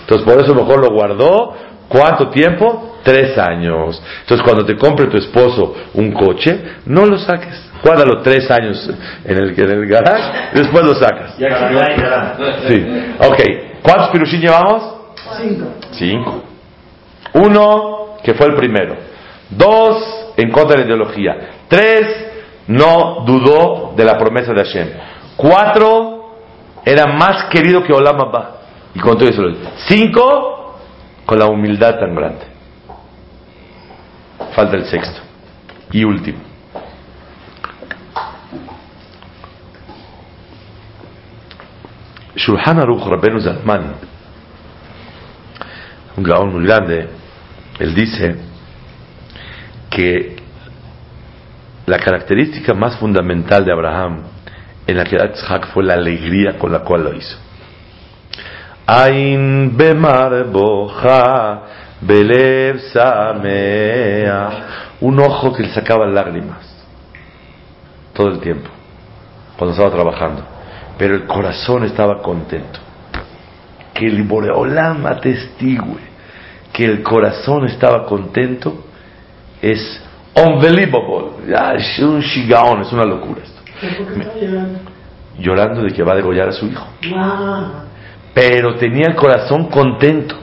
Entonces 0.00 0.26
por 0.26 0.42
eso 0.42 0.54
mejor 0.54 0.80
lo 0.80 0.90
guardó. 0.90 1.54
¿Cuánto 1.88 2.28
tiempo? 2.28 2.98
Tres 3.02 3.38
años. 3.38 4.02
Entonces 4.20 4.44
cuando 4.44 4.64
te 4.66 4.76
compre 4.76 5.06
tu 5.06 5.16
esposo 5.16 5.74
un 5.94 6.12
coche, 6.12 6.60
no 6.84 7.06
lo 7.06 7.18
saques. 7.18 7.68
Guárdalo 7.82 8.20
tres 8.22 8.50
años 8.50 8.90
en 9.24 9.38
el, 9.38 9.58
en 9.58 9.70
el 9.70 9.86
garage, 9.86 10.50
después 10.52 10.84
lo 10.84 10.94
sacas. 10.94 11.34
Sí. 12.68 12.86
Ok. 13.20 13.42
¿Cuántos 13.82 14.08
pirushim 14.10 14.40
llevamos? 14.40 14.96
Cinco. 15.40 15.66
Cinco. 15.92 16.42
Uno, 17.34 18.16
que 18.22 18.34
fue 18.34 18.46
el 18.48 18.54
primero. 18.54 18.96
Dos, 19.50 20.32
en 20.36 20.50
contra 20.50 20.72
de 20.72 20.80
la 20.80 20.86
ideología. 20.86 21.36
Tres, 21.68 22.26
no 22.66 23.24
dudó 23.26 23.94
de 23.96 24.04
la 24.04 24.18
promesa 24.18 24.52
de 24.52 24.64
Hashem. 24.64 24.88
Cuatro, 25.36 26.17
era 26.90 27.06
más 27.06 27.44
querido 27.50 27.82
que 27.82 27.92
Olam 27.92 28.20
Abba. 28.20 28.56
Y 28.94 29.00
con 29.00 29.18
todo 29.18 29.28
eso 29.28 29.42
lo 29.42 29.50
dice. 29.50 29.68
Cinco, 29.86 30.78
con 31.26 31.38
la 31.38 31.46
humildad 31.46 31.98
tan 31.98 32.14
grande. 32.14 32.46
Falta 34.54 34.76
el 34.76 34.86
sexto. 34.86 35.20
Y 35.92 36.04
último. 36.04 36.38
Shulchan 42.34 42.78
Aruch 42.78 43.04
Rabbeinu 43.04 43.40
Zalman 43.40 43.94
un 46.18 46.24
gaón 46.24 46.52
muy 46.52 46.64
grande, 46.64 47.08
él 47.78 47.94
dice 47.94 48.36
que 49.88 50.36
la 51.86 51.98
característica 51.98 52.74
más 52.74 52.96
fundamental 52.96 53.64
de 53.64 53.72
Abraham 53.72 54.24
que 55.04 55.16
da 55.16 55.32
Tzhak 55.32 55.68
fue 55.68 55.84
la 55.84 55.94
alegría 55.94 56.58
con 56.58 56.72
la 56.72 56.80
cual 56.80 57.04
lo 57.04 57.14
hizo. 57.14 57.36
Ain 58.86 59.76
bemar 59.76 60.44
boja 60.44 61.62
belev. 62.00 62.78
Un 65.00 65.20
ojo 65.20 65.52
que 65.52 65.62
le 65.62 65.68
sacaba 65.70 66.06
lágrimas 66.06 66.66
todo 68.12 68.28
el 68.28 68.40
tiempo 68.40 68.68
cuando 69.56 69.72
estaba 69.72 69.90
trabajando, 69.90 70.42
pero 70.96 71.14
el 71.14 71.26
corazón 71.26 71.84
estaba 71.84 72.20
contento 72.20 72.80
que 73.94 74.06
el 74.06 74.22
Boreolam 74.22 75.06
atestigue 75.06 76.08
que 76.72 76.84
el 76.84 77.02
corazón 77.02 77.66
estaba 77.66 78.06
contento 78.06 78.84
es 79.60 80.00
unbelievable. 80.34 81.32
Es 81.76 81.98
un 81.98 82.20
shigaón, 82.20 82.82
es 82.82 82.92
una 82.92 83.04
locura 83.04 83.40
esto. 83.42 83.57
¿Por 83.80 84.14
qué 84.14 84.20
está 84.20 84.34
llorando? 85.38 85.82
De 85.82 85.92
que 85.92 86.02
va 86.02 86.12
a 86.12 86.16
degollar 86.16 86.48
a 86.48 86.52
su 86.52 86.66
hijo. 86.66 86.86
Pero 88.34 88.74
tenía 88.76 89.06
el 89.08 89.14
corazón 89.14 89.66
contento. 89.66 90.36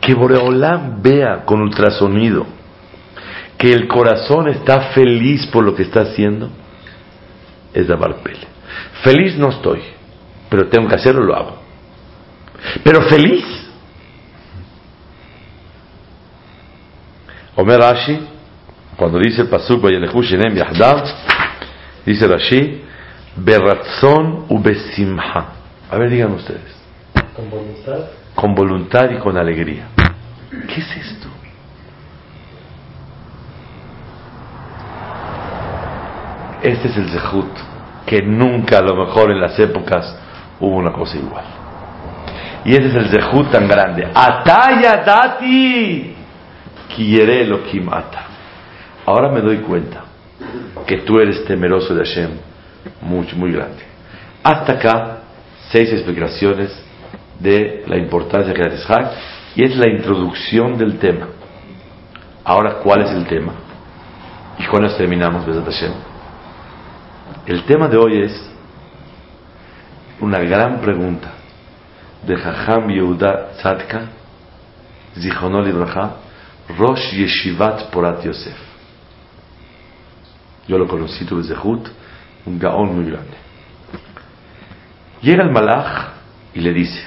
Que 0.00 0.14
Boreolam 0.14 1.02
vea 1.02 1.44
con 1.44 1.60
ultrasonido 1.60 2.46
que 3.60 3.74
el 3.74 3.86
corazón 3.86 4.48
está 4.48 4.92
feliz 4.92 5.46
por 5.48 5.62
lo 5.62 5.74
que 5.74 5.82
está 5.82 6.00
haciendo 6.00 6.48
es 7.74 7.86
de 7.86 7.96
Pele. 7.96 8.48
Feliz 9.02 9.36
no 9.36 9.50
estoy, 9.50 9.82
pero 10.48 10.68
tengo 10.68 10.88
que 10.88 10.94
hacerlo, 10.94 11.22
lo 11.22 11.36
hago. 11.36 11.58
Pero 12.82 13.02
feliz. 13.02 13.44
Omer 17.54 17.80
Rashi, 17.80 18.18
cuando 18.96 19.18
dice 19.18 19.42
el 19.42 19.48
pasuk 19.48 19.84
dice 22.10 22.26
Rashi, 22.26 22.82
Beratzon 23.36 24.46
u 24.48 24.58
besimha. 24.58 25.46
A 25.90 25.96
ver, 25.96 26.10
digan 26.10 26.32
ustedes. 26.32 26.76
con 27.34 27.50
voluntad. 27.50 27.98
Con 28.34 28.54
voluntad 28.54 29.10
y 29.10 29.18
con 29.18 29.36
alegría. 29.36 29.88
¿Qué 30.50 30.80
es 30.80 30.96
esto? 30.96 31.28
Este 36.62 36.88
es 36.88 36.96
el 36.96 37.08
zehut, 37.08 37.50
que 38.04 38.22
nunca 38.22 38.78
a 38.78 38.82
lo 38.82 38.94
mejor 38.94 39.30
en 39.30 39.40
las 39.40 39.58
épocas 39.58 40.18
hubo 40.58 40.76
una 40.76 40.92
cosa 40.92 41.16
igual. 41.16 41.44
Y 42.64 42.74
ese 42.74 42.88
es 42.88 42.94
el 42.94 43.08
zehut 43.08 43.50
tan 43.50 43.66
grande. 43.66 44.08
Ataya 44.12 45.02
dati 45.04 46.14
kiyere 46.94 47.42
Elohim 47.42 47.88
ata. 47.88 48.24
Ahora 49.06 49.30
me 49.30 49.40
doy 49.40 49.58
cuenta 49.58 50.09
que 50.86 50.98
tú 50.98 51.18
eres 51.18 51.44
temeroso 51.44 51.94
de 51.94 52.04
Hashem, 52.04 52.30
muy, 53.02 53.26
muy 53.34 53.52
grande. 53.52 53.82
Hasta 54.42 54.72
acá, 54.72 55.18
seis 55.70 55.92
explicaciones 55.92 56.70
de 57.38 57.84
la 57.86 57.96
importancia 57.96 58.52
que 58.52 58.62
da 58.62 58.70
Yitzhak 58.70 59.12
y 59.56 59.64
es 59.64 59.76
la 59.76 59.88
introducción 59.88 60.76
del 60.78 60.98
tema. 60.98 61.28
Ahora, 62.44 62.78
¿cuál 62.82 63.02
es 63.02 63.10
el 63.10 63.26
tema? 63.26 63.52
Y 64.58 64.66
con 64.66 64.84
eso 64.84 64.96
terminamos, 64.96 65.46
Besat 65.46 65.64
Hashem. 65.64 65.92
El 67.46 67.64
tema 67.64 67.88
de 67.88 67.96
hoy 67.96 68.22
es 68.22 68.50
una 70.20 70.38
gran 70.40 70.80
pregunta 70.80 71.32
de 72.26 72.36
Jajam 72.36 72.88
Yehuda 72.88 73.52
Tzadka, 73.56 74.02
Zichonol 75.18 75.72
Rosh 76.78 77.12
Yeshivat 77.12 77.90
Porat 77.90 78.22
Yosef. 78.24 78.69
Yo 80.68 80.78
lo 80.78 80.86
conocí, 80.86 81.24
tuve 81.24 81.42
Zehut, 81.44 81.88
un 82.46 82.58
gaón 82.58 82.94
muy 82.94 83.10
grande. 83.10 83.36
Llega 85.22 85.42
el 85.42 85.50
malach 85.50 86.12
y 86.54 86.60
le 86.60 86.72
dice, 86.72 87.06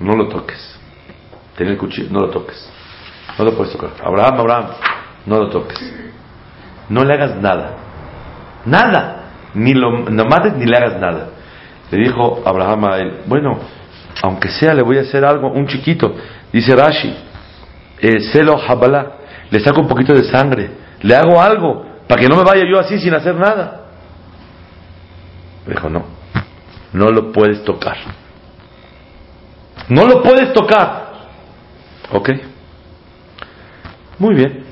no 0.00 0.14
lo 0.14 0.28
toques, 0.28 0.78
ten 1.56 1.68
el 1.68 1.76
cuchillo, 1.76 2.08
no 2.10 2.20
lo 2.20 2.30
toques, 2.30 2.70
no 3.38 3.44
lo 3.44 3.56
puedes 3.56 3.72
tocar. 3.72 3.90
Abraham, 4.04 4.40
Abraham, 4.40 4.66
no 5.26 5.38
lo 5.38 5.50
toques, 5.50 5.78
no 6.88 7.04
le 7.04 7.14
hagas 7.14 7.36
nada, 7.36 7.76
nada, 8.64 9.30
ni 9.54 9.74
lo 9.74 10.08
no 10.10 10.24
mates 10.26 10.54
ni 10.54 10.66
le 10.66 10.76
hagas 10.76 11.00
nada. 11.00 11.30
Le 11.90 11.98
dijo 11.98 12.42
Abraham 12.44 12.84
a 12.84 12.98
él, 12.98 13.22
bueno, 13.26 13.58
aunque 14.22 14.48
sea 14.50 14.74
le 14.74 14.82
voy 14.82 14.98
a 14.98 15.02
hacer 15.02 15.24
algo, 15.24 15.50
un 15.50 15.66
chiquito, 15.66 16.14
dice 16.52 16.76
Rashi, 16.76 17.14
eh, 18.00 18.20
celo 18.32 18.60
Habala, 18.60 19.12
le 19.50 19.58
saco 19.60 19.80
un 19.80 19.88
poquito 19.88 20.12
de 20.12 20.24
sangre, 20.24 20.70
le 21.02 21.14
hago 21.14 21.40
algo, 21.40 21.86
para 22.06 22.20
que 22.20 22.28
no 22.28 22.36
me 22.36 22.44
vaya 22.44 22.64
yo 22.70 22.78
así 22.78 22.98
sin 22.98 23.14
hacer 23.14 23.34
nada. 23.34 23.86
Me 25.66 25.74
dijo, 25.74 25.88
no, 25.88 26.04
no 26.92 27.10
lo 27.10 27.32
puedes 27.32 27.64
tocar. 27.64 27.96
No 29.88 30.06
lo 30.06 30.22
puedes 30.22 30.52
tocar. 30.52 31.12
Ok. 32.10 32.30
Muy 34.18 34.34
bien. 34.34 34.64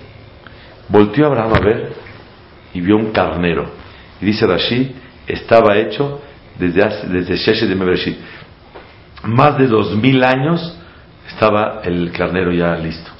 Volteó 0.88 1.26
Abraham 1.26 1.54
a 1.54 1.60
ver 1.60 1.92
y 2.74 2.80
vio 2.80 2.96
un 2.96 3.12
carnero. 3.12 3.70
Y 4.20 4.26
dice 4.26 4.46
Rashi, 4.46 4.94
estaba 5.26 5.76
hecho 5.76 6.22
desde, 6.58 6.82
hace, 6.82 7.06
desde 7.08 7.36
de. 7.36 8.18
Más 9.24 9.58
de 9.58 9.66
dos 9.66 9.96
mil 9.96 10.22
años 10.22 10.78
estaba 11.28 11.80
el 11.84 12.12
carnero 12.12 12.52
ya 12.52 12.76
listo. 12.76 13.10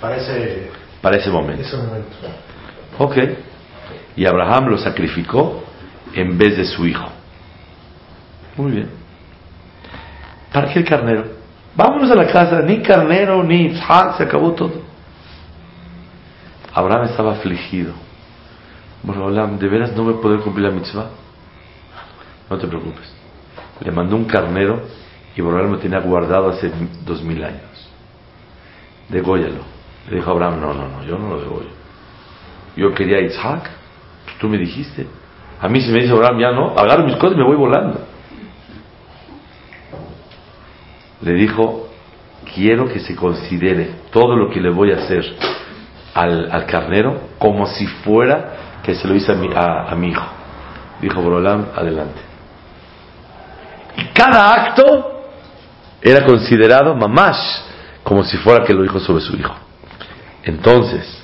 Para 0.00 0.16
ese, 0.16 0.70
Para 1.02 1.16
ese 1.16 1.30
momento. 1.30 1.62
ese 1.62 1.76
momento. 1.76 2.16
Ok. 2.98 3.16
Y 4.16 4.24
Abraham 4.24 4.68
lo 4.68 4.78
sacrificó 4.78 5.64
en 6.14 6.38
vez 6.38 6.56
de 6.56 6.64
su 6.64 6.86
hijo. 6.86 7.08
Muy 8.56 8.72
bien. 8.72 8.90
¿Para 10.52 10.72
qué 10.72 10.78
el 10.80 10.84
carnero? 10.84 11.24
Vámonos 11.74 12.10
a 12.10 12.14
la 12.14 12.26
casa, 12.26 12.60
ni 12.60 12.82
carnero, 12.82 13.42
ni 13.42 13.66
Isaac, 13.66 14.18
se 14.18 14.24
acabó 14.24 14.52
todo. 14.52 14.82
Abraham 16.74 17.04
estaba 17.04 17.32
afligido. 17.32 17.94
Bueno, 19.02 19.24
Abraham, 19.24 19.58
¿de 19.58 19.68
veras 19.68 19.92
no 19.96 20.04
voy 20.04 20.14
a 20.14 20.20
poder 20.20 20.40
cumplir 20.40 20.68
la 20.68 20.72
mitzvah? 20.72 21.08
No 22.48 22.58
te 22.58 22.66
preocupes. 22.66 23.12
Le 23.80 23.90
mandó 23.90 24.14
un 24.16 24.26
carnero 24.26 24.82
y 25.34 25.40
Abraham 25.40 25.72
lo 25.72 25.78
tenía 25.78 26.00
guardado 26.00 26.50
hace 26.50 26.70
dos 27.04 27.22
mil 27.22 27.42
años. 27.42 27.90
Degóyalo. 29.08 29.71
Le 30.08 30.16
dijo 30.16 30.30
Abraham, 30.30 30.60
no, 30.60 30.74
no, 30.74 30.88
no, 30.88 31.04
yo 31.04 31.18
no 31.18 31.28
lo 31.28 31.40
degollo. 31.40 31.70
Yo 32.76 32.94
quería 32.94 33.20
Isaac, 33.20 33.70
pues 34.24 34.38
tú 34.38 34.48
me 34.48 34.58
dijiste. 34.58 35.06
A 35.60 35.68
mí 35.68 35.80
si 35.80 35.92
me 35.92 36.00
dice 36.00 36.12
Abraham, 36.12 36.38
ya 36.38 36.52
no, 36.52 36.74
agarro 36.76 37.04
mis 37.04 37.16
cosas 37.16 37.36
y 37.36 37.40
me 37.40 37.46
voy 37.46 37.56
volando. 37.56 38.00
Le 41.20 41.34
dijo, 41.34 41.88
quiero 42.54 42.88
que 42.88 42.98
se 43.00 43.14
considere 43.14 43.90
todo 44.10 44.36
lo 44.36 44.50
que 44.50 44.60
le 44.60 44.70
voy 44.70 44.92
a 44.92 44.96
hacer 44.96 45.24
al, 46.14 46.50
al 46.50 46.66
carnero 46.66 47.20
como 47.38 47.66
si 47.66 47.86
fuera 47.86 48.80
que 48.82 48.94
se 48.94 49.06
lo 49.06 49.14
hice 49.14 49.32
a 49.32 49.34
mi, 49.36 49.48
a, 49.54 49.90
a 49.90 49.94
mi 49.94 50.08
hijo. 50.08 50.26
Dijo 51.00 51.20
Borolam, 51.22 51.66
adelante. 51.74 52.20
Y 53.96 54.04
cada 54.06 54.52
acto 54.52 55.22
era 56.00 56.24
considerado 56.24 56.94
mamash, 56.94 57.60
como 58.02 58.24
si 58.24 58.36
fuera 58.38 58.64
que 58.64 58.74
lo 58.74 58.82
dijo 58.82 58.98
sobre 58.98 59.22
su 59.22 59.36
hijo. 59.36 59.54
Entonces, 60.44 61.22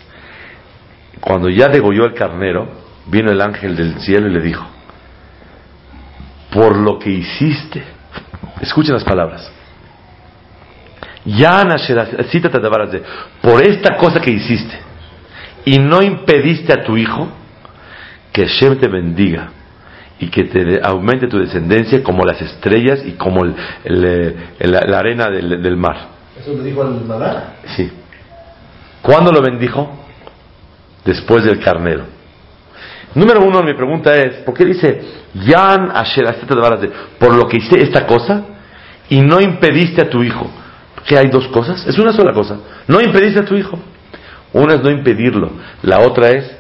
cuando 1.20 1.48
ya 1.48 1.68
degolló 1.68 2.04
el 2.06 2.14
carnero, 2.14 2.68
vino 3.06 3.30
el 3.30 3.40
ángel 3.40 3.76
del 3.76 4.00
cielo 4.00 4.28
y 4.28 4.32
le 4.32 4.40
dijo, 4.40 4.64
por 6.52 6.76
lo 6.76 6.98
que 6.98 7.10
hiciste, 7.10 7.82
escuchen 8.60 8.94
las 8.94 9.04
palabras, 9.04 9.50
ya 11.24 11.64
por 13.42 13.62
esta 13.62 13.96
cosa 13.96 14.20
que 14.20 14.30
hiciste 14.30 14.78
y 15.64 15.78
no 15.78 16.00
impediste 16.02 16.72
a 16.72 16.82
tu 16.84 16.96
hijo 16.96 17.28
que 18.32 18.46
Shem 18.46 18.78
te 18.78 18.88
bendiga 18.88 19.50
y 20.20 20.28
que 20.28 20.44
te 20.44 20.80
aumente 20.82 21.26
tu 21.28 21.38
descendencia 21.38 22.02
como 22.02 22.24
las 22.24 22.40
estrellas 22.40 23.00
y 23.04 23.12
como 23.12 23.44
el- 23.44 23.54
el- 23.84 24.36
el- 24.58 24.70
la 24.72 24.98
arena 24.98 25.28
del, 25.28 25.62
del 25.62 25.76
mar. 25.76 26.08
Eso 26.40 26.54
le 26.54 26.62
dijo 26.64 26.82
al 26.82 27.04
Madá. 27.04 27.56
Sí. 27.76 27.90
¿Cuándo 29.02 29.32
lo 29.32 29.40
bendijo? 29.40 29.90
Después 31.04 31.44
del 31.44 31.60
carnero. 31.60 32.04
Número 33.14 33.40
uno, 33.40 33.62
mi 33.62 33.74
pregunta 33.74 34.14
es, 34.14 34.36
¿por 34.44 34.54
qué 34.54 34.64
dice, 34.64 35.00
Yan 35.34 35.90
Asher 35.94 36.26
por 37.18 37.34
lo 37.34 37.48
que 37.48 37.58
hice 37.58 37.82
esta 37.82 38.06
cosa 38.06 38.44
y 39.08 39.20
no 39.20 39.40
impediste 39.40 40.02
a 40.02 40.10
tu 40.10 40.22
hijo? 40.22 40.50
¿Que 41.06 41.16
hay 41.16 41.28
dos 41.28 41.48
cosas? 41.48 41.86
Es 41.86 41.98
una 41.98 42.12
sola 42.12 42.32
cosa. 42.32 42.58
No 42.86 43.00
impediste 43.00 43.40
a 43.40 43.44
tu 43.44 43.56
hijo. 43.56 43.78
Una 44.52 44.74
es 44.74 44.82
no 44.82 44.90
impedirlo. 44.90 45.52
La 45.82 46.00
otra 46.00 46.28
es 46.30 46.50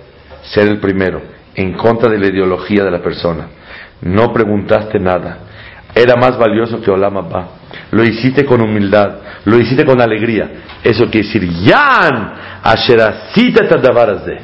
ser 0.42 0.68
el 0.68 0.78
primero, 0.78 1.22
en 1.54 1.74
contra 1.74 2.10
de 2.10 2.18
la 2.18 2.28
ideología 2.28 2.84
de 2.84 2.90
la 2.90 3.02
persona. 3.02 3.48
No 4.00 4.32
preguntaste 4.32 4.98
nada. 4.98 5.38
Era 5.94 6.16
más 6.16 6.38
valioso 6.38 6.80
que 6.80 6.90
Olam 6.90 7.16
Abba. 7.16 7.48
Lo 7.90 8.04
hiciste 8.04 8.44
con 8.44 8.60
humildad, 8.60 9.16
lo 9.44 9.58
hiciste 9.58 9.84
con 9.84 10.00
alegría. 10.00 10.50
Eso 10.82 11.06
quiere 11.10 11.26
decir, 11.26 11.48
Yan 11.64 12.34
Tadavaras 13.68 14.26
de. 14.26 14.38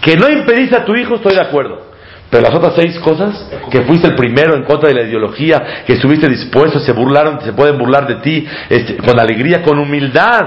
Que 0.00 0.16
no 0.16 0.28
impediste 0.28 0.76
a 0.76 0.84
tu 0.84 0.94
hijo, 0.94 1.16
estoy 1.16 1.34
de 1.34 1.40
acuerdo. 1.40 1.94
Pero 2.30 2.42
las 2.42 2.54
otras 2.54 2.74
seis 2.74 2.98
cosas, 2.98 3.48
que 3.70 3.82
fuiste 3.82 4.08
el 4.08 4.16
primero 4.16 4.56
en 4.56 4.64
contra 4.64 4.88
de 4.88 4.94
la 4.94 5.02
ideología, 5.02 5.84
que 5.86 5.94
estuviste 5.94 6.28
dispuesto, 6.28 6.80
se 6.80 6.92
burlaron, 6.92 7.40
se 7.42 7.52
pueden 7.52 7.78
burlar 7.78 8.06
de 8.06 8.16
ti, 8.16 8.46
este, 8.68 8.96
con 8.96 9.18
alegría, 9.18 9.62
con 9.62 9.78
humildad. 9.78 10.42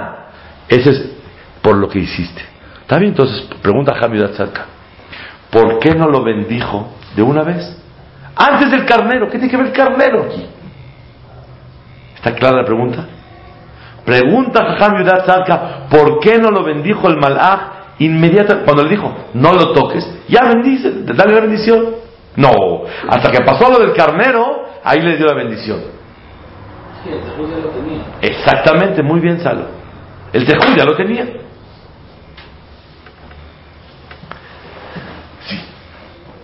Eso 0.67 0.89
es 0.89 1.05
por 1.61 1.77
lo 1.77 1.87
que 1.87 1.99
hiciste. 1.99 2.41
¿Está 2.81 2.97
bien? 2.97 3.11
Entonces, 3.11 3.47
pregunta 3.61 3.93
a 3.93 4.05
Hamid 4.05 4.23
Tzadka, 4.25 4.65
¿por 5.49 5.79
qué 5.79 5.95
no 5.95 6.07
lo 6.07 6.23
bendijo 6.23 6.93
de 7.15 7.21
una 7.21 7.43
vez? 7.43 7.76
Antes 8.37 8.71
del 8.71 8.85
carnero, 8.85 9.27
¿qué 9.29 9.39
tiene 9.39 9.49
que 9.49 9.57
ver 9.57 9.67
el 9.67 9.73
carnero 9.73 10.23
aquí? 10.23 10.45
¿Está 12.15 12.33
clara 12.33 12.57
la 12.57 12.65
pregunta? 12.65 13.05
Pregunta 14.05 14.63
a 14.63 14.85
Hamid 14.85 15.07
Tzadka, 15.07 15.87
¿por 15.89 16.19
qué 16.19 16.37
no 16.37 16.49
lo 16.49 16.63
bendijo 16.63 17.07
el 17.07 17.17
malach 17.17 17.97
inmediatamente? 17.99 18.63
Cuando 18.63 18.83
le 18.83 18.89
dijo, 18.89 19.13
no 19.33 19.53
lo 19.53 19.73
toques, 19.73 20.07
ya 20.27 20.43
bendice, 20.43 21.03
dale 21.03 21.33
la 21.33 21.41
bendición. 21.41 21.95
No, 22.35 22.51
hasta 23.09 23.31
que 23.31 23.43
pasó 23.43 23.69
lo 23.69 23.79
del 23.79 23.93
carnero, 23.93 24.65
ahí 24.83 25.01
le 25.01 25.17
dio 25.17 25.25
la 25.25 25.33
bendición. 25.33 25.81
Sí, 27.03 27.09
el 27.09 27.49
ya 27.49 27.57
lo 27.57 27.69
tenía. 27.69 28.01
Exactamente, 28.21 29.01
muy 29.01 29.19
bien, 29.19 29.39
Salo. 29.39 29.65
El 30.31 30.45
Tejud 30.45 30.75
ya 30.77 30.85
lo 30.85 30.95
tenía. 30.95 31.25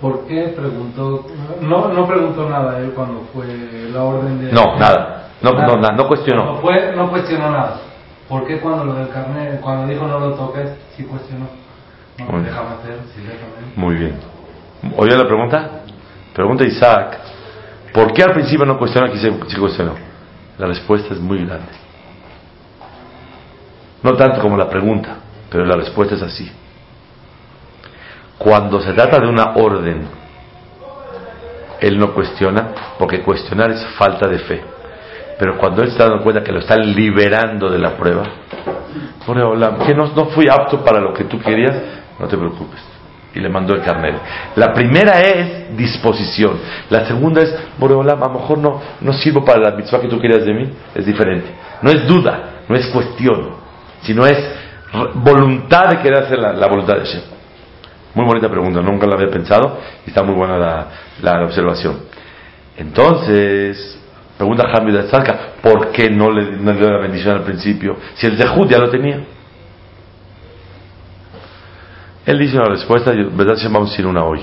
¿Por 0.03 0.27
qué 0.27 0.53
preguntó? 0.53 1.25
No, 1.61 1.87
no 1.87 2.05
preguntó 2.05 2.49
nada 2.49 2.77
él 2.79 2.91
cuando 2.93 3.21
fue 3.33 3.45
la 3.89 4.03
orden 4.03 4.37
de. 4.37 4.51
No, 4.51 4.75
nada. 4.77 5.29
No, 5.41 5.51
no, 5.51 5.77
nada, 5.77 5.93
no 5.95 6.09
cuestionó. 6.09 6.43
No, 6.43 6.55
fue, 6.57 6.93
no 6.93 7.09
cuestionó 7.09 7.49
nada. 7.49 7.79
¿Por 8.27 8.45
qué 8.45 8.59
cuando 8.59 8.83
lo 8.83 8.95
del 8.95 9.07
carnet, 9.07 9.61
cuando 9.61 9.87
dijo 9.87 10.05
no 10.05 10.19
lo 10.19 10.33
toques, 10.33 10.71
sí 10.97 11.03
cuestionó? 11.05 11.45
No, 12.19 12.25
Muy 12.25 12.41
bien. 12.41 12.45
déjame 12.53 12.69
hacer, 12.75 12.97
sí, 13.15 13.21
déjame. 13.21 13.75
Muy 13.77 13.95
bien. 13.95 14.19
¿Oye 14.97 15.15
la 15.15 15.25
pregunta? 15.25 15.69
Pregunta 16.33 16.65
Isaac. 16.65 17.19
¿Por 17.93 18.11
qué 18.11 18.23
al 18.23 18.33
principio 18.33 18.65
no 18.65 18.77
cuestionó 18.77 19.07
aquí 19.07 19.19
se, 19.19 19.31
sí 19.47 19.55
cuestionó? 19.57 19.93
La 20.57 20.67
respuesta 20.67 21.13
es 21.13 21.19
muy 21.21 21.45
grande. 21.45 21.71
No 24.03 24.17
tanto 24.17 24.41
como 24.41 24.57
la 24.57 24.67
pregunta, 24.69 25.15
pero 25.49 25.65
la 25.65 25.77
respuesta 25.77 26.15
es 26.15 26.21
así. 26.23 26.51
Cuando 28.37 28.81
se 28.81 28.93
trata 28.93 29.19
de 29.19 29.27
una 29.27 29.53
orden, 29.55 30.07
él 31.79 31.99
no 31.99 32.13
cuestiona, 32.13 32.69
porque 32.97 33.21
cuestionar 33.21 33.71
es 33.71 33.85
falta 33.97 34.27
de 34.27 34.39
fe. 34.39 34.61
Pero 35.37 35.57
cuando 35.57 35.81
él 35.81 35.87
se 35.87 35.93
está 35.93 36.07
dando 36.07 36.23
cuenta 36.23 36.43
que 36.43 36.51
lo 36.51 36.59
están 36.59 36.93
liberando 36.93 37.69
de 37.69 37.79
la 37.79 37.97
prueba, 37.97 38.23
que 39.85 39.93
no, 39.93 40.07
no 40.07 40.25
fui 40.27 40.47
apto 40.49 40.83
para 40.83 40.99
lo 40.99 41.13
que 41.13 41.25
tú 41.25 41.39
querías, 41.39 41.75
no 42.19 42.27
te 42.27 42.37
preocupes. 42.37 42.79
Y 43.35 43.39
le 43.39 43.49
mandó 43.49 43.73
el 43.73 43.81
carnero. 43.81 44.19
La 44.55 44.73
primera 44.73 45.19
es 45.21 45.75
disposición. 45.75 46.59
La 46.89 47.05
segunda 47.05 47.41
es, 47.41 47.55
Boreolam, 47.79 48.21
a 48.21 48.27
lo 48.27 48.33
mejor 48.33 48.57
no, 48.59 48.81
no 49.01 49.13
sirvo 49.13 49.43
para 49.43 49.59
la 49.59 49.71
mitzvah 49.75 49.99
que 49.99 50.07
tú 50.07 50.19
querías 50.19 50.45
de 50.45 50.53
mí. 50.53 50.69
Es 50.93 51.05
diferente. 51.05 51.49
No 51.81 51.89
es 51.89 52.07
duda, 52.07 52.61
no 52.69 52.75
es 52.75 52.85
cuestión, 52.87 53.55
sino 54.03 54.25
es 54.25 54.37
voluntad 55.15 55.89
de 55.89 55.97
querer 55.99 56.23
hacer 56.23 56.37
la, 56.39 56.67
voluntad 56.67 56.95
de 56.95 56.99
Hashem. 56.99 57.21
Muy 58.15 58.25
bonita 58.25 58.47
pregunta, 58.49 58.81
nunca 58.81 59.07
la 59.07 59.15
había 59.15 59.29
pensado 59.29 59.79
y 60.05 60.09
está 60.09 60.21
muy 60.23 60.35
buena 60.35 60.57
la, 60.57 60.87
la 61.21 61.43
observación. 61.43 62.01
Entonces, 62.77 63.99
pregunta 64.37 64.65
Hamid 64.71 64.93
de 64.93 65.03
Tzalka, 65.03 65.53
¿por 65.61 65.91
qué 65.91 66.09
no 66.09 66.31
le, 66.31 66.57
no 66.57 66.73
dio 66.73 66.91
la 66.91 66.99
bendición 66.99 67.35
al 67.37 67.43
principio? 67.43 67.97
Si 68.15 68.27
el 68.27 68.37
Zehut 68.37 68.69
ya 68.69 68.77
lo 68.77 68.89
tenía. 68.89 69.23
Él 72.25 72.39
dice 72.39 72.55
una 72.55 72.69
respuesta, 72.69 73.13
y 73.13 73.23
verdad 73.23 73.55
se 73.55 73.67
vamos 73.67 73.97
a 73.97 74.01
ir 74.01 74.07
una 74.07 74.23
hoy. 74.23 74.41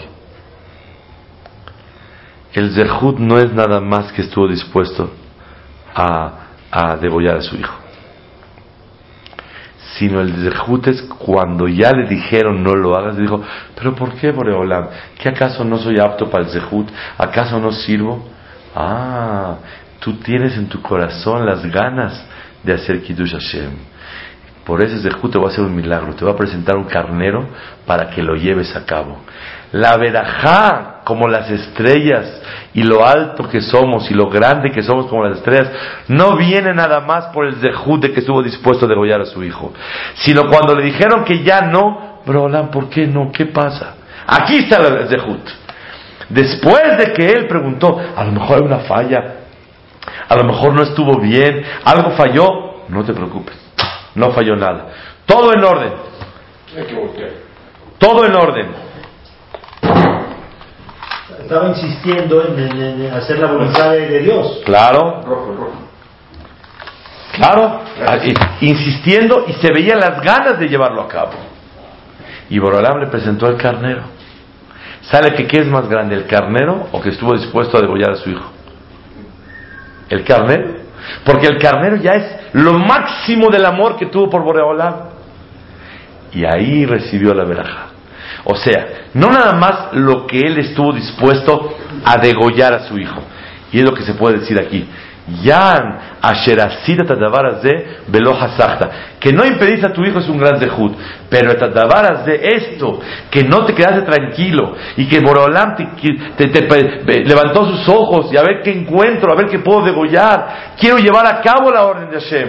El 2.53 2.73
Zehut 2.73 3.19
no 3.19 3.39
es 3.39 3.53
nada 3.53 3.81
más 3.81 4.13
que 4.13 4.23
estuvo 4.23 4.49
dispuesto 4.49 5.11
a, 5.95 6.33
a 6.71 6.97
degollar 6.97 7.37
a 7.37 7.41
su 7.41 7.57
hijo. 7.57 7.75
Sino 10.01 10.23
el 10.23 10.33
Zehut 10.33 10.87
es 10.87 11.03
cuando 11.03 11.69
ya 11.69 11.93
le 11.93 12.09
dijeron 12.09 12.63
no 12.63 12.75
lo 12.75 12.97
hagas, 12.97 13.19
dijo, 13.19 13.43
pero 13.77 13.95
¿por 13.95 14.15
qué 14.15 14.31
Boreolam? 14.31 14.87
¿Que 15.19 15.29
acaso 15.29 15.63
no 15.63 15.77
soy 15.77 16.01
apto 16.01 16.31
para 16.31 16.45
el 16.45 16.51
Zehut? 16.51 16.89
¿Acaso 17.19 17.61
no 17.61 17.71
sirvo? 17.71 18.27
Ah, 18.75 19.57
tú 19.99 20.15
tienes 20.15 20.57
en 20.57 20.71
tu 20.71 20.81
corazón 20.81 21.45
las 21.45 21.67
ganas 21.67 22.25
de 22.65 22.73
hacer 22.73 23.03
Kiddush 23.03 23.33
Hashem. 23.33 23.73
Por 24.71 24.85
ese 24.85 25.01
Zehut 25.01 25.33
te 25.33 25.37
voy 25.37 25.49
a 25.49 25.51
hacer 25.51 25.65
un 25.65 25.75
milagro, 25.75 26.15
te 26.15 26.25
voy 26.25 26.33
a 26.33 26.37
presentar 26.37 26.77
un 26.77 26.85
carnero 26.85 27.45
para 27.85 28.09
que 28.09 28.23
lo 28.23 28.37
lleves 28.37 28.77
a 28.77 28.87
cabo. 28.87 29.19
La 29.73 29.97
verajá, 29.97 31.01
como 31.03 31.27
las 31.27 31.51
estrellas, 31.51 32.41
y 32.73 32.85
lo 32.85 33.05
alto 33.05 33.49
que 33.49 33.63
somos, 33.63 34.09
y 34.13 34.15
lo 34.15 34.31
grande 34.31 34.71
que 34.71 34.85
somos 34.85 35.07
como 35.07 35.25
las 35.25 35.39
estrellas, 35.39 35.73
no 36.07 36.37
viene 36.37 36.73
nada 36.73 37.01
más 37.01 37.35
por 37.35 37.47
el 37.47 37.57
Zehut 37.57 38.01
de 38.01 38.13
que 38.13 38.21
estuvo 38.21 38.45
dispuesto 38.45 38.87
a 38.87 38.89
degollar 38.89 39.21
a 39.21 39.27
su 39.27 39.43
hijo, 39.43 39.73
sino 40.15 40.43
cuando 40.49 40.77
le 40.77 40.85
dijeron 40.85 41.25
que 41.25 41.43
ya 41.43 41.63
no, 41.63 42.21
Brolam, 42.25 42.71
¿por 42.71 42.89
qué 42.89 43.09
no? 43.09 43.33
¿Qué 43.33 43.47
pasa? 43.47 43.97
Aquí 44.25 44.59
está 44.59 44.77
el 44.87 45.09
Zehut. 45.09 45.51
Después 46.29 46.97
de 46.97 47.13
que 47.13 47.27
él 47.27 47.49
preguntó, 47.49 47.99
a 47.99 48.23
lo 48.23 48.31
mejor 48.31 48.59
hay 48.59 48.63
una 48.63 48.79
falla, 48.79 49.35
a 50.29 50.37
lo 50.37 50.45
mejor 50.45 50.75
no 50.75 50.85
estuvo 50.85 51.19
bien, 51.19 51.61
algo 51.85 52.13
falló, 52.13 52.85
no 52.89 53.05
te 53.05 53.13
preocupes, 53.13 53.57
no 54.15 54.31
falló 54.33 54.57
nada. 54.57 54.89
Todo 55.27 55.53
en 55.53 55.63
orden, 55.65 55.93
todo 57.99 58.25
en 58.27 58.35
orden. 58.35 58.67
Estaba 61.43 61.69
insistiendo 61.69 62.43
en, 62.45 62.59
en- 62.59 63.03
en 63.07 63.13
hacer 63.13 63.39
la 63.39 63.47
voluntad 63.53 63.93
de, 63.93 64.09
de 64.09 64.19
Dios. 64.21 64.61
Claro, 64.65 65.23
Rojo, 65.25 65.55
rojo. 65.57 65.73
Claro, 67.35 67.81
insistiendo 68.61 69.45
y 69.47 69.53
se 69.55 69.73
veían 69.73 69.99
las 70.01 70.21
ganas 70.21 70.59
de 70.59 70.69
llevarlo 70.69 71.03
a 71.03 71.09
cabo. 71.09 71.33
Y 72.51 72.59
Borolam 72.59 72.99
le 73.01 73.07
presentó 73.07 73.47
el 73.47 73.57
carnero. 73.57 74.03
¿Sabe 75.03 75.35
que 75.35 75.47
qué 75.47 75.59
es 75.61 75.67
más 75.67 75.89
grande, 75.89 76.15
el 76.17 76.27
carnero 76.27 76.89
o 76.93 77.01
que 77.01 77.09
estuvo 77.11 77.33
dispuesto 77.35 77.79
a 77.79 77.81
degollar 77.81 78.11
a 78.11 78.17
su 78.17 78.31
hijo? 78.31 78.51
El 80.11 80.25
carnero. 80.25 80.80
Porque 81.25 81.47
el 81.47 81.59
carnero 81.59 81.97
ya 81.97 82.13
es 82.13 82.37
lo 82.53 82.75
máximo 82.75 83.49
del 83.51 83.65
amor 83.65 83.97
que 83.97 84.07
tuvo 84.07 84.29
por 84.29 84.43
Boreolam. 84.43 84.95
Y 86.33 86.45
ahí 86.45 86.87
recibió 86.87 87.35
la 87.35 87.45
veraja. 87.45 87.89
O 88.45 88.55
sea, 88.55 89.09
no 89.15 89.29
nada 89.29 89.53
más 89.53 89.93
lo 89.93 90.27
que 90.27 90.39
él 90.39 90.59
estuvo 90.59 90.93
dispuesto 90.93 91.77
a 92.05 92.19
degollar 92.19 92.73
a 92.75 92.89
su 92.89 92.99
hijo. 92.99 93.21
Y 93.73 93.79
es 93.79 93.85
lo 93.85 93.95
que 93.95 94.03
se 94.03 94.15
puede 94.15 94.39
decir 94.39 94.59
aquí. 94.61 94.89
Yan. 95.43 95.99
Que 99.21 99.33
no 99.33 99.45
impedís 99.45 99.85
a 99.85 99.93
tu 99.93 100.03
hijo 100.05 100.19
es 100.19 100.29
un 100.29 100.39
gran 100.39 100.59
dejud. 100.59 100.93
Pero 101.29 101.55
tadabaras 101.57 102.25
de 102.27 102.41
esto, 102.57 103.01
que 103.31 103.45
no 103.45 103.65
te 103.65 103.75
quedaste 103.75 104.03
tranquilo 104.03 104.75
y 104.97 105.07
que 105.07 105.21
Borolam 105.21 105.77
te, 105.77 105.87
te- 106.37 106.49
te- 106.49 107.25
levantó 107.25 107.67
sus 107.67 107.89
ojos 107.89 108.33
y 108.33 108.37
a 108.37 108.43
ver 108.43 108.63
qué 108.63 108.73
encuentro, 108.73 109.33
a 109.33 109.37
ver 109.37 109.47
qué 109.47 109.59
puedo 109.61 109.83
degollar. 109.83 110.75
Quiero 110.79 110.99
llevar 110.99 111.27
a 111.27 111.41
cabo 111.41 111.71
la 111.71 111.85
orden 111.85 112.11
de 112.11 112.21
Hashem. 112.21 112.49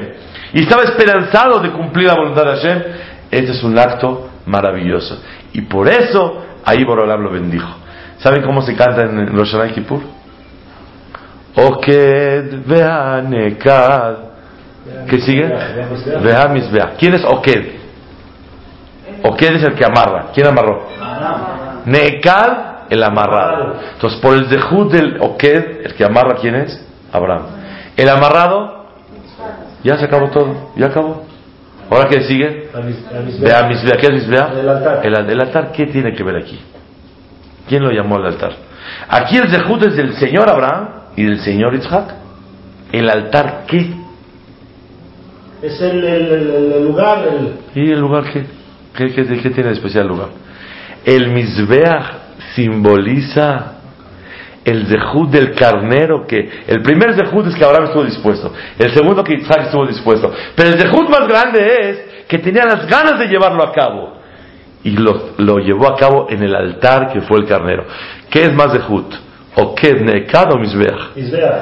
Y 0.53 0.63
estaba 0.63 0.83
esperanzado 0.83 1.59
de 1.59 1.71
cumplir 1.71 2.07
la 2.07 2.15
voluntad 2.15 2.43
de 2.45 2.51
Hashem. 2.57 2.83
Este 3.29 3.51
es 3.51 3.63
un 3.63 3.77
acto 3.77 4.29
maravilloso. 4.45 5.21
Y 5.53 5.61
por 5.61 5.87
eso 5.87 6.45
ahí 6.65 6.83
Borolam 6.83 7.21
lo 7.21 7.31
bendijo. 7.31 7.69
¿Saben 8.17 8.43
cómo 8.43 8.61
se 8.61 8.75
canta 8.75 9.03
en 9.03 9.29
y 9.69 9.71
Kippur? 9.73 10.20
Oked 11.55 12.65
ve'anekad. 12.65 14.15
¿Qué 15.09 15.19
sigue? 15.19 15.47
Ve'amizbeah. 16.21 16.91
¿Quién 16.97 17.13
es 17.13 17.23
Oked? 17.25 17.65
Oked 19.23 19.55
es 19.55 19.63
el 19.63 19.75
que 19.75 19.85
amarra. 19.85 20.27
¿Quién 20.33 20.47
amarró? 20.47 20.87
Nekad, 21.85 22.57
el 22.89 23.03
amarrado. 23.03 23.75
Entonces, 23.93 24.19
por 24.19 24.35
el 24.35 24.49
dejud 24.49 24.91
del 24.91 25.17
Oked, 25.21 25.85
el 25.85 25.93
que 25.93 26.03
amarra, 26.03 26.35
¿quién 26.35 26.55
es? 26.55 26.85
Abraham. 27.11 27.43
El 27.97 28.09
amarrado, 28.09 28.85
ya 29.83 29.97
se 29.97 30.05
acabó 30.05 30.29
todo. 30.29 30.71
Ya 30.75 30.87
acabó. 30.87 31.25
¿Ahora 31.89 32.07
qué 32.07 32.21
sigue? 32.21 32.69
Vea 33.41 33.63
Misbea. 33.67 33.97
¿Qué 33.97 34.07
es 34.07 34.13
Misbea? 34.13 34.53
El 34.57 34.69
altar. 34.69 35.05
El, 35.05 35.41
altar, 35.41 35.71
¿qué 35.73 35.87
tiene 35.87 36.13
que 36.13 36.23
ver 36.23 36.37
aquí? 36.37 36.59
¿Quién 37.67 37.83
lo 37.83 37.91
llamó 37.91 38.15
al 38.15 38.27
altar? 38.27 38.53
Aquí 39.09 39.37
el 39.37 39.49
Zehut 39.49 39.83
es 39.83 39.95
del 39.97 40.13
señor 40.13 40.49
Abraham 40.49 41.00
y 41.15 41.23
del 41.23 41.39
señor 41.41 41.75
Isaac. 41.75 42.15
¿El 42.91 43.09
altar 43.09 43.65
qué? 43.67 43.93
Es 45.61 45.79
el, 45.81 46.03
el, 46.03 46.31
el- 46.31 46.71
el 46.73 46.83
lugar, 46.85 47.25
el, 47.27 47.53
¿Y 47.83 47.91
el 47.91 47.99
lugar 47.99 48.23
qué? 48.31 48.45
¿Qué, 48.95 49.13
qué, 49.13 49.25
qué 49.25 49.49
tiene 49.51 49.69
de 49.69 49.75
especial 49.75 50.07
lugar? 50.07 50.29
El 51.05 51.29
Mizbeach 51.31 52.05
simboliza 52.55 53.73
el 54.65 54.85
Zehut 54.87 55.29
del 55.31 55.53
carnero 55.55 56.27
que 56.27 56.49
el 56.67 56.81
primer 56.83 57.13
Zehut 57.15 57.47
es 57.47 57.55
que 57.55 57.63
Abraham 57.63 57.85
estuvo 57.85 58.03
dispuesto, 58.03 58.51
el 58.77 58.93
segundo 58.93 59.23
que 59.23 59.33
Isaac 59.35 59.61
estuvo 59.65 59.87
dispuesto, 59.87 60.31
pero 60.55 60.69
el 60.69 60.79
Zehut 60.79 61.09
más 61.09 61.27
grande 61.27 61.65
es 61.89 62.25
que 62.27 62.37
tenía 62.39 62.65
las 62.65 62.85
ganas 62.87 63.17
de 63.19 63.27
llevarlo 63.27 63.63
a 63.63 63.71
cabo 63.71 64.17
y 64.83 64.91
lo, 64.91 65.29
lo 65.37 65.57
llevó 65.57 65.87
a 65.87 65.95
cabo 65.95 66.27
en 66.29 66.43
el 66.43 66.53
altar 66.55 67.11
que 67.13 67.21
fue 67.21 67.39
el 67.39 67.45
carnero. 67.47 67.85
¿Qué 68.29 68.43
es 68.43 68.53
más 68.53 68.71
Zehut? 68.73 69.13
¿O 69.55 69.75
qué? 69.75 69.93
¿Nekad 69.93 70.53
o 70.53 70.57
Mizbeach? 70.57 71.15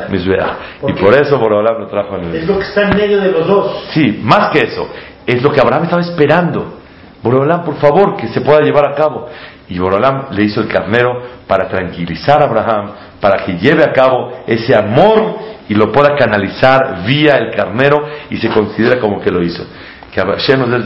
Mizbeach. 0.10 0.80
¿Por 0.80 0.92
Y 0.92 0.94
por 0.94 1.14
eso 1.14 1.40
Borolam 1.40 1.80
lo 1.80 1.88
trajo 1.88 2.18
en 2.18 2.26
el... 2.26 2.36
Es 2.36 2.48
lo 2.48 2.60
que 2.60 2.66
está 2.66 2.84
en 2.84 2.96
medio 2.96 3.20
de 3.20 3.32
los 3.32 3.48
dos. 3.48 3.86
Sí, 3.94 4.20
más 4.22 4.52
que 4.52 4.60
eso, 4.60 4.88
es 5.26 5.42
lo 5.42 5.52
que 5.52 5.60
Abraham 5.60 5.86
estaba 5.86 6.02
esperando. 6.02 6.80
Borolam, 7.24 7.64
por 7.64 7.76
favor, 7.76 8.16
que 8.16 8.28
se 8.28 8.42
pueda 8.42 8.62
llevar 8.62 8.86
a 8.86 8.96
cabo. 8.96 9.28
Y 9.68 9.78
Borolam 9.80 10.28
le 10.32 10.44
hizo 10.44 10.62
el 10.62 10.68
carnero 10.68 11.22
para 11.48 11.68
tranquilizar 11.68 12.42
a 12.42 12.46
Abraham, 12.46 12.92
para 13.20 13.44
que 13.44 13.58
lleve 13.58 13.84
a 13.84 13.92
cabo 13.92 14.44
ese 14.48 14.76
amor 14.76 15.38
y 15.68 15.74
lo 15.74 15.92
pueda 15.92 16.16
canalizar 16.16 17.04
vía 17.06 17.38
el 17.38 17.52
carnero 17.56 18.04
y 18.30 18.38
se 18.38 18.50
considera 18.50 19.00
como 19.00 19.20
que 19.20 19.32
lo 19.32 19.44
hizo. 19.44 19.64
Que 20.12 20.22
Hashem 20.22 20.60
nos 20.60 20.70
dé 20.70 20.78
el 20.78 20.84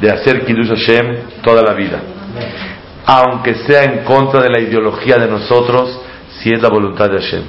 de 0.00 0.10
hacer 0.10 0.44
Kiddush 0.44 0.68
Hashem 0.68 1.16
toda 1.42 1.62
la 1.62 1.74
vida. 1.74 2.00
Aunque 3.06 3.54
sea 3.54 3.84
en 3.84 4.04
contra 4.04 4.40
de 4.42 4.50
la 4.50 4.60
ideología 4.60 5.16
de 5.16 5.28
nosotros, 5.28 6.00
si 6.38 6.50
es 6.50 6.62
la 6.62 6.68
voluntad 6.68 7.08
de 7.10 7.20
Hashem. 7.20 7.42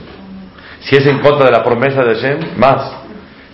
Si 0.81 0.95
es 0.95 1.05
en 1.05 1.19
contra 1.19 1.45
de 1.45 1.51
la 1.51 1.63
promesa 1.63 2.03
de 2.03 2.15
Hashem, 2.15 2.39
más. 2.57 2.97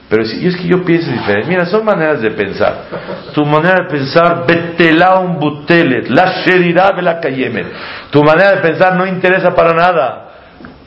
Pero 0.09 0.23
si 0.23 0.47
es 0.47 0.55
que 0.55 0.67
yo 0.67 0.85
pienso 0.85 1.11
diferente. 1.11 1.49
Mira, 1.49 1.65
son 1.65 1.83
maneras 1.83 2.21
de 2.21 2.31
pensar. 2.31 2.85
Tu 3.33 3.45
manera 3.45 3.83
de 3.83 3.89
pensar, 3.89 4.45
betelaum 4.47 5.37
butelet, 5.37 6.07
la 6.09 6.43
sherirá 6.45 6.91
de 6.93 7.01
la 7.01 7.19
kayemet. 7.19 7.67
Tu 8.09 8.23
manera 8.23 8.51
de 8.53 8.61
pensar 8.61 8.95
no 8.95 9.05
interesa 9.05 9.53
para 9.53 9.73
nada. 9.73 10.29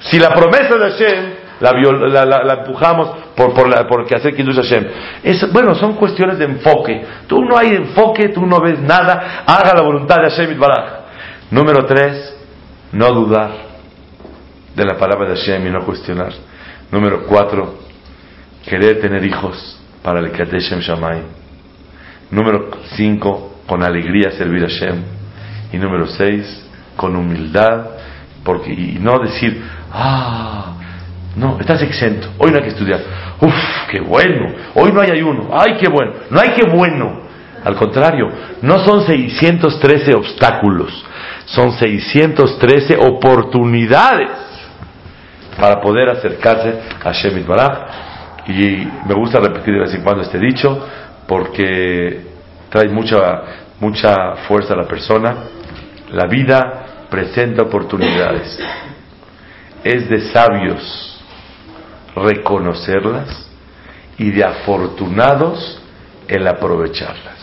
Si 0.01 0.19
la 0.19 0.31
promesa 0.31 0.75
de 0.77 0.91
Hashem 0.91 1.25
la, 1.61 1.73
viol- 1.73 2.11
la, 2.11 2.55
empujamos 2.65 3.11
por, 3.37 3.53
por, 3.53 3.69
la, 3.69 3.87
por 3.87 4.07
que 4.07 4.15
hacer 4.15 4.35
Kiddush 4.35 4.57
Hashem. 4.57 4.87
Bueno, 5.53 5.75
son 5.75 5.97
cuestiones 5.97 6.39
de 6.39 6.47
enfoque. 6.47 7.05
Tú 7.27 7.45
no 7.45 7.59
hay 7.59 7.75
enfoque, 7.75 8.31
tú 8.31 8.47
no 8.47 8.59
ves 8.63 8.79
nada. 8.81 9.43
Haga 9.47 9.75
la 9.75 9.83
voluntad 9.83 10.17
de 10.17 10.31
Hashem 10.31 10.59
Baraj. 10.59 11.00
Número 11.51 11.85
tres, 11.85 12.37
no 12.93 13.13
dudar 13.13 13.51
de 14.75 14.85
la 14.85 14.97
palabra 14.97 15.29
de 15.29 15.37
Hashem 15.37 15.67
y 15.67 15.71
no 15.71 15.85
cuestionar. 15.85 16.33
Número 16.93 17.25
cuatro, 17.27 17.75
querer 18.65 19.01
tener 19.01 19.25
hijos 19.25 19.81
para 20.03 20.21
el 20.21 20.31
Kadeshem 20.31 20.81
Shamayim. 20.81 21.25
Número 22.31 22.71
5, 22.95 23.63
con 23.67 23.83
alegría 23.83 24.31
servir 24.33 24.65
a 24.65 24.69
Hashem. 24.69 25.03
Y 25.73 25.79
número 25.79 26.07
6, 26.07 26.69
con 26.97 27.17
humildad, 27.17 27.87
porque, 28.45 28.73
y 28.73 28.99
no 29.01 29.19
decir, 29.19 29.63
ah, 29.93 30.75
no, 31.37 31.59
estás 31.61 31.83
exento, 31.83 32.29
hoy 32.39 32.51
no 32.51 32.59
hay 32.59 32.63
que 32.63 32.71
estudiar. 32.71 33.01
Uf, 33.41 33.55
qué 33.91 34.01
bueno, 34.01 34.53
hoy 34.75 34.93
no 34.93 35.01
hay 35.01 35.11
ayuno, 35.11 35.51
ay, 35.53 35.77
qué 35.81 35.89
bueno, 35.89 36.13
no 36.31 36.41
hay 36.41 36.51
que 36.51 36.69
bueno. 36.69 37.29
Al 37.65 37.77
contrario, 37.77 38.29
no 38.63 38.79
son 38.85 39.05
613 39.07 40.15
obstáculos, 40.15 41.05
son 41.51 41.73
613 41.73 42.97
oportunidades 42.97 44.31
para 45.59 45.81
poder 45.81 46.09
acercarse 46.09 46.81
a 47.03 47.13
Shemit 47.13 47.47
Baraj. 47.47 47.79
Y 48.47 48.89
me 49.07 49.15
gusta 49.15 49.41
repetir 49.41 49.75
de 49.75 49.81
vez 49.81 49.95
en 49.95 50.03
cuando 50.03 50.23
este 50.23 50.39
dicho 50.39 50.87
porque 51.27 52.23
trae 52.71 52.89
mucha, 52.89 53.43
mucha 53.81 54.37
fuerza 54.49 54.75
a 54.75 54.77
la 54.77 54.87
persona. 54.87 55.37
La 56.13 56.27
vida 56.27 57.07
presenta 57.11 57.63
oportunidades. 57.63 58.59
Es 59.83 60.09
de 60.09 60.33
sabios 60.33 61.23
reconocerlas 62.15 63.49
y 64.19 64.31
de 64.31 64.45
afortunados 64.45 65.81
el 66.29 66.47
aprovecharlas. 66.47 67.39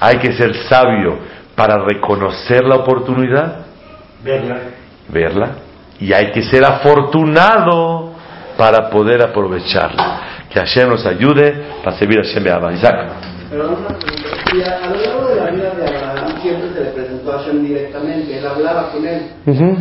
Hay 0.00 0.18
que 0.18 0.32
ser 0.32 0.54
sabio 0.68 1.18
para 1.60 1.76
reconocer 1.84 2.64
la 2.64 2.76
oportunidad 2.76 3.56
Verla. 4.24 4.56
verla 5.10 5.48
y 5.98 6.10
hay 6.10 6.32
que 6.32 6.42
ser 6.42 6.64
afortunado 6.64 8.12
para 8.56 8.88
poder 8.88 9.20
aprovecharla. 9.22 10.20
Que 10.48 10.58
Hashem 10.58 10.88
nos 10.88 11.04
ayude 11.04 11.52
para 11.84 11.98
servir 11.98 12.18
a 12.20 12.22
Hashem 12.22 12.42
Be'ava. 12.44 12.72
Isaac. 12.72 12.96
Pero 13.50 13.68
una 13.68 13.76
pregunta. 13.76 14.56
Y 14.56 14.62
a, 14.62 14.78
a 14.84 14.88
lo 14.88 14.96
largo 15.02 15.28
de 15.28 15.36
la 15.36 15.50
vida 15.50 15.70
de 15.74 15.86
Abraham 15.86 16.40
siempre 16.40 16.72
se 16.72 16.80
le 16.84 16.90
presentó 16.92 17.30
a 17.34 17.38
Hashem 17.40 17.62
directamente, 17.66 18.38
él 18.38 18.46
hablaba 18.46 18.90
con 18.92 19.06
él. 19.06 19.30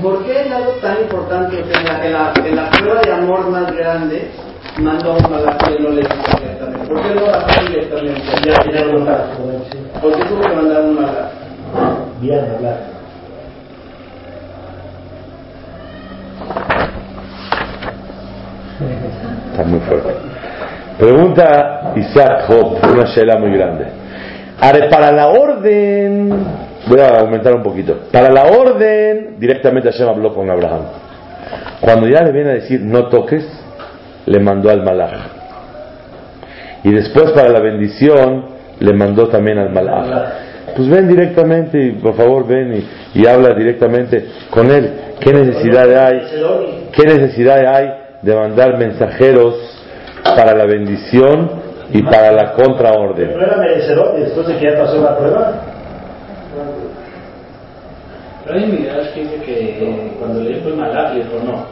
¿Por 0.01 0.25
qué 0.25 0.41
en 0.41 0.51
algo 0.51 0.71
tan 0.81 1.01
importante, 1.01 1.59
en 1.61 1.85
la, 1.85 2.05
en 2.05 2.11
la, 2.13 2.33
en 2.45 2.55
la 2.57 2.69
prueba 2.71 2.99
de 3.01 3.13
amor 3.13 3.49
más 3.49 3.71
grande, 3.73 4.31
mandó 4.79 5.13
a 5.13 5.15
un 5.15 5.31
malaco 5.31 5.65
y 5.79 5.81
no 5.83 5.89
le 5.91 6.01
dijo 6.01 6.37
directamente? 6.39 6.87
¿Por 6.89 7.01
qué 7.01 7.15
no 7.15 7.21
lo 7.21 7.33
hace 7.35 7.61
directamente? 7.69 8.21
Ya 8.45 8.63
tenía 8.63 8.85
voluntad. 8.85 9.19
sí. 9.71 9.77
¿Por 10.01 10.15
qué 10.17 10.23
tuvo 10.25 10.41
que 10.41 10.55
mandar 10.55 10.81
un 10.83 10.95
malaco? 10.95 11.29
Bien, 12.21 12.39
hablar. 12.39 12.79
Está 19.51 19.63
muy 19.63 19.79
fuerte. 19.79 20.09
Pregunta 20.97 21.93
Isaac 21.95 22.43
Job, 22.47 22.77
una 22.91 23.05
shela 23.05 23.37
muy 23.37 23.51
grande. 23.51 23.85
Para 24.89 25.11
la 25.13 25.27
orden, 25.27 26.29
voy 26.87 26.99
a 26.99 27.19
aumentar 27.19 27.53
un 27.53 27.63
poquito. 27.63 27.97
Para 28.11 28.29
la 28.29 28.43
orden, 28.47 29.35
directamente 29.39 29.89
Hashem 29.89 30.09
habló 30.09 30.33
con 30.33 30.49
Abraham. 30.49 30.81
Cuando 31.79 32.07
ya 32.07 32.21
le 32.21 32.33
viene 32.33 32.49
a 32.49 32.53
decir 32.55 32.81
no 32.81 33.07
toques, 33.07 33.45
le 34.25 34.39
mandó 34.39 34.69
al 34.69 34.83
malach. 34.83 35.13
Y 36.83 36.91
después 36.91 37.31
para 37.31 37.47
la 37.47 37.61
bendición, 37.61 38.45
le 38.79 38.93
mandó 38.93 39.29
también 39.29 39.57
al 39.57 39.69
malach. 39.69 40.48
Pues 40.75 40.89
ven 40.89 41.07
directamente 41.07 41.81
y 41.81 41.91
por 41.91 42.15
favor 42.15 42.47
ven 42.47 42.83
y, 43.13 43.19
y 43.21 43.27
habla 43.27 43.53
directamente 43.53 44.25
con 44.49 44.69
él. 44.71 44.91
¿Qué 45.19 45.33
necesidad 45.33 46.07
hay? 46.07 46.21
¿Qué 46.91 47.03
necesidad 47.03 47.65
hay 47.65 47.89
de 48.21 48.35
mandar 48.35 48.77
mensajeros 48.77 49.55
para 50.23 50.53
la 50.55 50.65
bendición 50.65 51.69
y 51.91 52.03
para 52.03 52.31
la 52.31 52.53
contraorden. 52.53 53.33
No 53.35 53.41
era 53.41 53.57
merecedor 53.57 54.17
y 54.17 54.21
después 54.21 54.47
de 54.47 54.57
que 54.57 54.71
ya 54.71 54.77
pasó 54.77 55.01
la 55.01 55.17
prueba. 55.17 55.53
Pero 58.45 58.59
hay 58.59 58.71
que 59.13 59.21
dice 59.21 59.35
que 59.45 60.15
cuando 60.19 60.41
le 60.41 60.55
dijo 60.55 60.69
el 60.69 60.75
Malach, 60.75 61.13
le 61.13 61.23
dijo 61.23 61.35
no. 61.45 61.65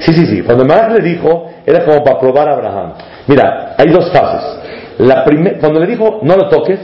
Sí, 0.00 0.12
sí, 0.12 0.26
sí. 0.26 0.42
Cuando 0.42 0.64
Malach 0.64 0.92
le 0.92 1.02
dijo, 1.02 1.50
era 1.66 1.84
como 1.84 2.02
para 2.02 2.18
probar 2.18 2.48
a 2.48 2.52
Abraham. 2.54 2.92
Mira, 3.26 3.74
hay 3.78 3.88
dos 3.88 4.10
fases. 4.10 4.58
La 4.98 5.24
primer, 5.24 5.58
cuando 5.58 5.80
le 5.80 5.86
dijo, 5.86 6.20
no 6.22 6.36
lo 6.36 6.48
toques, 6.48 6.80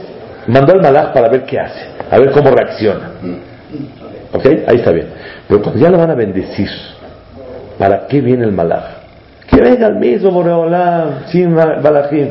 mandó 0.49 0.73
al 0.73 0.81
Malach 0.81 1.13
para 1.13 1.29
ver 1.29 1.43
qué 1.45 1.59
hace, 1.59 1.79
a 2.09 2.17
ver 2.19 2.31
cómo 2.31 2.51
reacciona. 2.51 3.11
¿Ok? 4.33 4.45
Ahí 4.67 4.77
está 4.77 4.91
bien. 4.91 5.07
Pero 5.47 5.61
cuando 5.61 5.79
ya 5.81 5.89
lo 5.89 5.97
van 5.97 6.11
a 6.11 6.15
bendecir, 6.15 6.69
¿para 7.77 8.07
qué 8.07 8.21
viene 8.21 8.45
el 8.45 8.51
Malach? 8.51 8.99
Que 9.49 9.61
venga 9.61 9.87
el 9.87 9.95
mismo 9.95 10.31
Boreolam, 10.31 11.25
sin 11.31 11.53
Malachim. 11.53 12.29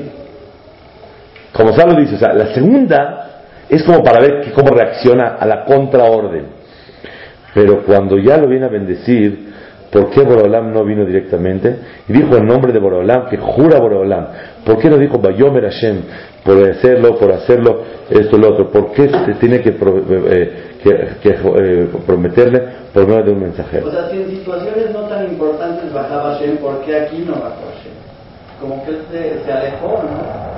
Como 1.53 1.73
Salo 1.73 1.99
dice, 1.99 2.15
o 2.15 2.19
sea, 2.19 2.33
la 2.33 2.55
segunda 2.55 3.25
es 3.69 3.83
como 3.83 4.03
para 4.05 4.21
ver 4.21 4.41
que- 4.43 4.53
cómo 4.53 4.71
reacciona 4.71 5.37
a 5.41 5.47
la 5.47 5.65
contraorden. 5.65 6.47
Pero 7.55 7.83
cuando 7.85 8.19
ya 8.19 8.37
lo 8.37 8.47
viene 8.47 8.67
a 8.67 8.69
bendecir, 8.69 9.48
¿por 9.91 10.11
qué 10.11 10.23
Boreolam 10.23 10.73
no 10.73 10.85
vino 10.85 11.05
directamente? 11.05 11.77
Y 12.09 12.13
dijo 12.13 12.37
en 12.37 12.47
nombre 12.47 12.73
de 12.73 12.79
Boreolam, 12.79 13.29
que 13.29 13.37
jura 13.39 13.79
Boreolam. 13.79 14.27
¿Por 14.65 14.79
qué 14.79 14.89
no 14.91 14.97
dijo 14.99 15.19
Bayomer 15.19 15.65
Hashem? 15.65 16.03
Por 16.45 16.63
hacerlo, 16.71 17.17
por 17.19 17.33
hacerlo, 17.33 17.83
esto 18.11 18.37
y 18.37 18.41
lo 18.41 18.49
otro. 18.51 18.71
¿Por 18.71 18.93
qué 18.93 19.09
se 19.09 19.35
tiene 19.35 19.61
que, 19.61 19.73
pro- 19.73 20.03
eh, 20.09 20.77
que- 20.83 21.09
que, 21.23 21.29
eh, 21.31 21.89
prometerle 22.07 22.63
por 22.95 23.07
medio 23.07 23.23
de 23.25 23.33
un 23.33 23.41
mensajero? 23.41 23.89
O 23.89 23.91
sea, 23.91 24.09
si 24.11 24.17
en 24.23 24.31
situaciones 24.31 24.91
no 24.93 25.01
tan 25.09 25.25
importantes 25.27 25.93
bajaba 25.93 26.35
Hashem, 26.35 26.57
¿por 26.59 26.81
qué 26.85 26.97
aquí 27.01 27.25
no 27.27 27.33
bajó 27.33 27.67
Hashem? 27.75 27.93
Como 28.61 28.85
que 28.85 28.91
él 28.91 28.99
se, 29.11 29.45
se 29.45 29.53
alejó, 29.53 30.03
¿no? 30.03 30.49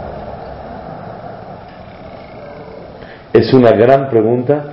Es 3.33 3.53
una 3.55 3.71
gran 3.73 4.11
pregunta 4.11 4.65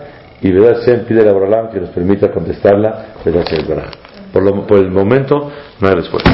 y 0.42 0.52
verdad 0.52 0.78
Hashem 0.80 1.06
pide 1.06 1.28
a 1.28 1.32
Boreolam 1.34 1.70
que 1.70 1.80
nos 1.80 1.90
permita 1.90 2.32
contestarla. 2.32 3.06
Baraj. 3.26 3.90
Por, 4.38 4.44
lo- 4.44 4.68
por 4.68 4.78
el 4.78 4.92
momento 4.92 5.52
no 5.82 5.88
hay 5.88 5.96
respuesta. 5.96 6.30